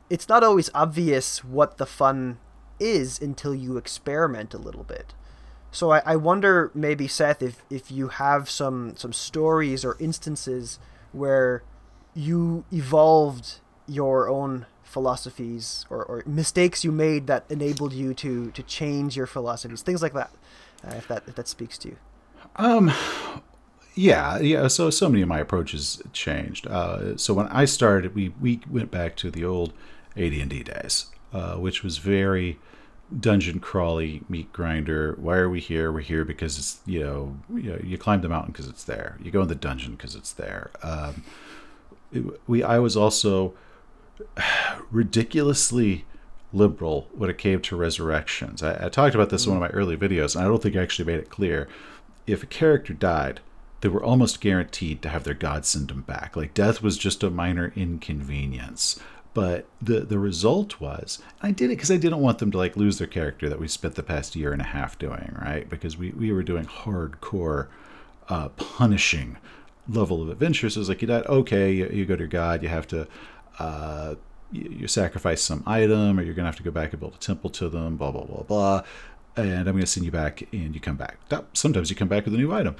it's 0.09 0.29
not 0.29 0.45
always 0.45 0.71
obvious 0.75 1.43
what 1.43 1.77
the 1.77 1.87
fun 1.87 2.39
is 2.81 3.21
until 3.21 3.55
you 3.55 3.77
experiment 3.77 4.55
a 4.55 4.59
little 4.59 4.85
bit. 4.85 5.15
So 5.71 5.93
I, 5.93 6.03
I 6.05 6.17
wonder 6.17 6.71
maybe 6.75 7.07
Seth 7.07 7.43
if, 7.43 7.63
if 7.71 7.93
you 7.93 8.09
have 8.09 8.51
some 8.51 8.97
some 8.97 9.13
stories 9.13 9.85
or 9.85 9.97
instances 10.01 10.79
where 11.13 11.63
you 12.15 12.65
evolved 12.73 13.61
your 13.87 14.29
own 14.29 14.67
philosophies 14.83 15.87
or, 15.89 16.05
or 16.05 16.23
mistakes 16.27 16.85
you 16.85 16.91
made 16.91 17.29
that 17.29 17.45
enabled 17.49 17.93
you 17.93 18.13
to 18.13 18.51
to 18.51 18.63
change 18.65 19.17
your 19.17 19.27
philosophies 19.27 19.83
things 19.83 20.03
like 20.03 20.13
that 20.13 20.33
uh, 20.85 20.95
if 20.97 21.07
that 21.07 21.23
if 21.29 21.37
that 21.37 21.47
speaks 21.47 21.79
to 21.79 21.91
you 21.91 21.97
um 22.57 22.91
yeah 23.95 24.39
yeah 24.41 24.67
so 24.67 24.91
so 24.91 25.09
many 25.09 25.23
of 25.23 25.29
my 25.29 25.39
approaches 25.39 26.03
changed 26.13 26.67
uh, 26.67 27.17
so 27.17 27.33
when 27.33 27.47
i 27.49 27.65
started 27.65 28.17
we 28.17 28.31
we 28.41 28.61
went 28.69 28.91
back 28.91 29.15
to 29.15 29.31
the 29.31 29.45
old 29.45 29.73
ad&d 30.17 30.63
days 30.65 31.07
uh, 31.33 31.55
which 31.55 31.85
was 31.85 31.99
very 31.99 32.59
dungeon 33.19 33.61
crawly 33.61 34.23
meat 34.29 34.53
grinder. 34.53 35.17
Why 35.19 35.37
are 35.37 35.51
we 35.51 35.61
here? 35.61 35.91
We're 35.91 36.01
here 36.01 36.25
because 36.25 36.59
it's 36.59 36.81
you 36.87 37.01
know 37.01 37.37
you, 37.55 37.73
know, 37.73 37.81
you 37.83 37.99
climb 37.99 38.21
the 38.21 38.29
mountain 38.29 38.53
because 38.53 38.69
it's 38.69 38.85
there. 38.85 39.17
You 39.23 39.31
go 39.31 39.43
in 39.43 39.49
the 39.49 39.55
dungeon 39.55 39.93
because 39.93 40.15
it's 40.15 40.33
there. 40.33 40.71
Um, 40.83 41.25
it, 42.13 42.25
we 42.47 42.63
I 42.63 42.79
was 42.79 42.97
also 42.97 43.55
ridiculously 44.91 46.05
liberal 46.53 47.09
when 47.13 47.31
it 47.31 47.39
came 47.39 47.61
to 47.61 47.77
resurrections. 47.77 48.63
I, 48.63 48.87
I 48.87 48.89
talked 48.89 49.15
about 49.15 49.31
this 49.31 49.47
in 49.47 49.53
one 49.53 49.63
of 49.63 49.71
my 49.71 49.77
early 49.77 49.97
videos, 49.97 50.35
and 50.35 50.45
I 50.45 50.49
don't 50.49 50.63
think 50.63 50.77
I 50.77 50.83
actually 50.83 51.07
made 51.07 51.21
it 51.21 51.31
clear. 51.31 51.69
If 52.27 52.43
a 52.43 52.47
character 52.47 52.93
died, 52.93 53.41
they 53.81 53.89
were 53.89 54.03
almost 54.03 54.41
guaranteed 54.41 55.03
to 55.03 55.09
have 55.09 55.25
their 55.25 55.35
god 55.35 55.65
send 55.65 55.89
them 55.89 56.03
back. 56.03 56.37
Like 56.37 56.55
death 56.55 56.83
was 56.83 56.99
just 56.99 57.23
a 57.23 57.31
minor 57.31 57.73
inconvenience. 57.75 59.01
But 59.33 59.67
the 59.81 60.01
the 60.01 60.19
result 60.19 60.81
was 60.81 61.21
I 61.41 61.53
did 61.53 61.67
it 61.67 61.77
because 61.77 61.91
I 61.91 61.97
didn't 61.97 62.19
want 62.19 62.39
them 62.39 62.51
to 62.51 62.59
like 62.59 62.77
lose 62.77 62.99
their 62.99 63.07
character 63.07 63.49
that 63.49 63.61
we 63.61 63.69
spent 63.69 63.95
the 63.95 64.03
past 64.03 64.35
year 64.35 64.53
and 64.53 64.61
a 64.61 64.65
half 64.65 64.99
doing, 64.99 65.37
right? 65.41 65.69
Because 65.69 65.97
we, 65.97 66.11
we 66.11 66.33
were 66.33 66.43
doing 66.43 66.65
hardcore 66.65 67.69
uh, 68.29 68.49
punishing 68.51 69.37
level 69.89 70.21
of 70.23 70.31
adventures. 70.31 70.75
So 70.75 70.79
it 70.79 70.83
was 70.83 70.89
like 70.89 71.03
you 71.03 71.09
died, 71.09 71.27
okay, 71.27 71.73
you, 71.73 71.89
you, 71.93 72.07
go 72.07 72.17
to 72.17 72.21
your 72.21 72.29
god, 72.29 72.63
you 72.63 72.69
have 72.69 72.87
to 72.89 73.07
uh, 73.59 74.17
you, 74.51 74.69
you, 74.81 74.89
sacrifice 74.89 75.43
some 75.43 75.63
item, 75.67 76.19
or 76.19 76.23
you're 76.23 76.35
gonna 76.35 76.49
have 76.49 76.57
to 76.57 76.63
go 76.63 76.71
back 76.71 76.93
and 76.93 76.99
build 77.01 77.15
a 77.15 77.19
temple 77.19 77.51
to 77.51 77.69
them, 77.69 77.97
blah 77.97 78.11
blah 78.11 78.25
blah 78.25 78.43
blah. 78.43 78.83
And 79.37 79.69
I'm 79.69 79.75
gonna 79.77 79.87
send 79.87 80.05
you 80.05 80.13
back, 80.13 80.43
and 80.53 80.75
you 80.75 80.81
come 80.81 80.97
back. 80.97 81.19
Sometimes 81.53 81.89
you 81.89 81.95
come 81.95 82.09
back 82.09 82.25
with 82.25 82.35
a 82.35 82.39
new 82.39 82.53
item. 82.53 82.75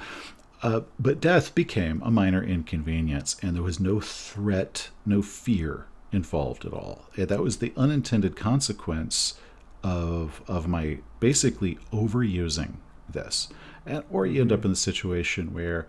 Uh, 0.61 0.81
but 0.99 1.19
death 1.19 1.55
became 1.55 2.01
a 2.03 2.11
minor 2.11 2.43
inconvenience, 2.43 3.35
and 3.41 3.55
there 3.55 3.63
was 3.63 3.79
no 3.79 3.99
threat, 3.99 4.89
no 5.05 5.21
fear 5.21 5.87
involved 6.11 6.65
at 6.65 6.73
all. 6.73 7.05
That 7.15 7.41
was 7.41 7.57
the 7.57 7.73
unintended 7.77 8.35
consequence 8.35 9.35
of 9.83 10.41
of 10.47 10.67
my 10.67 10.99
basically 11.19 11.77
overusing 11.91 12.75
this, 13.09 13.47
and 13.85 14.03
or 14.11 14.25
you 14.25 14.41
end 14.41 14.51
up 14.51 14.65
in 14.65 14.71
the 14.71 14.77
situation 14.77 15.53
where 15.53 15.87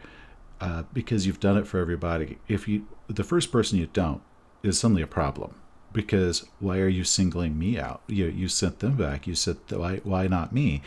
uh, 0.61 0.85
because 0.93 1.27
you've 1.27 1.41
done 1.41 1.57
it 1.57 1.67
for 1.67 1.81
everybody, 1.81 2.39
if 2.49 2.69
you 2.69 2.87
the 3.09 3.25
first 3.25 3.51
person 3.51 3.79
you 3.79 3.89
don't 3.93 4.23
is 4.63 4.79
suddenly 4.79 5.03
a 5.03 5.07
problem 5.07 5.55
because 5.93 6.47
why 6.59 6.79
are 6.79 6.89
you 6.89 7.05
singling 7.05 7.59
me 7.59 7.79
out? 7.79 8.03
You 8.07 8.27
you 8.27 8.49
sent 8.49 8.79
them 8.79 8.97
back. 8.97 9.27
You 9.27 9.35
said 9.35 9.59
why 9.69 9.97
why 10.05 10.27
not 10.27 10.53
me? 10.53 10.83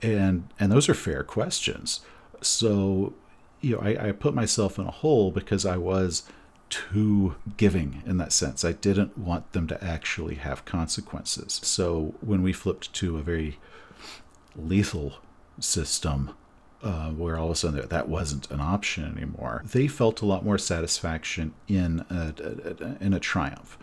And 0.00 0.48
and 0.58 0.70
those 0.70 0.88
are 0.88 0.94
fair 0.94 1.22
questions. 1.22 2.00
So 2.40 3.14
you 3.60 3.76
know 3.76 3.82
I, 3.82 4.08
I 4.08 4.12
put 4.12 4.34
myself 4.34 4.78
in 4.78 4.86
a 4.86 4.90
hole 4.90 5.30
because 5.30 5.64
I 5.64 5.76
was 5.76 6.24
too 6.72 7.34
giving 7.58 8.02
in 8.06 8.16
that 8.16 8.32
sense. 8.32 8.64
I 8.64 8.72
didn't 8.72 9.18
want 9.18 9.52
them 9.52 9.66
to 9.68 9.84
actually 9.84 10.36
have 10.36 10.64
consequences. 10.64 11.60
So 11.62 12.14
when 12.22 12.42
we 12.42 12.54
flipped 12.54 12.94
to 12.94 13.18
a 13.18 13.22
very 13.22 13.58
lethal 14.56 15.16
system, 15.60 16.34
uh, 16.82 17.10
where 17.10 17.36
all 17.36 17.46
of 17.46 17.52
a 17.52 17.56
sudden 17.56 17.86
that, 17.86 18.08
wasn't 18.08 18.50
an 18.50 18.60
option 18.60 19.04
anymore, 19.04 19.62
they 19.66 19.86
felt 19.86 20.22
a 20.22 20.26
lot 20.26 20.46
more 20.46 20.56
satisfaction 20.56 21.52
in 21.68 22.06
a, 22.08 22.34
a, 22.38 23.04
in 23.04 23.12
a 23.12 23.20
triumph, 23.20 23.76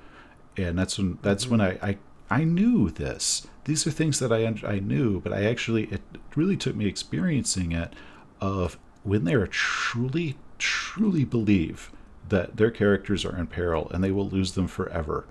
and 0.57 0.77
that's 0.77 0.97
when 0.97 1.19
that's 1.21 1.47
when 1.47 1.61
I, 1.61 1.77
I 1.81 1.97
I 2.31 2.43
knew 2.43 2.89
this. 2.89 3.47
These 3.65 3.85
are 3.85 3.91
things 3.91 4.17
that 4.17 4.33
I 4.33 4.47
I 4.67 4.79
knew, 4.79 5.21
but 5.21 5.31
I 5.31 5.43
actually 5.45 5.83
it 5.85 6.01
really 6.35 6.57
took 6.57 6.75
me 6.75 6.87
experiencing 6.87 7.71
it 7.71 7.93
of 8.41 8.79
when 9.03 9.25
they 9.25 9.35
are 9.35 9.47
truly 9.47 10.37
truly 10.57 11.23
believe 11.23 11.91
that 12.29 12.57
their 12.57 12.71
characters 12.71 13.25
are 13.25 13.37
in 13.37 13.47
peril 13.47 13.89
and 13.93 14.03
they 14.03 14.11
will 14.11 14.27
lose 14.27 14.53
them 14.53 14.67
forever, 14.67 15.25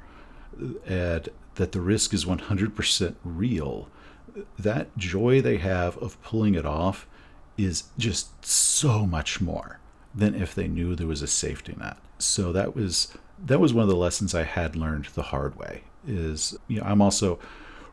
and 0.87 1.29
that 1.55 1.73
the 1.73 1.81
risk 1.81 2.15
is 2.15 2.25
100% 2.25 3.15
real. 3.25 3.89
That 4.59 4.97
joy 4.97 5.41
they 5.41 5.57
have 5.59 5.97
of 5.99 6.21
pulling 6.23 6.55
it 6.55 6.67
off 6.67 7.07
is 7.57 7.85
just 7.99 8.45
so 8.45 9.05
much 9.05 9.41
more 9.41 9.81
than 10.15 10.35
if 10.35 10.55
they 10.55 10.69
knew 10.69 10.95
there 10.95 11.07
was 11.07 11.23
a 11.23 11.27
safety 11.27 11.75
net. 11.79 11.97
So 12.19 12.53
that 12.53 12.75
was 12.75 13.17
that 13.45 13.61
was 13.61 13.73
one 13.73 13.83
of 13.83 13.89
the 13.89 13.97
lessons 13.97 14.35
I 14.35 14.43
had 14.43 14.75
learned 14.75 15.07
the 15.07 15.23
hard 15.23 15.57
way. 15.57 15.83
Is 16.07 16.57
you 16.69 16.81
know 16.81 16.87
I'm 16.87 17.03
also 17.03 17.39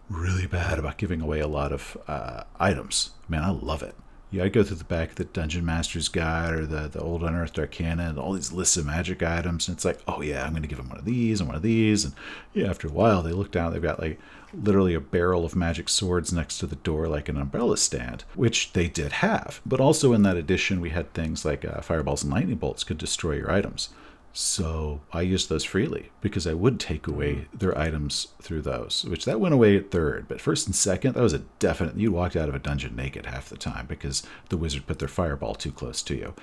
really 0.09 0.47
bad 0.47 0.79
about 0.79 0.97
giving 0.97 1.21
away 1.21 1.39
a 1.39 1.47
lot 1.47 1.71
of 1.71 1.97
uh, 2.07 2.43
items. 2.59 3.11
Man, 3.27 3.43
I 3.43 3.49
love 3.49 3.81
it. 3.83 3.95
Yeah, 4.31 4.43
I 4.43 4.49
go 4.49 4.63
through 4.63 4.77
the 4.77 4.83
back 4.83 5.11
of 5.11 5.15
the 5.15 5.25
Dungeon 5.25 5.65
Master's 5.65 6.09
Guide 6.09 6.53
or 6.53 6.65
the, 6.65 6.87
the 6.87 6.99
Old 6.99 7.23
Unearthed 7.23 7.57
Arcana 7.59 8.09
and 8.09 8.17
all 8.19 8.33
these 8.33 8.51
lists 8.51 8.75
of 8.75 8.85
magic 8.85 9.23
items. 9.23 9.67
And 9.67 9.75
it's 9.75 9.85
like, 9.85 9.99
oh, 10.07 10.21
yeah, 10.21 10.43
I'm 10.43 10.51
going 10.51 10.63
to 10.63 10.67
give 10.67 10.77
them 10.77 10.89
one 10.89 10.97
of 10.97 11.05
these 11.05 11.39
and 11.39 11.47
one 11.47 11.55
of 11.55 11.61
these. 11.61 12.03
And 12.03 12.13
yeah, 12.53 12.69
after 12.69 12.87
a 12.87 12.91
while, 12.91 13.21
they 13.21 13.31
look 13.31 13.51
down, 13.51 13.71
they've 13.71 13.81
got 13.81 13.99
like 13.99 14.19
literally 14.53 14.93
a 14.93 14.99
barrel 14.99 15.45
of 15.45 15.55
magic 15.55 15.89
swords 15.89 16.33
next 16.33 16.57
to 16.59 16.67
the 16.67 16.75
door, 16.77 17.07
like 17.07 17.29
an 17.29 17.37
umbrella 17.37 17.77
stand, 17.77 18.23
which 18.35 18.73
they 18.73 18.87
did 18.87 19.13
have. 19.13 19.61
But 19.65 19.79
also 19.79 20.13
in 20.13 20.23
that 20.23 20.37
edition, 20.37 20.81
we 20.81 20.89
had 20.89 21.13
things 21.13 21.45
like 21.45 21.63
uh, 21.63 21.81
fireballs 21.81 22.23
and 22.23 22.33
lightning 22.33 22.57
bolts 22.57 22.83
could 22.83 22.97
destroy 22.97 23.33
your 23.33 23.51
items. 23.51 23.89
So 24.37 24.99
I 25.13 25.21
used 25.21 25.47
those 25.47 25.63
freely 25.63 26.11
because 26.19 26.45
I 26.45 26.53
would 26.53 26.77
take 26.77 27.07
away 27.07 27.47
their 27.53 27.75
items 27.77 28.27
through 28.41 28.63
those, 28.63 29.05
which 29.05 29.23
that 29.23 29.39
went 29.39 29.53
away 29.53 29.77
at 29.77 29.91
third. 29.91 30.27
But 30.27 30.41
first 30.41 30.67
and 30.67 30.75
second, 30.75 31.13
that 31.13 31.23
was 31.23 31.31
a 31.31 31.39
definite. 31.59 31.95
You 31.95 32.11
walked 32.11 32.35
out 32.35 32.49
of 32.49 32.53
a 32.53 32.59
dungeon 32.59 32.97
naked 32.97 33.27
half 33.27 33.47
the 33.47 33.55
time 33.55 33.85
because 33.85 34.23
the 34.49 34.57
wizard 34.57 34.87
put 34.87 34.99
their 34.99 35.07
fireball 35.07 35.55
too 35.55 35.71
close 35.71 36.01
to 36.01 36.15
you. 36.15 36.33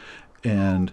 And, 0.42 0.92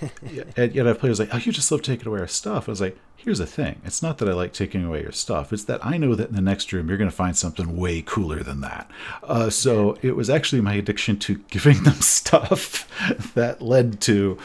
and 0.56 0.74
yet 0.74 0.86
I 0.86 0.88
have 0.88 0.98
players 0.98 1.20
like, 1.20 1.32
oh, 1.32 1.36
you 1.36 1.52
just 1.52 1.70
love 1.70 1.82
taking 1.82 2.08
away 2.08 2.18
our 2.18 2.26
stuff. 2.26 2.68
I 2.68 2.72
was 2.72 2.80
like, 2.80 2.98
here's 3.16 3.38
the 3.38 3.46
thing. 3.46 3.80
It's 3.84 4.02
not 4.02 4.18
that 4.18 4.28
I 4.28 4.32
like 4.32 4.52
taking 4.52 4.84
away 4.84 5.02
your 5.02 5.12
stuff. 5.12 5.52
It's 5.52 5.64
that 5.64 5.86
I 5.86 5.98
know 5.98 6.16
that 6.16 6.30
in 6.30 6.34
the 6.34 6.42
next 6.42 6.72
room 6.72 6.88
you're 6.88 6.98
going 6.98 7.08
to 7.08 7.16
find 7.16 7.36
something 7.36 7.76
way 7.76 8.02
cooler 8.02 8.42
than 8.42 8.60
that. 8.60 8.90
Uh, 9.22 9.50
so 9.50 9.96
it 10.02 10.16
was 10.16 10.28
actually 10.28 10.62
my 10.62 10.74
addiction 10.74 11.16
to 11.20 11.36
giving 11.48 11.82
them 11.84 12.00
stuff 12.00 12.88
that 13.34 13.62
led 13.62 14.00
to 14.02 14.36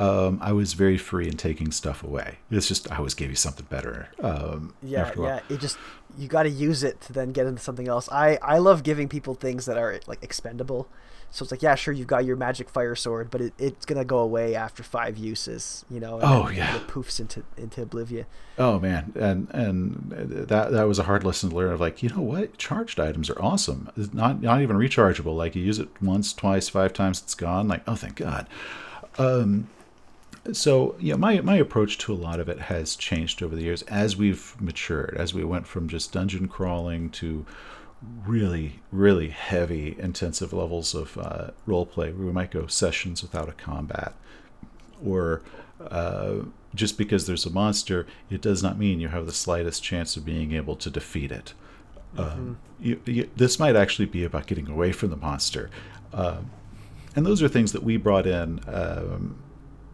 um, 0.00 0.38
I 0.40 0.52
was 0.52 0.72
very 0.72 0.96
free 0.96 1.28
in 1.28 1.36
taking 1.36 1.70
stuff 1.70 2.02
away. 2.02 2.38
It's 2.50 2.66
just 2.66 2.90
I 2.90 2.96
always 2.96 3.12
gave 3.12 3.28
you 3.28 3.36
something 3.36 3.66
better. 3.68 4.08
Um, 4.22 4.74
yeah, 4.82 5.12
yeah. 5.18 5.40
It 5.50 5.60
just 5.60 5.76
you 6.18 6.26
got 6.26 6.44
to 6.44 6.48
use 6.48 6.82
it 6.82 7.00
to 7.02 7.12
then 7.12 7.32
get 7.32 7.46
into 7.46 7.60
something 7.60 7.86
else. 7.86 8.08
I 8.10 8.38
I 8.42 8.58
love 8.58 8.82
giving 8.82 9.08
people 9.08 9.34
things 9.34 9.66
that 9.66 9.76
are 9.76 10.00
like 10.06 10.22
expendable. 10.22 10.88
So 11.32 11.44
it's 11.44 11.52
like, 11.52 11.62
yeah, 11.62 11.76
sure, 11.76 11.94
you've 11.94 12.08
got 12.08 12.24
your 12.24 12.34
magic 12.34 12.68
fire 12.68 12.96
sword, 12.96 13.30
but 13.30 13.40
it, 13.40 13.52
it's 13.56 13.86
gonna 13.86 14.06
go 14.06 14.18
away 14.18 14.56
after 14.56 14.82
five 14.82 15.16
uses, 15.18 15.84
you 15.90 16.00
know. 16.00 16.18
oh 16.22 16.48
yeah, 16.48 16.76
it 16.76 16.88
poofs 16.88 17.20
into 17.20 17.44
into 17.58 17.82
oblivion. 17.82 18.24
Oh 18.58 18.80
man, 18.80 19.12
and 19.14 19.48
and 19.50 20.10
that 20.48 20.72
that 20.72 20.88
was 20.88 20.98
a 20.98 21.04
hard 21.04 21.24
lesson 21.24 21.50
to 21.50 21.56
learn. 21.56 21.72
Of 21.72 21.80
like, 21.80 22.02
you 22.02 22.08
know 22.08 22.22
what, 22.22 22.56
charged 22.56 22.98
items 22.98 23.28
are 23.28 23.40
awesome. 23.40 23.90
It's 23.98 24.14
not 24.14 24.40
not 24.40 24.62
even 24.62 24.76
rechargeable. 24.76 25.36
Like 25.36 25.54
you 25.54 25.62
use 25.62 25.78
it 25.78 25.90
once, 26.00 26.32
twice, 26.32 26.70
five 26.70 26.94
times, 26.94 27.20
it's 27.20 27.34
gone. 27.34 27.68
Like, 27.68 27.82
oh 27.86 27.96
thank 27.96 28.16
God. 28.16 28.48
Um, 29.18 29.68
so 30.52 30.96
yeah, 30.98 31.14
my 31.14 31.40
my 31.40 31.56
approach 31.56 31.98
to 31.98 32.12
a 32.12 32.14
lot 32.14 32.40
of 32.40 32.48
it 32.48 32.58
has 32.58 32.96
changed 32.96 33.42
over 33.42 33.54
the 33.54 33.62
years 33.62 33.82
as 33.82 34.16
we've 34.16 34.56
matured, 34.60 35.16
as 35.18 35.34
we 35.34 35.44
went 35.44 35.66
from 35.66 35.88
just 35.88 36.12
dungeon 36.12 36.48
crawling 36.48 37.10
to 37.10 37.44
really 38.26 38.80
really 38.90 39.28
heavy 39.28 39.94
intensive 39.98 40.52
levels 40.52 40.94
of 40.94 41.18
uh, 41.18 41.50
role 41.66 41.84
play 41.84 42.10
where 42.12 42.26
we 42.26 42.32
might 42.32 42.50
go 42.50 42.66
sessions 42.66 43.22
without 43.22 43.48
a 43.48 43.52
combat 43.52 44.14
or 45.04 45.42
uh, 45.90 46.36
just 46.74 46.96
because 46.96 47.26
there's 47.26 47.44
a 47.44 47.50
monster 47.50 48.06
it 48.30 48.40
does 48.40 48.62
not 48.62 48.78
mean 48.78 49.00
you 49.00 49.08
have 49.08 49.26
the 49.26 49.32
slightest 49.32 49.82
chance 49.82 50.16
of 50.16 50.24
being 50.24 50.52
able 50.52 50.76
to 50.76 50.88
defeat 50.90 51.30
it. 51.30 51.52
Mm-hmm. 52.16 52.22
um, 52.22 52.58
you, 52.80 53.00
you, 53.04 53.30
this 53.36 53.58
might 53.58 53.76
actually 53.76 54.06
be 54.06 54.24
about 54.24 54.46
getting 54.46 54.68
away 54.68 54.92
from 54.92 55.10
the 55.10 55.16
monster. 55.16 55.70
Uh, 56.12 56.38
and 57.14 57.24
those 57.26 57.42
are 57.42 57.48
things 57.48 57.72
that 57.72 57.82
we 57.82 57.96
brought 57.96 58.26
in 58.26 58.60
um, 58.66 59.36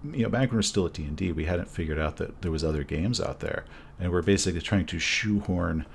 you 0.04 0.22
know, 0.22 0.28
back 0.28 0.50
when 0.50 0.56
we 0.56 0.58
are 0.60 0.62
still 0.62 0.86
at 0.86 0.92
D 0.92 1.04
and 1.04 1.16
D, 1.16 1.32
we 1.32 1.44
hadn't 1.44 1.68
figured 1.68 1.98
out 1.98 2.16
that 2.16 2.42
there 2.42 2.50
was 2.50 2.64
other 2.64 2.84
games 2.84 3.20
out 3.20 3.40
there, 3.40 3.64
and 3.98 4.12
we're 4.12 4.22
basically 4.22 4.60
trying 4.60 4.86
to 4.86 4.98
shoehorn 4.98 5.86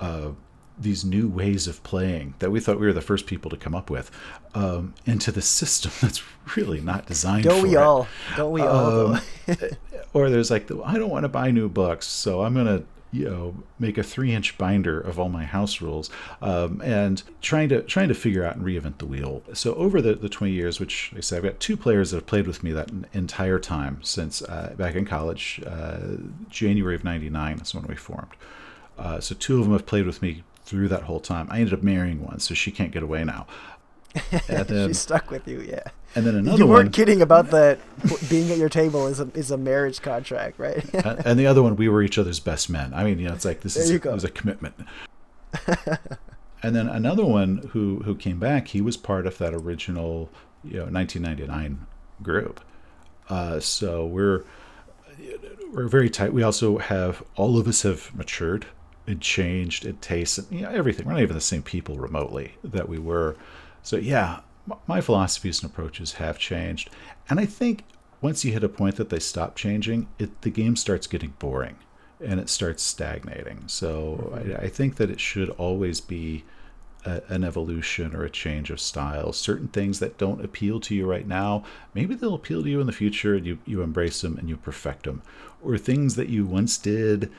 uh, 0.00 0.30
these 0.78 1.04
new 1.04 1.28
ways 1.28 1.68
of 1.68 1.82
playing 1.82 2.34
that 2.38 2.50
we 2.50 2.60
thought 2.60 2.80
we 2.80 2.86
were 2.86 2.92
the 2.92 3.00
first 3.00 3.26
people 3.26 3.50
to 3.50 3.56
come 3.56 3.74
up 3.74 3.90
with 3.90 4.10
um, 4.54 4.94
into 5.06 5.30
the 5.30 5.42
system 5.42 5.92
that's 6.00 6.22
really 6.56 6.80
not 6.80 7.06
designed. 7.06 7.44
Don't 7.44 7.62
we 7.62 7.74
it. 7.74 7.78
all? 7.78 8.08
Don't 8.36 8.52
we 8.52 8.62
all? 8.62 9.14
Um, 9.14 9.20
or 10.12 10.30
there's 10.30 10.50
like, 10.50 10.70
I 10.84 10.98
don't 10.98 11.10
want 11.10 11.24
to 11.24 11.28
buy 11.28 11.50
new 11.50 11.68
books, 11.68 12.06
so 12.06 12.42
I'm 12.42 12.54
gonna 12.54 12.84
you 13.12 13.28
know 13.28 13.54
make 13.78 13.98
a 13.98 14.02
three 14.02 14.32
inch 14.32 14.56
binder 14.56 14.98
of 14.98 15.18
all 15.18 15.28
my 15.28 15.44
house 15.44 15.80
rules 15.80 16.10
um, 16.40 16.80
and 16.82 17.22
trying 17.42 17.68
to 17.68 17.82
trying 17.82 18.08
to 18.08 18.14
figure 18.14 18.44
out 18.44 18.56
and 18.56 18.64
reinvent 18.64 18.98
the 18.98 19.06
wheel. 19.06 19.42
So 19.52 19.74
over 19.74 20.00
the, 20.00 20.14
the 20.14 20.28
20 20.28 20.52
years 20.52 20.80
which 20.80 21.12
i 21.16 21.20
said 21.20 21.38
i've 21.38 21.44
got 21.44 21.60
two 21.60 21.76
players 21.76 22.10
that 22.10 22.18
have 22.18 22.26
played 22.26 22.46
with 22.46 22.64
me 22.64 22.72
that 22.72 22.90
entire 23.12 23.58
time 23.58 23.98
since 24.02 24.42
uh, 24.42 24.74
back 24.76 24.94
in 24.94 25.04
college 25.04 25.62
uh, 25.66 26.16
january 26.48 26.94
of 26.94 27.04
99 27.04 27.60
is 27.60 27.74
when 27.74 27.84
we 27.84 27.94
formed. 27.94 28.32
Uh, 28.98 29.20
so 29.20 29.34
two 29.34 29.58
of 29.58 29.64
them 29.64 29.72
have 29.72 29.86
played 29.86 30.06
with 30.06 30.22
me 30.22 30.42
through 30.64 30.88
that 30.88 31.04
whole 31.04 31.20
time. 31.20 31.48
I 31.50 31.58
ended 31.58 31.74
up 31.74 31.82
marrying 31.82 32.24
one 32.24 32.38
so 32.38 32.54
she 32.54 32.70
can't 32.70 32.92
get 32.92 33.02
away 33.02 33.24
now. 33.24 33.46
And 34.48 34.66
then, 34.68 34.88
She's 34.88 34.98
stuck 34.98 35.30
with 35.30 35.48
you, 35.48 35.62
yeah. 35.62 35.84
And 36.14 36.26
then 36.26 36.34
another 36.34 36.58
You 36.58 36.66
weren't 36.66 36.86
one, 36.86 36.92
kidding 36.92 37.22
about 37.22 37.50
that. 37.50 37.78
being 38.30 38.50
at 38.50 38.58
your 38.58 38.68
table 38.68 39.06
is 39.06 39.20
a 39.20 39.28
is 39.34 39.50
a 39.50 39.56
marriage 39.56 40.02
contract, 40.02 40.58
right? 40.58 40.84
and 41.24 41.38
the 41.38 41.46
other 41.46 41.62
one, 41.62 41.76
we 41.76 41.88
were 41.88 42.02
each 42.02 42.18
other's 42.18 42.40
best 42.40 42.68
men. 42.68 42.92
I 42.94 43.04
mean, 43.04 43.18
you 43.18 43.28
know, 43.28 43.34
it's 43.34 43.44
like 43.44 43.60
this 43.60 43.74
there 43.74 43.84
is 43.84 43.90
it 43.90 44.04
was 44.04 44.24
a 44.24 44.30
commitment. 44.30 44.74
and 46.62 46.76
then 46.76 46.88
another 46.88 47.24
one 47.24 47.68
who 47.72 48.02
who 48.04 48.14
came 48.14 48.38
back, 48.38 48.68
he 48.68 48.80
was 48.80 48.96
part 48.96 49.26
of 49.26 49.38
that 49.38 49.54
original, 49.54 50.28
you 50.62 50.78
know, 50.78 50.86
1999 50.86 51.86
group. 52.22 52.60
Uh, 53.28 53.58
so 53.60 54.04
we're 54.04 54.44
we're 55.72 55.88
very 55.88 56.10
tight. 56.10 56.34
We 56.34 56.42
also 56.42 56.78
have 56.78 57.22
all 57.36 57.58
of 57.58 57.66
us 57.66 57.82
have 57.82 58.14
matured 58.14 58.66
and 59.06 59.20
changed 59.20 59.86
and 59.86 60.00
tastes 60.02 60.36
and 60.36 60.50
you 60.50 60.62
know, 60.62 60.70
everything. 60.70 61.06
We're 61.06 61.12
not 61.12 61.22
even 61.22 61.34
the 61.34 61.40
same 61.40 61.62
people 61.62 61.96
remotely 61.96 62.56
that 62.62 62.88
we 62.88 62.98
were 62.98 63.36
so, 63.82 63.96
yeah, 63.96 64.40
my 64.86 65.00
philosophies 65.00 65.62
and 65.62 65.70
approaches 65.70 66.14
have 66.14 66.38
changed. 66.38 66.90
And 67.28 67.40
I 67.40 67.46
think 67.46 67.84
once 68.20 68.44
you 68.44 68.52
hit 68.52 68.64
a 68.64 68.68
point 68.68 68.96
that 68.96 69.10
they 69.10 69.18
stop 69.18 69.56
changing, 69.56 70.08
it, 70.18 70.42
the 70.42 70.50
game 70.50 70.76
starts 70.76 71.06
getting 71.06 71.34
boring 71.38 71.76
and 72.20 72.38
it 72.38 72.48
starts 72.48 72.82
stagnating. 72.82 73.64
So, 73.66 74.30
mm-hmm. 74.32 74.52
I, 74.52 74.64
I 74.64 74.68
think 74.68 74.96
that 74.96 75.10
it 75.10 75.20
should 75.20 75.50
always 75.50 76.00
be 76.00 76.44
a, 77.04 77.22
an 77.28 77.44
evolution 77.44 78.14
or 78.14 78.24
a 78.24 78.30
change 78.30 78.70
of 78.70 78.80
style. 78.80 79.32
Certain 79.32 79.68
things 79.68 79.98
that 79.98 80.18
don't 80.18 80.44
appeal 80.44 80.80
to 80.80 80.94
you 80.94 81.06
right 81.06 81.26
now, 81.26 81.64
maybe 81.94 82.14
they'll 82.14 82.34
appeal 82.34 82.62
to 82.62 82.70
you 82.70 82.80
in 82.80 82.86
the 82.86 82.92
future 82.92 83.34
and 83.34 83.46
you, 83.46 83.58
you 83.64 83.82
embrace 83.82 84.20
them 84.20 84.38
and 84.38 84.48
you 84.48 84.56
perfect 84.56 85.04
them. 85.04 85.22
Or 85.62 85.76
things 85.78 86.16
that 86.16 86.28
you 86.28 86.46
once 86.46 86.78
did 86.78 87.30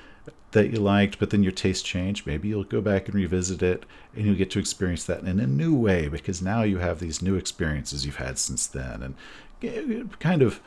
that 0.54 0.72
you 0.72 0.80
liked, 0.80 1.20
but 1.20 1.30
then 1.30 1.44
your 1.44 1.52
taste 1.52 1.86
changed. 1.86 2.26
Maybe 2.26 2.48
you'll 2.48 2.64
go 2.64 2.82
back 2.82 3.08
and 3.08 3.16
revisit 3.16 3.62
it 3.62 3.86
and 4.16 4.26
you'll 4.26 4.36
get 4.36 4.50
to 4.52 4.60
experience 4.60 5.04
that 5.06 5.24
in 5.24 5.40
a 5.40 5.48
new 5.48 5.76
way 5.76 6.08
because 6.08 6.42
now 6.42 6.64
you 6.64 6.78
have 6.78 7.00
these 7.00 7.22
new 7.22 7.36
experiences 7.36 8.06
you've 8.06 8.16
had 8.16 8.38
since 8.38 8.66
then 8.66 9.16
and 9.62 10.20
kind 10.20 10.42
of 10.42 10.62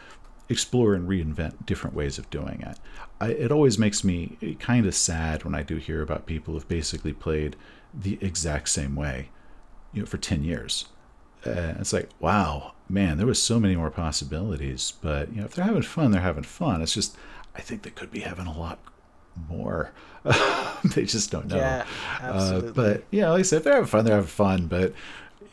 explore 0.48 0.94
and 0.94 1.08
reinvent 1.08 1.66
different 1.66 1.96
ways 1.96 2.18
of 2.18 2.30
doing 2.30 2.62
it. 2.62 2.78
I, 3.20 3.28
it 3.30 3.50
always 3.50 3.78
makes 3.78 4.04
me 4.04 4.56
kind 4.60 4.86
of 4.86 4.94
sad 4.94 5.44
when 5.44 5.54
I 5.54 5.62
do 5.62 5.76
hear 5.76 6.02
about 6.02 6.26
people 6.26 6.54
who've 6.54 6.68
basically 6.68 7.12
played 7.12 7.56
the 7.94 8.18
exact 8.20 8.68
same 8.68 8.94
way, 8.94 9.30
you 9.92 10.00
know, 10.00 10.06
for 10.06 10.18
10 10.18 10.44
years. 10.44 10.86
Uh, 11.44 11.74
it's 11.78 11.92
like, 11.92 12.10
wow, 12.20 12.72
man, 12.88 13.18
there 13.18 13.26
was 13.26 13.42
so 13.42 13.60
many 13.60 13.76
more 13.76 13.90
possibilities. 13.90 14.92
But 15.00 15.32
you 15.32 15.40
know, 15.40 15.44
if 15.44 15.54
they're 15.54 15.64
having 15.64 15.82
fun, 15.82 16.10
they're 16.10 16.20
having 16.20 16.42
fun. 16.42 16.82
It's 16.82 16.94
just, 16.94 17.16
I 17.54 17.60
think 17.60 17.82
they 17.82 17.90
could 17.90 18.10
be 18.10 18.20
having 18.20 18.46
a 18.46 18.58
lot 18.58 18.78
more. 19.48 19.92
they 20.94 21.04
just 21.04 21.30
don't 21.30 21.46
know. 21.46 21.56
Yeah, 21.56 21.86
absolutely. 22.20 22.68
Uh, 22.68 22.72
but 22.72 23.04
yeah, 23.10 23.30
like 23.30 23.40
I 23.40 23.42
said, 23.42 23.58
if 23.58 23.64
they're 23.64 23.74
having 23.74 23.88
fun, 23.88 24.04
they're 24.04 24.16
having 24.16 24.28
fun. 24.28 24.66
But 24.66 24.92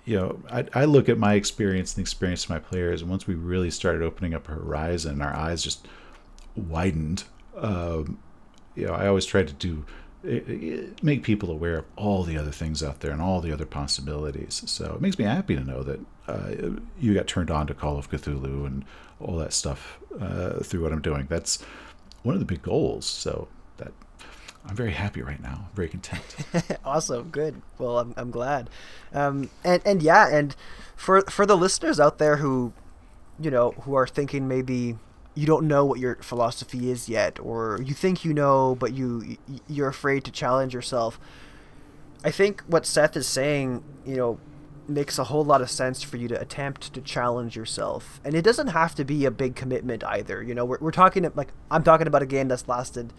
you 0.05 0.17
know, 0.17 0.39
I, 0.51 0.65
I 0.73 0.86
look 0.86 1.09
at 1.09 1.17
my 1.17 1.36
experience 1.36 1.93
and 1.93 1.97
the 1.97 2.01
experience 2.01 2.45
of 2.45 2.49
my 2.49 2.59
players, 2.59 3.01
and 3.01 3.09
once 3.09 3.27
we 3.27 3.36
really 3.36 3.71
started 3.71 4.01
opening 4.01 4.34
up 4.34 4.49
a 4.49 4.53
horizon, 4.53 5.21
our 5.21 5.34
eyes 5.34 5.63
just 5.63 5.88
widened. 6.55 7.23
Um, 7.55 8.19
you 8.75 8.88
know, 8.88 8.93
I 8.93 9.07
always 9.07 9.25
try 9.25 9.43
to 9.43 9.53
do 9.53 9.86
make 11.01 11.21
people 11.21 11.51
aware 11.51 11.79
of 11.79 11.86
all 11.97 12.23
the 12.23 12.38
other 12.38 12.51
things 12.51 12.81
out 12.81 13.01
there 13.01 13.11
and 13.11 13.21
all 13.21 13.41
the 13.41 13.51
other 13.51 13.65
possibilities. 13.65 14.63
So 14.65 14.93
it 14.93 15.01
makes 15.01 15.19
me 15.19 15.25
happy 15.25 15.55
to 15.55 15.63
know 15.63 15.84
that 15.84 15.99
uh, 16.27 16.79
you 16.97 17.13
got 17.13 17.27
turned 17.27 17.51
on 17.51 17.67
to 17.67 17.73
Call 17.73 17.97
of 17.97 18.09
Cthulhu 18.09 18.65
and 18.65 18.86
all 19.19 19.36
that 19.38 19.51
stuff 19.51 19.99
uh, 20.19 20.59
through 20.59 20.81
what 20.81 20.93
I'm 20.93 21.01
doing. 21.01 21.27
That's 21.29 21.61
one 22.23 22.36
of 22.36 22.39
the 22.39 22.45
big 22.45 22.61
goals. 22.61 23.05
So 23.05 23.49
that 23.78 23.91
I'm 24.65 24.76
very 24.76 24.91
happy 24.91 25.21
right 25.21 25.41
now. 25.41 25.65
I'm 25.67 25.76
very 25.76 25.89
content. 25.89 26.24
awesome, 26.86 27.30
good. 27.30 27.61
Well, 27.78 27.99
I'm 27.99 28.13
I'm 28.15 28.32
glad. 28.32 28.69
Um, 29.13 29.49
and 29.63 29.82
and 29.86 30.01
yeah, 30.01 30.34
and 30.34 30.55
for 30.95 31.21
for 31.24 31.45
the 31.45 31.57
listeners 31.57 31.99
out 31.99 32.17
there 32.17 32.38
who, 32.38 32.74
you 33.39 33.51
know, 33.51 33.71
who 33.82 33.93
are 33.95 34.07
thinking 34.07 34.47
maybe 34.47 34.97
you 35.36 35.45
don't 35.45 35.67
know 35.67 35.84
what 35.84 35.99
your 35.99 36.15
philosophy 36.17 36.89
is 36.91 37.09
yet, 37.09 37.39
or 37.39 37.80
you 37.84 37.93
think 37.93 38.24
you 38.24 38.34
know, 38.34 38.76
but 38.76 38.93
you 38.93 39.38
you're 39.67 39.89
afraid 39.89 40.24
to 40.26 40.32
challenge 40.32 40.74
yourself. 40.74 41.19
I 42.24 42.32
think 42.32 42.61
what 42.67 42.86
Seth 42.86 43.17
is 43.17 43.28
saying, 43.28 43.84
you 44.05 44.15
know, 44.15 44.39
makes 44.88 45.19
a 45.19 45.26
whole 45.26 45.43
lot 45.43 45.61
of 45.61 45.69
sense 45.69 46.03
for 46.03 46.15
you 46.15 46.30
to 46.30 46.39
attempt 46.39 46.93
to 46.93 47.01
challenge 47.01 47.57
yourself, 47.57 48.21
and 48.24 48.34
it 48.34 48.43
doesn't 48.43 48.67
have 48.67 48.95
to 48.95 49.03
be 49.03 49.26
a 49.26 49.32
big 49.32 49.57
commitment 49.57 50.05
either. 50.05 50.41
You 50.41 50.55
know, 50.55 50.63
we're 50.63 50.80
we're 50.80 50.91
talking 50.91 51.30
like 51.36 51.49
I'm 51.69 51.84
talking 51.84 52.07
about 52.07 52.21
a 52.21 52.28
game 52.28 52.47
that's 52.47 52.65
lasted 52.69 53.11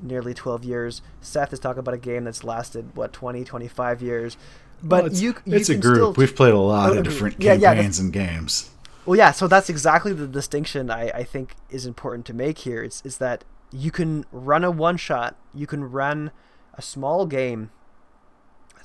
nearly 0.00 0.34
12 0.34 0.64
years. 0.64 1.02
Seth 1.20 1.52
is 1.52 1.58
talking 1.58 1.80
about 1.80 1.94
a 1.94 1.98
game 1.98 2.24
that's 2.24 2.44
lasted 2.44 2.94
what 2.94 3.12
20, 3.12 3.44
25 3.44 4.02
years. 4.02 4.36
But 4.82 5.04
well, 5.04 5.06
it's, 5.06 5.20
you, 5.20 5.34
you 5.44 5.56
it's 5.56 5.68
a 5.68 5.76
group. 5.76 5.96
Still... 5.96 6.12
We've 6.12 6.34
played 6.34 6.54
a 6.54 6.58
lot 6.58 6.96
of 6.96 7.04
different 7.04 7.42
yeah, 7.42 7.56
campaigns 7.56 7.98
yeah, 7.98 8.04
and 8.04 8.12
games. 8.12 8.70
Well, 9.06 9.16
yeah, 9.16 9.32
so 9.32 9.48
that's 9.48 9.70
exactly 9.70 10.12
the 10.12 10.26
distinction 10.26 10.90
I, 10.90 11.08
I 11.10 11.24
think 11.24 11.54
is 11.70 11.86
important 11.86 12.26
to 12.26 12.34
make 12.34 12.58
here. 12.58 12.82
Is, 12.82 13.02
is 13.04 13.18
that 13.18 13.44
you 13.72 13.90
can 13.90 14.24
run 14.30 14.64
a 14.64 14.70
one 14.70 14.96
shot, 14.96 15.36
you 15.54 15.66
can 15.66 15.90
run 15.90 16.30
a 16.74 16.82
small 16.82 17.26
game, 17.26 17.70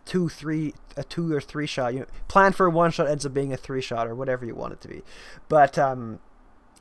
two, 0.05 0.29
three, 0.29 0.73
a 0.97 1.03
two 1.03 1.33
or 1.33 1.41
three 1.41 1.67
shot. 1.67 1.93
You 1.93 2.01
know, 2.01 2.05
plan 2.27 2.53
for 2.53 2.65
a 2.67 2.69
one 2.69 2.91
shot 2.91 3.07
ends 3.07 3.25
up 3.25 3.33
being 3.33 3.53
a 3.53 3.57
three 3.57 3.81
shot 3.81 4.07
or 4.07 4.15
whatever 4.15 4.45
you 4.45 4.55
want 4.55 4.73
it 4.73 4.81
to 4.81 4.87
be. 4.87 5.01
But 5.49 5.77
um, 5.77 6.19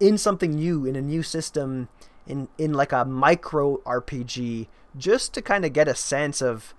in 0.01 0.19
something 0.19 0.55
new, 0.55 0.85
in 0.87 0.97
a 0.97 1.03
new 1.03 1.23
system, 1.23 1.89
in 2.27 2.49
in 2.59 2.73
like 2.73 2.93
a 2.93 3.05
micro 3.05 3.79
RPG, 3.79 4.69
just 4.97 5.35
to 5.35 5.43
kind 5.43 5.65
of 5.65 5.73
get 5.73 5.89
a 5.89 5.95
sense 5.95 6.41
of 6.41 6.75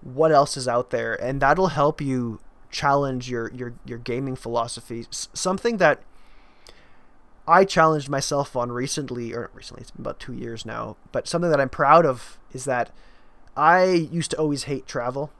what 0.00 0.32
else 0.32 0.56
is 0.56 0.68
out 0.68 0.90
there, 0.90 1.14
and 1.14 1.40
that'll 1.40 1.68
help 1.68 2.00
you 2.00 2.40
challenge 2.70 3.30
your 3.30 3.50
your 3.52 3.74
your 3.84 3.98
gaming 3.98 4.36
philosophy. 4.36 5.06
S- 5.10 5.28
something 5.32 5.78
that 5.78 6.02
I 7.46 7.64
challenged 7.64 8.08
myself 8.08 8.54
on 8.54 8.70
recently, 8.70 9.32
or 9.32 9.50
recently, 9.54 9.82
it's 9.82 9.90
been 9.90 10.02
about 10.02 10.20
two 10.20 10.34
years 10.34 10.66
now, 10.66 10.96
but 11.12 11.26
something 11.26 11.50
that 11.50 11.60
I'm 11.60 11.70
proud 11.70 12.04
of 12.04 12.38
is 12.52 12.64
that 12.66 12.90
I 13.56 13.84
used 13.86 14.30
to 14.32 14.38
always 14.38 14.64
hate 14.64 14.86
travel 14.86 15.32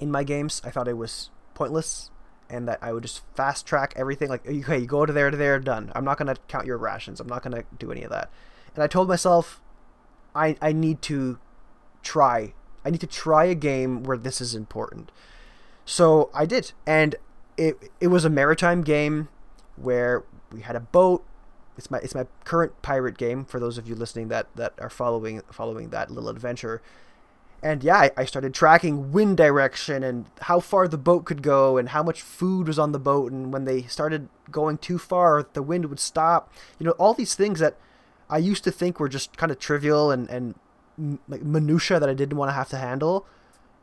in 0.00 0.10
my 0.10 0.24
games. 0.24 0.60
I 0.64 0.70
thought 0.70 0.88
it 0.88 0.96
was 0.96 1.30
pointless 1.54 2.10
and 2.52 2.68
that 2.68 2.78
I 2.82 2.92
would 2.92 3.02
just 3.02 3.22
fast 3.34 3.66
track 3.66 3.94
everything. 3.96 4.28
Like, 4.28 4.46
okay, 4.46 4.78
you 4.78 4.86
go 4.86 5.06
to 5.06 5.12
there, 5.12 5.30
to 5.30 5.36
there, 5.36 5.58
done. 5.58 5.90
I'm 5.94 6.04
not 6.04 6.18
to 6.18 6.36
count 6.48 6.66
your 6.66 6.78
rations. 6.78 7.18
I'm 7.18 7.26
not 7.26 7.42
to 7.52 7.64
do 7.78 7.90
any 7.90 8.02
of 8.02 8.10
that. 8.10 8.30
And 8.74 8.84
I 8.84 8.86
told 8.86 9.08
myself, 9.08 9.60
I, 10.34 10.56
I 10.60 10.72
need 10.72 11.02
to 11.02 11.38
try. 12.02 12.54
I 12.84 12.90
need 12.90 13.00
to 13.00 13.06
try 13.06 13.44
a 13.44 13.54
game 13.54 14.02
where 14.02 14.16
this 14.16 14.40
is 14.40 14.54
important. 14.54 15.10
So 15.84 16.30
I 16.32 16.46
did, 16.46 16.72
and 16.86 17.16
it 17.56 17.90
it 18.00 18.08
was 18.08 18.24
a 18.24 18.30
maritime 18.30 18.82
game 18.82 19.28
where 19.76 20.24
we 20.52 20.60
had 20.62 20.76
a 20.76 20.80
boat. 20.80 21.24
It's 21.76 21.90
my 21.90 21.98
it's 21.98 22.14
my 22.14 22.26
current 22.44 22.80
pirate 22.82 23.18
game 23.18 23.44
for 23.44 23.58
those 23.58 23.78
of 23.78 23.88
you 23.88 23.94
listening 23.94 24.28
that 24.28 24.46
that 24.56 24.74
are 24.78 24.90
following 24.90 25.42
following 25.50 25.90
that 25.90 26.10
little 26.10 26.30
adventure. 26.30 26.82
And 27.62 27.84
yeah, 27.84 27.96
I, 27.96 28.10
I 28.16 28.24
started 28.24 28.54
tracking 28.54 29.12
wind 29.12 29.36
direction 29.36 30.02
and 30.02 30.26
how 30.42 30.58
far 30.58 30.88
the 30.88 30.98
boat 30.98 31.24
could 31.24 31.42
go 31.42 31.78
and 31.78 31.90
how 31.90 32.02
much 32.02 32.20
food 32.20 32.66
was 32.66 32.78
on 32.78 32.90
the 32.90 32.98
boat. 32.98 33.30
And 33.30 33.52
when 33.52 33.64
they 33.64 33.82
started 33.82 34.28
going 34.50 34.78
too 34.78 34.98
far, 34.98 35.46
the 35.52 35.62
wind 35.62 35.86
would 35.86 36.00
stop. 36.00 36.52
You 36.78 36.86
know, 36.86 36.92
all 36.92 37.14
these 37.14 37.36
things 37.36 37.60
that 37.60 37.76
I 38.28 38.38
used 38.38 38.64
to 38.64 38.72
think 38.72 38.98
were 38.98 39.08
just 39.08 39.36
kind 39.36 39.52
of 39.52 39.58
trivial 39.58 40.10
and 40.10 40.28
and 40.28 40.54
like 41.28 41.42
minutia 41.42 41.98
that 42.00 42.08
I 42.08 42.14
didn't 42.14 42.36
want 42.36 42.50
to 42.50 42.54
have 42.54 42.68
to 42.70 42.76
handle 42.76 43.26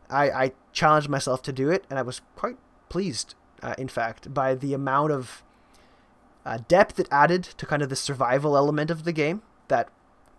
I, 0.09 0.29
I 0.29 0.51
challenged 0.73 1.09
myself 1.09 1.41
to 1.43 1.53
do 1.53 1.69
it, 1.69 1.85
and 1.89 1.99
I 1.99 2.01
was 2.01 2.21
quite 2.35 2.57
pleased, 2.89 3.35
uh, 3.61 3.75
in 3.77 3.87
fact, 3.87 4.33
by 4.33 4.55
the 4.55 4.73
amount 4.73 5.11
of 5.11 5.43
uh, 6.45 6.59
depth 6.67 6.99
it 6.99 7.07
added 7.11 7.43
to 7.43 7.65
kind 7.65 7.81
of 7.81 7.89
the 7.89 7.95
survival 7.95 8.57
element 8.57 8.89
of 8.89 9.03
the 9.03 9.11
game. 9.11 9.43
That 9.67 9.89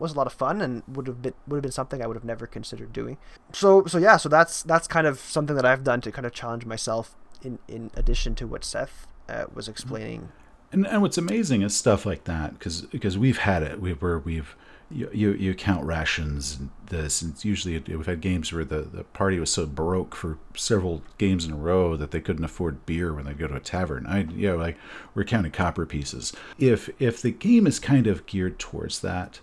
was 0.01 0.13
a 0.13 0.17
lot 0.17 0.27
of 0.27 0.33
fun 0.33 0.61
and 0.61 0.83
would 0.89 1.07
have 1.07 1.23
been 1.23 1.35
would 1.47 1.57
have 1.57 1.63
been 1.63 1.73
something 1.73 2.03
I 2.03 2.07
would 2.07 2.17
have 2.17 2.25
never 2.25 2.47
considered 2.47 2.93
doing. 2.93 3.19
So 3.53 3.85
so 3.87 3.99
yeah, 3.99 4.17
so 4.17 4.29
that's 4.29 4.63
that's 4.63 4.89
kind 4.89 5.07
of 5.07 5.21
something 5.21 5.57
that 5.57 5.67
I've 5.67 5.85
done 5.85 6.01
to 6.03 6.13
kind 6.13 6.27
of 6.27 6.33
challenge 6.33 6.65
myself 6.65 7.15
in 7.43 7.59
in 7.69 7.91
addition 7.95 8.35
to 8.37 8.47
what 8.47 8.65
Seth 8.65 9.07
uh, 9.29 9.45
was 9.53 9.69
explaining. 9.69 10.31
And 10.73 10.87
and 10.87 11.03
what's 11.03 11.19
amazing 11.19 11.63
is 11.63 11.77
stuff 11.77 12.07
like 12.07 12.25
that 12.25 12.59
because 12.59 12.83
because 12.83 13.19
we've 13.19 13.39
had 13.39 13.63
it 13.63 13.81
we, 13.81 13.93
where 13.93 14.19
we've 14.19 14.57
you, 14.91 15.09
you, 15.13 15.33
you 15.35 15.55
count 15.55 15.85
rations 15.85 16.57
and 16.59 16.71
this 16.87 17.23
and 17.23 17.33
it's 17.33 17.45
usually 17.45 17.79
we've 17.79 18.07
had 18.07 18.21
games 18.21 18.53
where 18.53 18.65
the, 18.65 18.81
the 18.81 19.05
party 19.05 19.39
was 19.39 19.53
so 19.53 19.65
broke 19.65 20.17
for 20.17 20.39
several 20.57 21.03
games 21.17 21.45
in 21.45 21.53
a 21.53 21.57
row 21.57 21.97
that 21.97 22.11
they 22.11 22.21
couldn't 22.21 22.45
afford 22.45 22.85
beer 22.87 23.15
when 23.15 23.25
they 23.25 23.33
go 23.33 23.47
to 23.47 23.55
a 23.55 23.61
tavern 23.61 24.05
i 24.07 24.21
you 24.23 24.49
know 24.49 24.57
like 24.57 24.77
we're 25.15 25.23
counting 25.23 25.53
copper 25.53 25.87
pieces 25.87 26.33
if 26.59 26.91
if 26.99 27.23
the 27.23 27.31
game 27.31 27.69
is 27.69 27.79
kind 27.79 28.09
of 28.09 28.27
geared 28.27 28.59
towards 28.59 29.01
that 29.01 29.39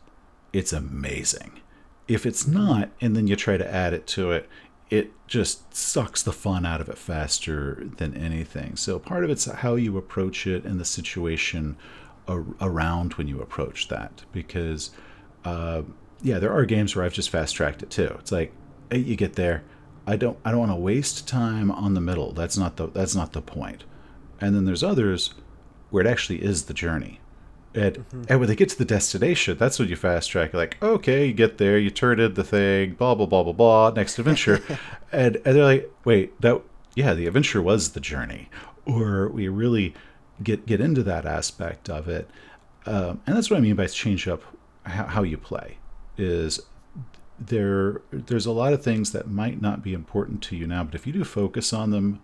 it's 0.57 0.73
amazing 0.73 1.59
if 2.07 2.25
it's 2.25 2.47
not 2.47 2.89
and 3.01 3.15
then 3.15 3.27
you 3.27 3.35
try 3.35 3.57
to 3.57 3.73
add 3.73 3.93
it 3.93 4.07
to 4.07 4.31
it 4.31 4.49
it 4.89 5.11
just 5.27 5.75
sucks 5.75 6.23
the 6.23 6.31
fun 6.31 6.65
out 6.65 6.79
of 6.79 6.87
it 6.87 6.97
faster 6.97 7.83
than 7.97 8.13
anything 8.15 8.75
so 8.75 8.97
part 8.97 9.23
of 9.23 9.29
it's 9.29 9.45
how 9.45 9.75
you 9.75 9.97
approach 9.97 10.47
it 10.47 10.63
and 10.63 10.79
the 10.79 10.85
situation 10.85 11.75
around 12.61 13.13
when 13.13 13.27
you 13.27 13.41
approach 13.41 13.87
that 13.87 14.23
because 14.31 14.91
uh, 15.45 15.81
yeah, 16.21 16.39
there 16.39 16.51
are 16.51 16.65
games 16.65 16.95
where 16.95 17.05
I've 17.05 17.13
just 17.13 17.29
fast 17.29 17.55
tracked 17.55 17.83
it 17.83 17.89
too. 17.89 18.15
It's 18.19 18.31
like 18.31 18.51
hey, 18.89 18.99
you 18.99 19.15
get 19.15 19.33
there, 19.33 19.63
I 20.05 20.15
don't 20.15 20.37
I 20.43 20.51
don't 20.51 20.59
want 20.59 20.71
to 20.71 20.75
waste 20.75 21.27
time 21.27 21.71
on 21.71 21.93
the 21.93 22.01
middle. 22.01 22.33
That's 22.33 22.57
not 22.57 22.77
the 22.77 22.87
that's 22.87 23.15
not 23.15 23.33
the 23.33 23.41
point. 23.41 23.83
And 24.39 24.55
then 24.55 24.65
there's 24.65 24.83
others 24.83 25.33
where 25.89 26.05
it 26.05 26.09
actually 26.09 26.43
is 26.43 26.65
the 26.65 26.73
journey. 26.73 27.19
And, 27.77 27.95
mm-hmm. 27.95 28.23
and 28.29 28.39
when 28.39 28.49
they 28.49 28.55
get 28.55 28.69
to 28.69 28.77
the 28.77 28.85
destination, 28.85 29.57
that's 29.57 29.77
when 29.77 29.87
you 29.87 29.95
fast 29.95 30.31
track. 30.31 30.53
You're 30.53 30.61
like, 30.61 30.81
okay, 30.81 31.27
you 31.27 31.33
get 31.33 31.57
there, 31.59 31.77
you 31.77 31.91
turn 31.91 32.17
the 32.33 32.43
thing, 32.43 32.93
blah 32.93 33.13
blah 33.13 33.27
blah 33.27 33.43
blah 33.43 33.53
blah. 33.53 33.91
Next 33.91 34.17
adventure, 34.17 34.63
and 35.11 35.35
and 35.37 35.55
they're 35.55 35.63
like, 35.63 35.91
wait, 36.03 36.39
that 36.41 36.61
yeah, 36.95 37.13
the 37.13 37.27
adventure 37.27 37.61
was 37.61 37.91
the 37.91 37.99
journey, 37.99 38.49
or 38.85 39.29
we 39.29 39.47
really 39.47 39.93
get 40.41 40.65
get 40.65 40.81
into 40.81 41.03
that 41.03 41.25
aspect 41.25 41.89
of 41.89 42.07
it. 42.07 42.29
Um, 42.87 43.21
and 43.27 43.35
that's 43.35 43.49
what 43.49 43.57
I 43.57 43.59
mean 43.59 43.75
by 43.75 43.85
change 43.87 44.27
up 44.27 44.41
how, 44.87 45.05
how 45.05 45.23
you 45.23 45.37
play 45.37 45.77
is 46.17 46.61
there 47.39 48.01
there's 48.11 48.45
a 48.45 48.51
lot 48.51 48.73
of 48.73 48.81
things 48.81 49.11
that 49.11 49.27
might 49.29 49.61
not 49.61 49.83
be 49.83 49.93
important 49.93 50.41
to 50.41 50.55
you 50.55 50.65
now 50.65 50.83
but 50.83 50.95
if 50.95 51.05
you 51.05 51.13
do 51.13 51.23
focus 51.23 51.71
on 51.71 51.91
them 51.91 52.19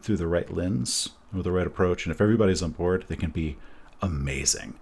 through 0.00 0.16
the 0.16 0.26
right 0.26 0.52
lens 0.52 1.10
or 1.34 1.42
the 1.42 1.50
right 1.50 1.66
approach 1.66 2.06
and 2.06 2.14
if 2.14 2.20
everybody's 2.20 2.62
on 2.62 2.70
board 2.70 3.04
they 3.08 3.16
can 3.16 3.30
be 3.30 3.56
amazing 4.00 4.74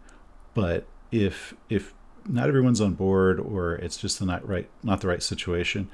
but 0.55 0.87
if 1.11 1.55
if 1.69 1.95
not 2.27 2.49
everyone's 2.49 2.81
on 2.81 2.95
board 2.95 3.41
or 3.41 3.75
it's 3.77 3.97
just 3.97 4.19
the 4.19 4.27
not 4.27 4.47
right 4.47 4.69
not 4.83 5.01
the 5.01 5.09
right 5.09 5.23
situation 5.23 5.89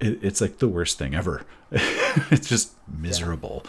it, 0.00 0.22
it's 0.22 0.40
like 0.40 0.58
the 0.58 0.68
worst 0.68 0.98
thing 0.98 1.14
ever 1.14 1.44
it's 1.70 2.48
just 2.48 2.74
miserable 2.86 3.64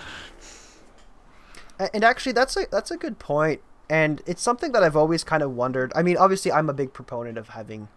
yeah. 1.79 1.87
and 1.93 2.03
actually 2.03 2.31
that's 2.31 2.55
a 2.57 2.65
that's 2.71 2.91
a 2.91 2.97
good 2.97 3.19
point 3.19 3.61
and 3.89 4.21
it's 4.25 4.41
something 4.41 4.71
that 4.71 4.83
I've 4.83 4.95
always 4.95 5.23
kind 5.23 5.43
of 5.43 5.55
wondered. 5.55 5.91
I 5.95 6.03
mean, 6.03 6.17
obviously, 6.17 6.51
I'm 6.51 6.69
a 6.69 6.73
big 6.73 6.93
proponent 6.93 7.37
of 7.37 7.49
having, 7.49 7.89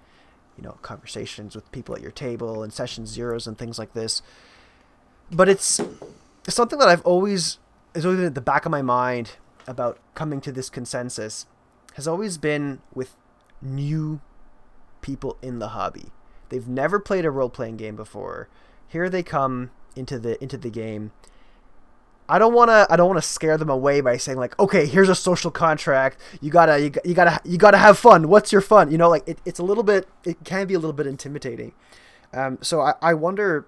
you 0.57 0.62
know, 0.62 0.78
conversations 0.82 1.55
with 1.55 1.70
people 1.72 1.95
at 1.95 2.03
your 2.03 2.11
table 2.11 2.62
and 2.62 2.72
session 2.72 3.07
zeros 3.07 3.47
and 3.47 3.57
things 3.57 3.78
like 3.78 3.93
this. 3.95 4.20
But 5.30 5.49
it's 5.49 5.80
something 6.49 6.78
that 6.78 6.89
I've 6.89 7.05
always 7.07 7.59
is 7.95 8.05
always 8.05 8.18
been 8.18 8.26
at 8.26 8.34
the 8.34 8.41
back 8.41 8.66
of 8.66 8.70
my 8.70 8.82
mind 8.82 9.37
about 9.66 9.99
coming 10.14 10.41
to 10.43 10.53
this 10.53 10.68
consensus 10.68 11.47
has 11.97 12.07
always 12.07 12.36
been 12.36 12.80
with 12.94 13.16
new 13.62 14.20
people 15.01 15.38
in 15.40 15.61
the 15.61 15.68
hobby. 15.68 16.11
They've 16.51 16.68
never 16.68 17.01
played 17.01 17.24
a 17.24 17.30
role 17.30 17.49
playing 17.49 17.78
game 17.78 17.97
before. 17.97 18.51
Here 18.86 19.09
they 19.09 19.22
come 19.22 19.70
into 19.97 20.18
the 20.18 20.40
into 20.42 20.59
the 20.59 20.68
game. 20.68 21.12
I 22.28 22.38
don't 22.38 22.53
want 22.53 22.68
to 22.68 22.86
I 22.90 22.97
don't 22.97 23.09
want 23.09 23.22
to 23.22 23.26
scare 23.26 23.57
them 23.57 23.70
away 23.70 24.03
by 24.03 24.18
saying 24.18 24.36
like 24.36 24.59
okay 24.61 24.84
here's 24.84 25.09
a 25.09 25.14
social 25.14 25.51
contract. 25.51 26.20
You 26.42 26.51
gotta 26.51 26.78
you, 26.78 26.92
you 27.03 27.14
gotta 27.14 27.40
you 27.47 27.57
gotta 27.57 27.78
have 27.78 27.97
fun. 27.97 28.28
What's 28.28 28.53
your 28.53 28.61
fun? 28.61 28.90
You 28.90 28.99
know 28.99 29.09
like 29.09 29.26
it, 29.26 29.38
it's 29.47 29.59
a 29.59 29.64
little 29.64 29.82
bit 29.82 30.07
it 30.22 30.44
can 30.44 30.66
be 30.66 30.74
a 30.74 30.78
little 30.78 30.92
bit 30.92 31.07
intimidating. 31.07 31.72
Um, 32.34 32.59
so 32.61 32.82
I, 32.82 32.92
I 33.01 33.14
wonder 33.14 33.66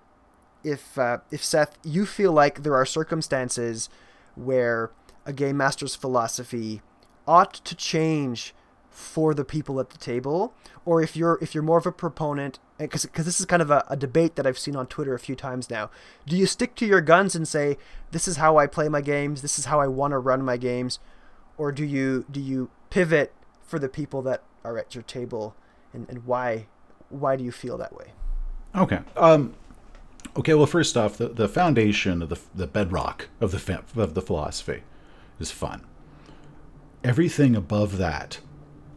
if 0.62 0.99
uh, 0.99 1.18
if 1.31 1.43
Seth 1.43 1.79
you 1.83 2.05
feel 2.05 2.33
like 2.33 2.62
there 2.62 2.74
are 2.74 2.85
circumstances 2.85 3.89
where 4.35 4.91
a 5.24 5.33
game 5.33 5.57
master's 5.57 5.95
philosophy 5.95 6.83
ought 7.29 7.55
to 7.55 7.76
change 7.76 8.55
for 8.91 9.33
the 9.33 9.45
people 9.45 9.79
at 9.79 9.91
the 9.91 9.99
table 9.99 10.53
or 10.85 11.03
if 11.03 11.14
you're 11.14 11.39
if 11.41 11.55
you're 11.55 11.62
more 11.62 11.79
of 11.79 11.87
a 11.87 11.93
proponent 11.93 12.59
because 12.79 13.05
because 13.05 13.26
this 13.26 13.39
is 13.39 13.47
kind 13.47 13.62
of 13.62 13.70
a, 13.70 13.85
a 13.89 13.97
debate 13.97 14.37
that 14.37 14.47
I've 14.47 14.59
seen 14.59 14.74
on 14.74 14.87
Twitter 14.87 15.14
a 15.14 15.18
few 15.18 15.37
times 15.37 15.68
now. 15.68 15.91
Do 16.26 16.37
you 16.37 16.47
stick 16.47 16.74
to 16.76 16.87
your 16.87 17.01
guns 17.01 17.37
and 17.37 17.47
say 17.47 17.76
this 18.11 18.26
is 18.26 18.37
how 18.37 18.57
I 18.57 18.66
play 18.66 18.89
my 18.89 19.01
games, 19.01 19.43
this 19.43 19.59
is 19.59 19.66
how 19.66 19.81
I 19.81 19.87
want 19.87 20.12
to 20.12 20.18
run 20.18 20.43
my 20.43 20.57
games, 20.57 20.99
or 21.57 21.72
do 21.72 21.85
you 21.85 22.24
do 22.31 22.41
you 22.41 22.70
pivot 22.91 23.33
for 23.62 23.79
the 23.79 23.89
people 23.89 24.22
that 24.22 24.43
are 24.64 24.79
at 24.79 24.95
your 24.95 25.03
table, 25.03 25.55
and, 25.93 26.09
and 26.09 26.24
why 26.24 26.66
why 27.11 27.37
do 27.37 27.45
you 27.45 27.53
feel 27.53 27.76
that 27.79 27.95
way? 27.95 28.12
Okay. 28.74 29.01
Um, 29.16 29.55
okay. 30.37 30.55
Well, 30.55 30.66
first 30.66 30.97
off, 30.97 31.18
the, 31.18 31.29
the 31.29 31.49
foundation 31.49 32.22
of 32.22 32.29
the 32.31 32.41
the 32.55 32.66
bedrock 32.66 33.29
of 33.41 33.51
the 33.51 33.83
of 33.97 34.14
the 34.14 34.22
philosophy 34.22 34.83
is 35.39 35.51
fun. 35.51 35.85
Everything 37.05 37.55
above 37.55 37.99
that 37.99 38.41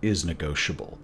is 0.02 0.26
negotiable. 0.26 0.98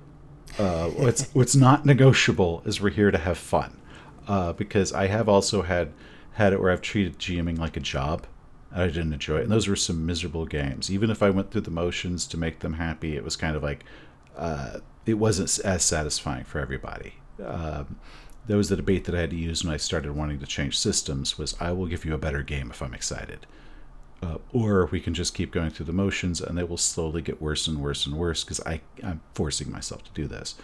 Uh, 0.58 0.89
what's 0.95 1.30
what's 1.34 1.56
not 1.56 1.86
negotiable 1.86 2.62
is 2.66 2.82
we're 2.82 2.89
here 2.89 3.12
to 3.12 3.18
have 3.18 3.38
fun, 3.38 3.80
uh, 4.28 4.54
because 4.54 4.91
I 4.93 5.08
have 5.08 5.30
also 5.30 5.62
had 5.62 5.93
had 6.34 6.54
it 6.54 6.62
where 6.62 6.72
I've 6.72 6.82
treated 6.82 7.20
GMing 7.20 7.58
like 7.58 7.78
a 7.78 7.82
job, 7.82 8.26
and 8.72 8.84
I 8.84 8.88
didn't 8.88 9.14
enjoy 9.14 9.38
it. 9.38 9.43
And 9.43 9.52
those 9.52 9.68
were 9.68 9.76
some 9.76 10.06
miserable 10.06 10.45
games. 10.45 10.91
Even 10.91 11.10
if 11.10 11.22
I 11.22 11.30
went 11.30 11.52
through 11.52 11.62
the 11.62 11.72
motions 11.72 12.28
to 12.28 12.38
make 12.38 12.60
them 12.60 12.74
happy, 12.74 13.16
it 13.16 13.24
was 13.24 13.36
kind 13.36 13.56
of 13.56 13.64
like 13.64 13.84
uh, 14.36 14.80
it 15.06 15.16
wasn't 15.16 15.66
as 15.66 15.84
satisfying 15.84 16.43
for 16.43 16.60
everybody. 16.60 17.16
Um, 17.43 18.00
that 18.48 18.56
was 18.56 18.70
the 18.70 18.76
debate 18.76 19.06
that 19.06 19.16
I 19.16 19.22
had 19.22 19.32
to 19.32 19.36
use 19.36 19.64
when 19.64 19.74
I 19.74 19.78
started 19.78 20.16
wanting 20.16 20.39
to 20.39 20.45
change 20.45 20.78
systems. 20.78 21.38
Was 21.38 21.56
I 21.60 21.72
will 21.72 21.88
give 21.88 22.06
you 22.06 22.14
a 22.14 22.18
better 22.18 22.43
game 22.43 22.72
if 22.72 22.82
I'm 22.82 22.93
excited. 22.93 23.45
Uh, 24.22 24.38
or 24.51 24.88
we 24.88 24.99
can 24.99 25.13
just 25.13 25.36
keep 25.36 25.51
going 25.51 25.70
through 25.70 25.86
the 25.86 25.93
motions 25.93 26.41
and 26.41 26.57
they 26.57 26.63
will 26.63 26.76
slowly 26.76 27.22
get 27.22 27.39
worse 27.39 27.68
and 27.68 27.80
worse 27.80 28.07
and 28.07 28.15
worse 28.15 28.43
because 28.43 28.59
I'm 29.03 29.22
forcing 29.36 29.72
myself 29.72 30.03
to 30.05 30.11
do 30.11 30.28
this. 30.28 30.55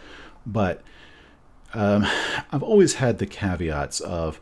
But 0.44 0.82
um, 1.74 2.06
I've 2.52 2.64
always 2.64 2.96
had 2.96 3.18
the 3.18 3.26
caveats 3.26 4.00
of 4.00 4.40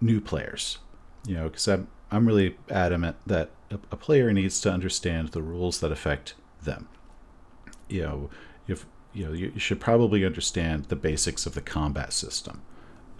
new 0.00 0.20
players, 0.20 0.78
you 1.26 1.34
know, 1.34 1.44
because 1.44 1.66
I'm, 1.68 1.88
I'm 2.10 2.26
really 2.26 2.56
adamant 2.68 3.16
that 3.26 3.50
a, 3.70 3.78
a, 3.90 3.96
player 3.96 4.32
needs 4.32 4.60
to 4.62 4.70
understand 4.70 5.28
the 5.28 5.42
rules 5.42 5.80
that 5.80 5.92
affect 5.92 6.34
them. 6.62 6.88
You 7.88 8.02
know, 8.02 8.30
if 8.66 8.84
you 9.12 9.26
know, 9.26 9.32
you, 9.32 9.58
should 9.58 9.80
probably 9.80 10.24
understand 10.24 10.86
the 10.86 10.96
basics 10.96 11.46
of 11.46 11.54
the 11.54 11.60
combat 11.60 12.12
system. 12.12 12.62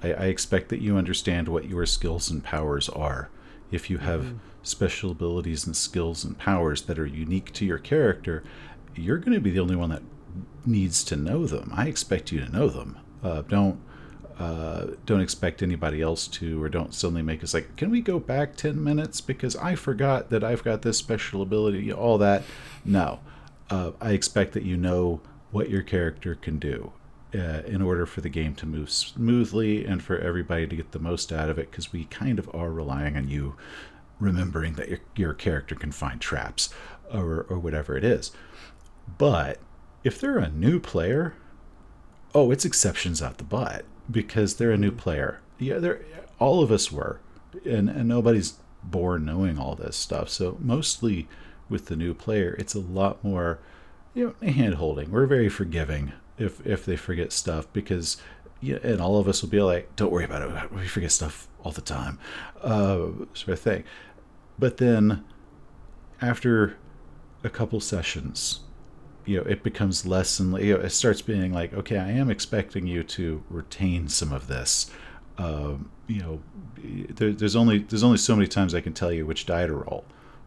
I, 0.03 0.13
I 0.13 0.25
expect 0.27 0.69
that 0.71 0.81
you 0.81 0.97
understand 0.97 1.49
what 1.49 1.69
your 1.69 1.87
skills 1.87 2.31
and 2.31 2.43
powers 2.43 2.89
are. 2.89 3.31
If 3.73 3.91
you 3.91 3.99
have 3.99 4.21
mm-hmm 4.23 4.37
special 4.63 5.11
abilities 5.11 5.67
and 5.67 5.77
skills 5.77 6.25
and 6.25 6.39
powers 6.39 6.83
that 6.83 6.99
are 6.99 7.07
unique 7.07 7.53
to 7.53 7.65
your 7.65 7.79
character, 7.79 8.43
you're 8.95 9.19
going 9.19 9.33
to 9.33 9.41
be 9.41 9.51
the 9.51 9.61
only 9.61 9.77
one 9.77 9.91
that 9.91 10.03
needs 10.65 11.03
to 11.05 11.17
know 11.17 11.47
them. 11.47 11.73
I 11.75 11.89
expect 11.89 12.33
you 12.33 12.41
to 12.41 12.53
know 12.53 12.69
them. 12.69 12.99
Uh, 13.23 13.43
don't 13.43 13.81
uh, 14.39 14.87
don't 15.05 15.21
expect 15.21 15.63
anybody 15.63 16.01
else 16.01 16.27
to, 16.27 16.61
or 16.61 16.69
don't 16.69 16.95
suddenly 16.95 17.23
make 17.23 17.45
us 17.45 17.55
like, 17.55 17.77
can 17.77 17.91
we 17.91 18.01
go 18.01 18.19
back 18.19 18.57
ten 18.57 18.83
minutes 18.83 19.21
because 19.21 19.55
I 19.57 19.75
forgot 19.75 20.31
that 20.31 20.43
I've 20.43 20.65
got 20.65 20.83
this 20.83 20.99
special 20.99 21.43
ability. 21.43 21.93
All 21.93 22.19
that, 22.19 22.43
no. 22.85 23.21
Uh, 23.71 23.93
I 24.01 24.13
expect 24.13 24.53
that 24.53 24.65
you 24.65 24.77
know 24.77 25.21
what 25.51 25.71
your 25.71 25.83
character 25.83 26.35
can 26.35 26.59
do. 26.59 26.93
Uh, 27.35 27.63
in 27.67 27.81
order 27.81 28.05
for 28.05 28.21
the 28.21 28.29
game 28.29 28.55
to 28.55 28.67
move 28.67 28.91
smoothly 28.91 29.87
and 29.87 30.03
for 30.03 30.19
everybody 30.19 30.67
to 30.67 30.77
get 30.77 30.93
the 30.93 30.99
most 30.99 31.33
out 31.33 31.49
of 31.49 31.59
it, 31.59 31.71
because 31.71 31.91
we 31.91 32.05
kind 32.05 32.39
of 32.39 32.47
are 32.55 32.71
relying 32.71 33.17
on 33.17 33.27
you 33.27 33.57
remembering 34.21 34.75
that 34.75 34.91
your, 34.91 34.99
your 35.17 35.33
character 35.33 35.75
can 35.75 35.91
find 35.93 36.21
traps 36.21 36.69
or, 37.11 37.47
or 37.49 37.59
whatever 37.59 37.97
it 37.97 38.05
is. 38.05 38.33
But 39.17 39.59
if 40.05 40.21
they're 40.21 40.39
a 40.39 40.51
new 40.51 40.79
player, 40.79 41.35
oh, 42.35 42.51
it's 42.51 42.67
exceptions 42.67 43.23
out 43.23 43.39
the 43.39 43.45
butt 43.45 43.87
because 44.11 44.57
they're 44.57 44.71
a 44.71 44.77
new 44.77 44.93
player. 44.93 45.41
Yeah, 45.59 45.79
they're 45.79 46.03
all 46.39 46.63
of 46.63 46.71
us 46.71 46.93
were, 46.93 47.21
and 47.65 47.89
and 47.89 48.09
nobody's 48.09 48.59
born 48.83 49.25
knowing 49.25 49.59
all 49.59 49.75
this 49.75 49.97
stuff. 49.97 50.29
So 50.29 50.57
mostly 50.61 51.29
with 51.69 51.87
the 51.87 51.97
new 51.97 52.15
player, 52.15 52.57
it's 52.59 52.75
a 52.75 52.81
lot 52.81 53.23
more, 53.25 53.59
you 54.13 54.37
know, 54.41 54.49
hand 54.49 54.75
holding. 54.75 55.11
We're 55.11 55.27
very 55.27 55.49
forgiving 55.49 56.13
if 56.39 56.65
if 56.67 56.85
they 56.85 56.97
forget 56.97 57.33
stuff 57.33 57.67
because, 57.73 58.17
yeah, 58.61 58.79
and 58.83 59.01
all 59.01 59.19
of 59.19 59.29
us 59.29 59.43
will 59.43 59.51
be 59.51 59.61
like, 59.61 59.95
don't 59.97 60.13
worry 60.13 60.25
about 60.25 60.43
it. 60.43 60.73
We 60.73 60.87
forget 60.87 61.13
stuff 61.13 61.49
all 61.63 61.73
the 61.73 61.81
time, 61.81 62.19
uh, 62.63 63.09
sort 63.35 63.49
of 63.49 63.61
thing. 63.61 63.85
But 64.59 64.77
then 64.79 65.25
after 66.21 66.77
a 67.45 67.51
couple 67.51 67.81
sessions, 67.81 68.61
you 69.25 69.39
know, 69.39 69.43
it 69.45 69.63
becomes 69.63 70.07
less 70.07 70.39
and 70.39 70.57
you 70.59 70.75
know, 70.75 70.81
it 70.81 70.91
starts 70.91 71.23
being 71.23 71.53
like, 71.53 71.73
okay, 71.75 71.99
I 71.99 72.11
am 72.11 72.31
expecting 72.31 72.87
you 72.87 73.03
to 73.05 73.43
retain 73.49 74.09
some 74.09 74.33
of 74.33 74.47
this. 74.47 74.91
Um, 75.39 75.91
you 76.07 76.21
know, 76.21 76.41
there, 76.83 77.33
there's 77.33 77.57
only 77.57 77.79
there's 77.79 78.03
only 78.03 78.19
so 78.19 78.37
many 78.37 78.49
times 78.49 78.75
I 78.75 78.81
can 78.81 78.93
tell 78.93 79.13
you 79.13 79.27
which 79.27 79.47
die 79.47 79.67
to 79.67 79.73
roll 79.75 80.05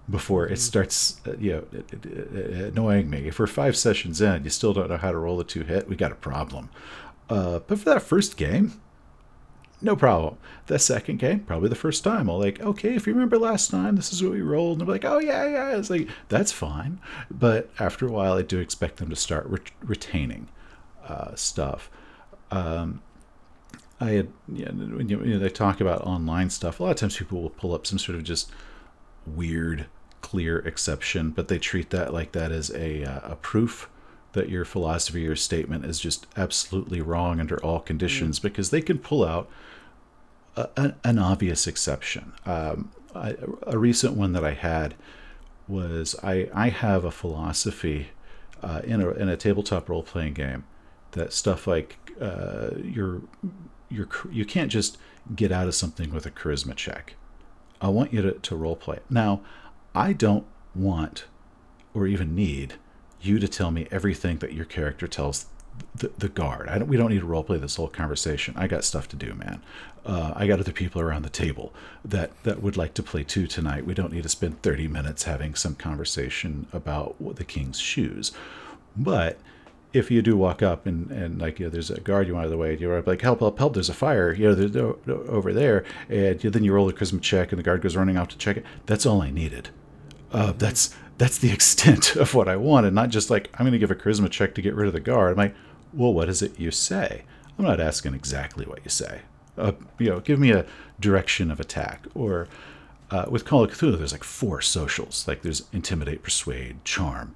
before 0.09 0.45
it 0.45 0.53
mm-hmm. 0.53 0.55
starts, 0.57 1.21
uh, 1.27 1.35
you 1.37 1.65
know, 1.71 2.67
annoying 2.67 3.09
me. 3.09 3.27
If 3.27 3.39
we're 3.39 3.47
five 3.47 3.75
sessions 3.75 4.21
in, 4.21 4.43
you 4.43 4.49
still 4.49 4.73
don't 4.73 4.89
know 4.89 4.97
how 4.97 5.11
to 5.11 5.17
roll 5.17 5.39
a 5.39 5.43
to 5.45 5.63
hit, 5.63 5.89
we 5.89 5.95
got 5.95 6.11
a 6.11 6.15
problem. 6.15 6.69
Uh, 7.29 7.59
but 7.59 7.79
for 7.79 7.85
that 7.85 8.01
first 8.01 8.37
game, 8.37 8.79
no 9.81 9.95
problem. 9.95 10.37
The 10.67 10.79
second 10.79 11.19
game, 11.19 11.41
probably 11.41 11.69
the 11.69 11.75
first 11.75 12.03
time, 12.03 12.29
I'll 12.29 12.39
like, 12.39 12.61
okay, 12.61 12.95
if 12.95 13.05
you 13.05 13.13
remember 13.13 13.37
last 13.37 13.69
time, 13.71 13.95
this 13.95 14.13
is 14.13 14.23
what 14.23 14.31
we 14.31 14.41
rolled. 14.41 14.79
And 14.79 14.87
they're 14.87 14.93
like, 14.95 15.05
oh, 15.05 15.19
yeah, 15.19 15.47
yeah. 15.47 15.77
It's 15.77 15.89
like, 15.89 16.07
that's 16.29 16.51
fine. 16.51 16.99
But 17.29 17.69
after 17.79 18.07
a 18.07 18.11
while, 18.11 18.33
I 18.33 18.41
do 18.41 18.59
expect 18.59 18.97
them 18.97 19.09
to 19.09 19.15
start 19.15 19.45
re- 19.47 19.59
retaining 19.83 20.49
uh, 21.07 21.35
stuff. 21.35 21.89
Um, 22.51 23.01
I 23.99 24.11
had, 24.11 24.29
you 24.51 24.65
know, 24.65 24.97
when 24.97 25.09
you, 25.09 25.23
you 25.23 25.33
know, 25.33 25.39
they 25.39 25.49
talk 25.49 25.81
about 25.81 26.01
online 26.01 26.49
stuff, 26.49 26.79
a 26.79 26.83
lot 26.83 26.91
of 26.91 26.97
times 26.97 27.17
people 27.17 27.41
will 27.41 27.49
pull 27.49 27.73
up 27.73 27.85
some 27.85 27.99
sort 27.99 28.17
of 28.17 28.23
just 28.23 28.51
weird, 29.25 29.87
clear 30.25 30.57
exception, 30.57 31.29
but 31.29 31.49
they 31.49 31.59
treat 31.59 31.91
that 31.91 32.11
like 32.11 32.31
that 32.31 32.51
as 32.51 32.71
a, 32.71 33.03
uh, 33.03 33.33
a 33.33 33.35
proof 33.35 33.87
that 34.33 34.49
your 34.49 34.65
philosophy 34.65 35.27
or 35.27 35.35
statement 35.35 35.85
is 35.85 35.99
just 35.99 36.25
absolutely 36.35 36.99
wrong 36.99 37.39
under 37.39 37.63
all 37.63 37.79
conditions 37.79 38.39
mm. 38.39 38.41
because 38.41 38.71
they 38.71 38.81
can 38.81 38.97
pull 38.97 39.23
out 39.23 39.47
a, 40.55 40.95
an 41.03 41.19
obvious 41.19 41.67
exception. 41.67 42.33
Um, 42.43 42.91
I, 43.13 43.35
a 43.67 43.77
recent 43.77 44.13
one 44.13 44.33
that 44.33 44.43
I 44.43 44.53
had 44.53 44.95
was 45.67 46.15
I, 46.23 46.49
I 46.55 46.69
have 46.69 47.05
a 47.05 47.11
philosophy 47.11 48.07
uh, 48.63 48.81
in, 48.83 49.01
a, 49.01 49.09
in 49.11 49.29
a 49.29 49.37
tabletop 49.37 49.89
role 49.89 50.01
playing 50.01 50.33
game 50.33 50.63
that 51.11 51.33
stuff 51.33 51.67
like 51.67 51.99
uh, 52.19 52.71
you're, 52.81 53.21
you're, 53.89 54.09
you 54.31 54.43
can't 54.43 54.71
just 54.71 54.97
get 55.35 55.51
out 55.51 55.67
of 55.67 55.75
something 55.75 56.11
with 56.11 56.25
a 56.25 56.31
charisma 56.31 56.75
check. 56.75 57.13
I 57.79 57.89
want 57.89 58.11
you 58.11 58.23
to, 58.23 58.31
to 58.31 58.55
role 58.55 58.75
play. 58.75 58.99
Now, 59.07 59.41
I 59.95 60.13
don't 60.13 60.45
want 60.75 61.25
or 61.93 62.05
even 62.05 62.35
need 62.35 62.73
you 63.21 63.39
to 63.39 63.47
tell 63.47 63.71
me 63.71 63.87
everything 63.91 64.37
that 64.39 64.53
your 64.53 64.65
character 64.65 65.07
tells 65.07 65.45
the, 65.95 66.11
the 66.17 66.29
guard. 66.29 66.67
I 66.67 66.77
don't, 66.77 66.87
we 66.87 66.97
don't 66.97 67.09
need 67.09 67.21
to 67.21 67.27
roleplay 67.27 67.59
this 67.59 67.77
whole 67.77 67.87
conversation. 67.87 68.53
I 68.57 68.67
got 68.67 68.83
stuff 68.83 69.07
to 69.09 69.15
do, 69.15 69.33
man. 69.33 69.61
Uh, 70.05 70.33
I 70.35 70.47
got 70.47 70.59
other 70.59 70.71
people 70.71 71.01
around 71.01 71.23
the 71.23 71.29
table 71.29 71.73
that, 72.03 72.31
that 72.43 72.61
would 72.61 72.77
like 72.77 72.93
to 72.95 73.03
play 73.03 73.23
too 73.23 73.47
tonight. 73.47 73.85
We 73.85 73.93
don't 73.93 74.13
need 74.13 74.23
to 74.23 74.29
spend 74.29 74.61
30 74.61 74.87
minutes 74.87 75.23
having 75.23 75.55
some 75.55 75.75
conversation 75.75 76.67
about 76.73 77.15
the 77.35 77.43
king's 77.43 77.79
shoes. 77.79 78.31
But 78.95 79.39
if 79.93 80.11
you 80.11 80.21
do 80.21 80.35
walk 80.35 80.61
up 80.61 80.85
and, 80.85 81.09
and 81.09 81.39
like 81.39 81.59
you 81.59 81.67
know, 81.67 81.69
there's 81.69 81.89
a 81.89 82.01
guard 82.01 82.27
you 82.27 82.33
want 82.33 82.43
out 82.43 82.45
of 82.47 82.51
the 82.51 82.57
way, 82.57 82.77
you're 82.77 83.01
like 83.01 83.21
help 83.21 83.39
help 83.39 83.57
help 83.57 83.73
there's 83.73 83.89
a 83.89 83.93
fire 83.93 84.33
you 84.33 84.53
know 84.53 84.99
over 85.07 85.53
there 85.53 85.85
and 86.09 86.39
then 86.39 86.63
you 86.65 86.73
roll 86.73 86.89
a 86.89 86.93
charisma 86.93 87.21
check 87.21 87.51
and 87.53 87.59
the 87.59 87.63
guard 87.63 87.81
goes 87.81 87.95
running 87.95 88.17
off 88.17 88.27
to 88.27 88.37
check 88.37 88.57
it. 88.57 88.65
That's 88.85 89.05
all 89.05 89.21
I 89.21 89.31
needed. 89.31 89.69
Uh, 90.31 90.53
that's 90.53 90.95
that's 91.17 91.37
the 91.37 91.51
extent 91.53 92.15
of 92.15 92.33
what 92.33 92.47
I 92.47 92.55
want, 92.55 92.85
and 92.85 92.95
not 92.95 93.09
just 93.09 93.29
like 93.29 93.49
I'm 93.53 93.65
going 93.65 93.73
to 93.73 93.79
give 93.79 93.91
a 93.91 93.95
charisma 93.95 94.29
check 94.29 94.55
to 94.55 94.61
get 94.61 94.75
rid 94.75 94.87
of 94.87 94.93
the 94.93 94.99
guard. 94.99 95.31
I'm 95.31 95.37
like, 95.37 95.55
well, 95.93 96.13
what 96.13 96.29
is 96.29 96.41
it 96.41 96.59
you 96.59 96.71
say? 96.71 97.23
I'm 97.57 97.65
not 97.65 97.79
asking 97.79 98.13
exactly 98.13 98.65
what 98.65 98.83
you 98.83 98.89
say. 98.89 99.21
Uh, 99.57 99.71
you 99.97 100.09
know, 100.09 100.19
give 100.19 100.39
me 100.39 100.51
a 100.51 100.65
direction 100.99 101.49
of 101.49 101.59
attack. 101.59 102.05
Or 102.13 102.47
uh, 103.11 103.25
with 103.29 103.45
Call 103.45 103.63
of 103.63 103.71
Cthulhu, 103.71 103.97
there's 103.97 104.11
like 104.11 104.23
four 104.23 104.61
socials. 104.61 105.27
Like 105.27 105.41
there's 105.41 105.63
intimidate, 105.71 106.21
persuade, 106.23 106.83
charm. 106.83 107.35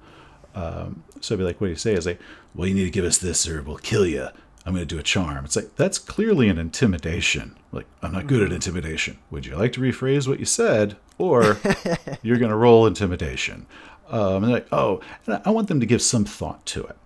Um, 0.54 1.04
so 1.20 1.34
I'd 1.34 1.38
be 1.38 1.44
like, 1.44 1.60
what 1.60 1.68
do 1.68 1.70
you 1.70 1.76
say? 1.76 1.94
Is 1.94 2.06
like, 2.06 2.20
well, 2.54 2.68
you 2.68 2.74
need 2.74 2.84
to 2.84 2.90
give 2.90 3.04
us 3.04 3.18
this, 3.18 3.48
or 3.48 3.62
we'll 3.62 3.76
kill 3.78 4.06
you. 4.06 4.28
I'm 4.66 4.74
going 4.74 4.86
to 4.86 4.94
do 4.94 4.98
a 4.98 5.02
charm. 5.02 5.44
It's 5.44 5.56
like 5.56 5.76
that's 5.76 5.98
clearly 5.98 6.48
an 6.48 6.58
intimidation. 6.58 7.56
Like 7.72 7.86
I'm 8.02 8.12
not 8.12 8.26
good 8.26 8.42
at 8.42 8.46
mm-hmm. 8.46 8.56
intimidation. 8.56 9.18
Would 9.30 9.46
you 9.46 9.56
like 9.56 9.72
to 9.72 9.80
rephrase 9.80 10.28
what 10.28 10.38
you 10.38 10.44
said? 10.44 10.96
Or 11.20 11.58
you're 12.22 12.38
going 12.38 12.50
to 12.50 12.56
roll 12.56 12.86
intimidation. 12.86 13.66
Um, 14.08 14.42
and 14.42 14.52
like, 14.52 14.66
oh, 14.72 15.00
and 15.26 15.40
I 15.44 15.50
want 15.50 15.68
them 15.68 15.80
to 15.80 15.86
give 15.86 16.02
some 16.02 16.24
thought 16.24 16.64
to 16.66 16.84
it. 16.84 16.96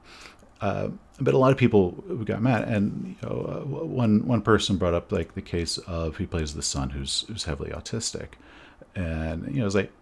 Uh, 0.60 0.88
but 1.20 1.34
a 1.34 1.38
lot 1.38 1.52
of 1.52 1.58
people 1.58 1.92
got 2.24 2.40
mad, 2.42 2.66
and 2.66 3.16
you 3.20 3.28
know, 3.28 3.62
uh, 3.62 3.84
one 3.84 4.26
one 4.26 4.40
person 4.40 4.76
brought 4.78 4.94
up 4.94 5.12
like 5.12 5.34
the 5.34 5.42
case 5.42 5.78
of 5.78 6.16
he 6.16 6.26
plays 6.26 6.54
the 6.54 6.62
son 6.62 6.90
who's 6.90 7.24
who's 7.28 7.44
heavily 7.44 7.70
autistic, 7.70 8.28
and 8.94 9.46
you 9.52 9.60
know, 9.60 9.66
it's 9.66 9.74
like, 9.74 9.92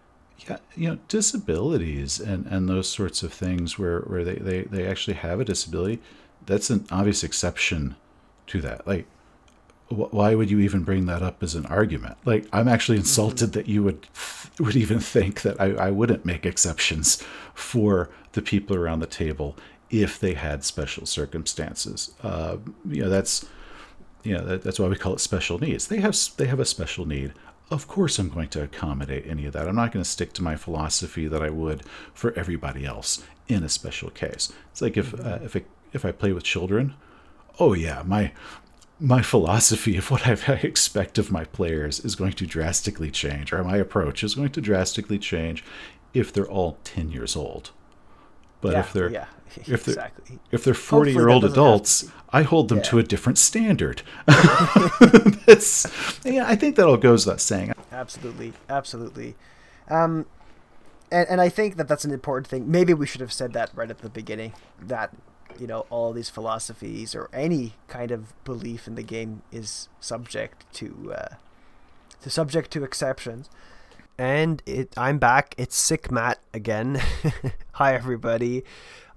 yeah, 0.47 0.57
you 0.75 0.89
know, 0.89 0.97
disabilities 1.07 2.19
and 2.19 2.47
and 2.47 2.69
those 2.69 2.87
sorts 2.89 3.21
of 3.21 3.33
things 3.33 3.77
where 3.77 3.99
where 4.01 4.23
they 4.23 4.35
they 4.35 4.61
they 4.63 4.87
actually 4.87 5.15
have 5.15 5.39
a 5.39 5.45
disability, 5.45 5.99
that's 6.45 6.69
an 6.69 6.85
obvious 6.89 7.23
exception 7.23 7.95
to 8.47 8.61
that. 8.61 8.87
Like, 8.87 9.05
why 9.93 10.35
would 10.35 10.49
you 10.49 10.59
even 10.59 10.83
bring 10.83 11.05
that 11.05 11.21
up 11.21 11.43
as 11.43 11.55
an 11.55 11.65
argument? 11.65 12.17
Like, 12.25 12.45
I'm 12.51 12.67
actually 12.67 12.97
mm-hmm. 12.97 13.03
insulted 13.03 13.49
mm-hmm. 13.49 13.59
that 13.59 13.67
you 13.67 13.83
would 13.83 14.07
would 14.59 14.75
even 14.75 14.99
think 14.99 15.41
that 15.41 15.59
I, 15.59 15.71
I 15.73 15.91
wouldn't 15.91 16.25
make 16.25 16.45
exceptions 16.45 17.23
for 17.53 18.09
the 18.33 18.41
people 18.41 18.75
around 18.75 18.99
the 18.99 19.07
table 19.07 19.55
if 19.89 20.19
they 20.19 20.33
had 20.33 20.63
special 20.63 21.05
circumstances. 21.05 22.13
Uh, 22.21 22.57
you 22.85 23.03
know, 23.03 23.09
that's 23.09 23.45
you 24.23 24.33
know 24.33 24.43
that, 24.45 24.63
that's 24.63 24.79
why 24.79 24.87
we 24.87 24.95
call 24.95 25.13
it 25.13 25.19
special 25.19 25.59
needs. 25.59 25.87
They 25.87 25.99
have 25.99 26.17
they 26.37 26.47
have 26.47 26.59
a 26.59 26.65
special 26.65 27.05
need. 27.05 27.33
Of 27.71 27.87
course, 27.87 28.19
I'm 28.19 28.29
going 28.29 28.49
to 28.49 28.63
accommodate 28.63 29.25
any 29.25 29.45
of 29.45 29.53
that. 29.53 29.67
I'm 29.67 29.75
not 29.75 29.91
going 29.91 30.03
to 30.03 30.09
stick 30.09 30.33
to 30.33 30.43
my 30.43 30.55
philosophy 30.55 31.27
that 31.27 31.41
I 31.41 31.49
would 31.49 31.83
for 32.13 32.33
everybody 32.33 32.85
else 32.85 33.23
in 33.47 33.63
a 33.63 33.69
special 33.69 34.09
case. 34.09 34.51
It's 34.71 34.81
like 34.81 34.97
if 34.97 35.13
uh, 35.19 35.39
if 35.43 35.55
it, 35.55 35.67
if 35.93 36.05
I 36.05 36.11
play 36.11 36.33
with 36.33 36.43
children, 36.43 36.95
oh 37.59 37.73
yeah, 37.73 38.03
my 38.05 38.31
my 39.03 39.21
philosophy 39.21 39.97
of 39.97 40.09
what 40.09 40.25
I 40.49 40.53
expect 40.53 41.17
of 41.17 41.31
my 41.31 41.43
players 41.43 41.99
is 41.99 42.15
going 42.15 42.33
to 42.33 42.47
drastically 42.47 43.11
change, 43.11 43.51
or 43.53 43.63
my 43.63 43.77
approach 43.77 44.23
is 44.23 44.33
going 44.33 44.51
to 44.51 44.61
drastically 44.61 45.19
change 45.19 45.63
if 46.13 46.31
they're 46.31 46.49
all 46.49 46.77
10 46.85 47.11
years 47.11 47.35
old. 47.35 47.71
But 48.61 48.71
yeah, 48.71 48.79
if 48.79 48.93
they're 48.93 49.11
yeah, 49.11 49.25
if 49.57 49.83
they're 49.83 49.95
exactly. 49.95 50.39
if 50.51 50.63
they're 50.63 50.73
40 50.73 51.11
year 51.11 51.27
old 51.27 51.43
adults, 51.43 52.09
I 52.29 52.43
hold 52.43 52.69
them 52.69 52.77
yeah. 52.77 52.83
to 52.85 52.99
a 52.99 53.03
different 53.03 53.37
standard. 53.37 54.01
That's 55.45 55.85
yeah, 56.25 56.47
I 56.47 56.55
think 56.55 56.77
that 56.77 56.87
all 56.87 56.95
goes 56.95 57.25
without 57.25 57.41
saying. 57.41 57.73
Absolutely, 57.91 58.53
absolutely. 58.69 59.35
Um, 59.89 60.25
and, 61.11 61.27
and 61.29 61.41
I 61.41 61.49
think 61.49 61.75
that 61.75 61.87
that's 61.87 62.05
an 62.05 62.11
important 62.11 62.47
thing. 62.47 62.71
Maybe 62.71 62.93
we 62.93 63.05
should 63.05 63.21
have 63.21 63.33
said 63.33 63.53
that 63.53 63.69
right 63.75 63.91
at 63.91 63.99
the 63.99 64.09
beginning. 64.09 64.53
That 64.81 65.13
you 65.59 65.67
know 65.67 65.85
all 65.89 66.13
these 66.13 66.29
philosophies 66.29 67.15
or 67.15 67.29
any 67.33 67.73
kind 67.87 68.11
of 68.11 68.33
belief 68.43 68.87
in 68.87 68.95
the 68.95 69.03
game 69.03 69.43
is 69.51 69.89
subject 69.99 70.65
to 70.73 71.13
uh, 71.15 71.35
to 72.21 72.29
subject 72.29 72.71
to 72.71 72.83
exceptions. 72.83 73.49
And 74.17 74.61
it, 74.65 74.93
I'm 74.95 75.17
back. 75.17 75.55
It's 75.57 75.75
sick 75.75 76.11
Matt 76.11 76.39
again. 76.53 77.01
Hi 77.73 77.93
everybody. 77.93 78.63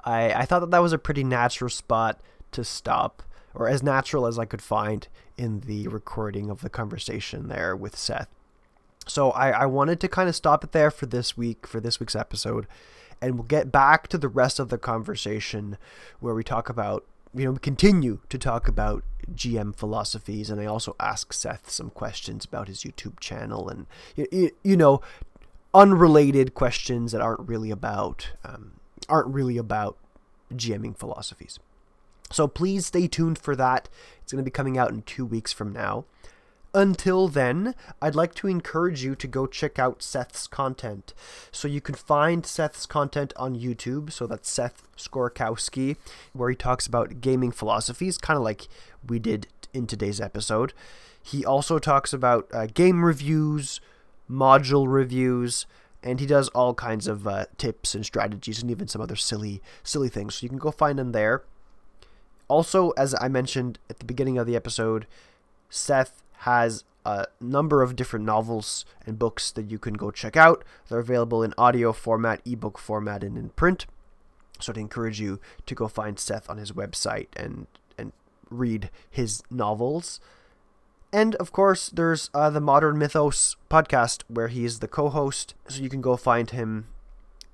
I 0.04 0.32
I 0.32 0.44
thought 0.44 0.60
that 0.60 0.70
that 0.70 0.82
was 0.82 0.92
a 0.92 0.98
pretty 0.98 1.24
natural 1.24 1.70
spot 1.70 2.20
to 2.52 2.64
stop, 2.64 3.22
or 3.54 3.68
as 3.68 3.82
natural 3.82 4.26
as 4.26 4.38
I 4.38 4.44
could 4.44 4.62
find 4.62 5.08
in 5.36 5.60
the 5.60 5.88
recording 5.88 6.48
of 6.50 6.62
the 6.62 6.70
conversation 6.70 7.48
there 7.48 7.76
with 7.76 7.96
Seth. 7.96 8.28
So 9.06 9.30
I, 9.32 9.50
I 9.50 9.66
wanted 9.66 10.00
to 10.00 10.08
kind 10.08 10.28
of 10.28 10.34
stop 10.34 10.64
it 10.64 10.72
there 10.72 10.90
for 10.90 11.06
this 11.06 11.36
week, 11.36 11.66
for 11.66 11.78
this 11.78 12.00
week's 12.00 12.16
episode 12.16 12.66
and 13.20 13.34
we'll 13.34 13.44
get 13.44 13.72
back 13.72 14.08
to 14.08 14.18
the 14.18 14.28
rest 14.28 14.58
of 14.58 14.68
the 14.68 14.78
conversation 14.78 15.78
where 16.20 16.34
we 16.34 16.44
talk 16.44 16.68
about 16.68 17.04
you 17.34 17.44
know 17.44 17.52
we 17.52 17.58
continue 17.58 18.20
to 18.28 18.38
talk 18.38 18.68
about 18.68 19.04
GM 19.32 19.74
philosophies 19.74 20.50
and 20.50 20.60
I 20.60 20.66
also 20.66 20.96
ask 21.00 21.32
Seth 21.32 21.70
some 21.70 21.90
questions 21.90 22.44
about 22.44 22.68
his 22.68 22.82
YouTube 22.82 23.20
channel 23.20 23.68
and 23.68 23.86
you, 24.14 24.50
you 24.62 24.76
know 24.76 25.00
unrelated 25.74 26.54
questions 26.54 27.12
that 27.12 27.20
aren't 27.20 27.48
really 27.48 27.70
about 27.70 28.30
um, 28.44 28.72
aren't 29.08 29.28
really 29.28 29.58
about 29.58 29.98
GMing 30.54 30.96
philosophies. 30.96 31.58
So 32.30 32.48
please 32.48 32.86
stay 32.86 33.06
tuned 33.06 33.38
for 33.38 33.54
that. 33.56 33.88
It's 34.22 34.32
going 34.32 34.42
to 34.42 34.48
be 34.48 34.50
coming 34.50 34.78
out 34.78 34.90
in 34.90 35.02
2 35.02 35.24
weeks 35.24 35.52
from 35.52 35.72
now. 35.72 36.06
Until 36.74 37.28
then, 37.28 37.74
I'd 38.02 38.14
like 38.14 38.34
to 38.34 38.48
encourage 38.48 39.02
you 39.02 39.14
to 39.16 39.26
go 39.26 39.46
check 39.46 39.78
out 39.78 40.02
Seth's 40.02 40.46
content. 40.46 41.14
So 41.50 41.68
you 41.68 41.80
can 41.80 41.94
find 41.94 42.44
Seth's 42.44 42.84
content 42.84 43.32
on 43.36 43.58
YouTube. 43.58 44.12
So 44.12 44.26
that's 44.26 44.50
Seth 44.50 44.82
Skorkowski, 44.96 45.96
where 46.34 46.50
he 46.50 46.56
talks 46.56 46.86
about 46.86 47.20
gaming 47.20 47.50
philosophies, 47.50 48.18
kind 48.18 48.36
of 48.36 48.42
like 48.42 48.68
we 49.08 49.18
did 49.18 49.46
in 49.72 49.86
today's 49.86 50.20
episode. 50.20 50.72
He 51.22 51.44
also 51.44 51.78
talks 51.78 52.12
about 52.12 52.46
uh, 52.52 52.66
game 52.66 53.04
reviews, 53.04 53.80
module 54.30 54.86
reviews, 54.86 55.66
and 56.02 56.20
he 56.20 56.26
does 56.26 56.48
all 56.50 56.74
kinds 56.74 57.08
of 57.08 57.26
uh, 57.26 57.46
tips 57.58 57.94
and 57.94 58.06
strategies 58.06 58.62
and 58.62 58.70
even 58.70 58.86
some 58.86 59.00
other 59.00 59.16
silly, 59.16 59.60
silly 59.82 60.08
things. 60.08 60.36
So 60.36 60.44
you 60.44 60.48
can 60.48 60.58
go 60.58 60.70
find 60.70 61.00
him 61.00 61.12
there. 61.12 61.42
Also, 62.48 62.90
as 62.90 63.14
I 63.20 63.26
mentioned 63.28 63.78
at 63.90 63.98
the 63.98 64.04
beginning 64.04 64.38
of 64.38 64.46
the 64.46 64.54
episode, 64.54 65.06
Seth 65.68 66.22
has 66.38 66.84
a 67.04 67.26
number 67.40 67.82
of 67.82 67.94
different 67.94 68.24
novels 68.24 68.84
and 69.06 69.18
books 69.18 69.52
that 69.52 69.70
you 69.70 69.78
can 69.78 69.94
go 69.94 70.10
check 70.10 70.36
out. 70.36 70.64
They're 70.88 70.98
available 70.98 71.42
in 71.42 71.54
audio 71.56 71.92
format, 71.92 72.40
ebook 72.44 72.78
format, 72.78 73.22
and 73.22 73.38
in 73.38 73.50
print. 73.50 73.86
So 74.60 74.72
I'd 74.72 74.78
encourage 74.78 75.20
you 75.20 75.38
to 75.66 75.74
go 75.74 75.86
find 75.86 76.18
Seth 76.18 76.50
on 76.50 76.58
his 76.58 76.72
website 76.72 77.28
and 77.36 77.66
and 77.96 78.12
read 78.50 78.90
his 79.08 79.42
novels. 79.50 80.20
And 81.12 81.34
of 81.36 81.52
course, 81.52 81.88
there's 81.88 82.28
uh, 82.34 82.50
the 82.50 82.60
Modern 82.60 82.98
Mythos 82.98 83.56
podcast 83.70 84.22
where 84.28 84.48
he 84.48 84.64
is 84.64 84.80
the 84.80 84.88
co-host, 84.88 85.54
so 85.68 85.82
you 85.82 85.88
can 85.88 86.00
go 86.00 86.16
find 86.16 86.50
him. 86.50 86.88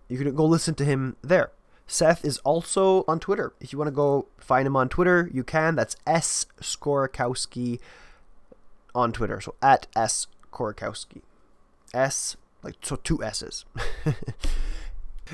You 0.09 0.19
can 0.19 0.35
go 0.35 0.47
listen 0.47 0.75
to 0.77 0.85
him 0.85 1.17
there. 1.23 1.51
Seth 1.87 2.25
is 2.25 2.39
also 2.39 3.05
on 3.07 3.21
Twitter. 3.21 3.53
If 3.61 3.73
you 3.73 3.79
want 3.79 3.89
to 3.89 3.93
go 3.93 4.27
find 4.39 4.67
him 4.67 4.77
on 4.77 4.89
Twitter, 4.89 5.29
you 5.33 5.45
can. 5.45 5.75
That's 5.75 5.97
S 6.07 6.47
Skorkowski 6.61 7.81
on 8.95 9.13
Twitter. 9.13 9.41
So 9.41 9.55
at 9.63 9.87
S 9.97 10.27
Skorkowski. 10.53 11.23
S, 11.95 12.37
like, 12.63 12.77
so 12.83 12.97
two 12.97 13.23
S's. 13.23 13.65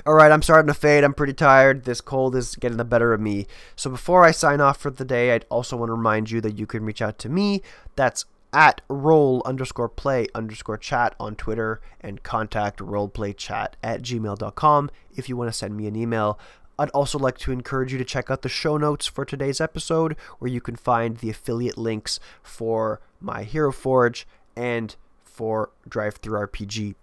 All 0.07 0.15
right, 0.15 0.31
I'm 0.31 0.43
starting 0.43 0.69
to 0.69 0.75
fade. 0.75 1.03
I'm 1.03 1.15
pretty 1.15 1.33
tired. 1.33 1.85
This 1.85 2.01
cold 2.01 2.37
is 2.37 2.55
getting 2.55 2.79
the 2.79 2.85
better 2.85 3.13
of 3.13 3.21
me. 3.21 3.47
So 3.75 3.91
before 3.91 4.25
I 4.25 4.31
sign 4.31 4.61
off 4.61 4.77
for 4.77 4.91
the 4.91 5.05
day, 5.05 5.33
I'd 5.33 5.47
also 5.49 5.77
want 5.77 5.89
to 5.89 5.95
remind 5.95 6.31
you 6.31 6.41
that 6.43 6.59
you 6.59 6.67
can 6.67 6.85
reach 6.85 7.03
out 7.03 7.19
to 7.21 7.29
me. 7.29 7.63
That's 7.97 8.25
at 8.53 8.81
roll 8.89 9.43
underscore 9.45 9.89
play 9.89 10.27
underscore 10.35 10.79
chat 10.79 11.15
on 11.21 11.37
Twitter 11.37 11.81
and 12.01 12.23
contact 12.23 12.79
roleplaychat 12.79 13.73
at 13.83 14.01
gmail.com 14.03 14.91
if 15.15 15.29
you 15.29 15.37
want 15.37 15.49
to 15.49 15.59
send 15.59 15.77
me 15.77 15.87
an 15.87 15.97
email. 15.97 16.39
I'd 16.79 16.91
also 16.91 17.19
like 17.19 17.39
to 17.39 17.53
encourage 17.53 17.91
you 17.91 17.99
to 17.99 18.05
check 18.05 18.31
out 18.31 18.43
the 18.43 18.49
show 18.49 18.77
notes 18.77 19.07
for 19.07 19.25
today's 19.25 19.61
episode, 19.61 20.17
where 20.39 20.51
you 20.51 20.61
can 20.61 20.77
find 20.77 21.17
the 21.17 21.29
affiliate 21.29 21.77
links 21.77 22.21
for 22.41 23.01
my 23.21 23.43
Hero 23.43 23.73
Forge 23.73 24.27
and 24.57 24.97
for 25.25 25.71
DriveThruRPG. 25.89 26.95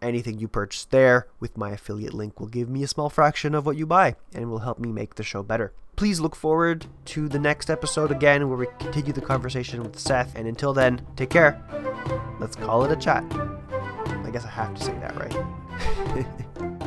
Anything 0.00 0.38
you 0.38 0.48
purchase 0.48 0.84
there 0.84 1.26
with 1.40 1.58
my 1.58 1.70
affiliate 1.70 2.14
link 2.14 2.38
will 2.38 2.46
give 2.46 2.68
me 2.68 2.82
a 2.82 2.88
small 2.88 3.10
fraction 3.10 3.54
of 3.54 3.66
what 3.66 3.76
you 3.76 3.84
buy 3.84 4.14
and 4.32 4.48
will 4.48 4.60
help 4.60 4.78
me 4.78 4.92
make 4.92 5.16
the 5.16 5.22
show 5.22 5.42
better. 5.42 5.72
Please 5.96 6.20
look 6.20 6.36
forward 6.36 6.86
to 7.06 7.28
the 7.28 7.40
next 7.40 7.68
episode 7.68 8.12
again 8.12 8.48
where 8.48 8.56
we 8.56 8.66
continue 8.78 9.12
the 9.12 9.20
conversation 9.20 9.82
with 9.82 9.98
Seth. 9.98 10.36
And 10.36 10.46
until 10.46 10.72
then, 10.72 11.04
take 11.16 11.30
care. 11.30 11.60
Let's 12.38 12.54
call 12.54 12.84
it 12.84 12.92
a 12.92 12.96
chat. 12.96 13.24
I 13.32 14.30
guess 14.30 14.44
I 14.44 14.50
have 14.50 14.74
to 14.74 14.84
say 14.84 14.92
that, 15.00 15.16
right? 15.16 16.74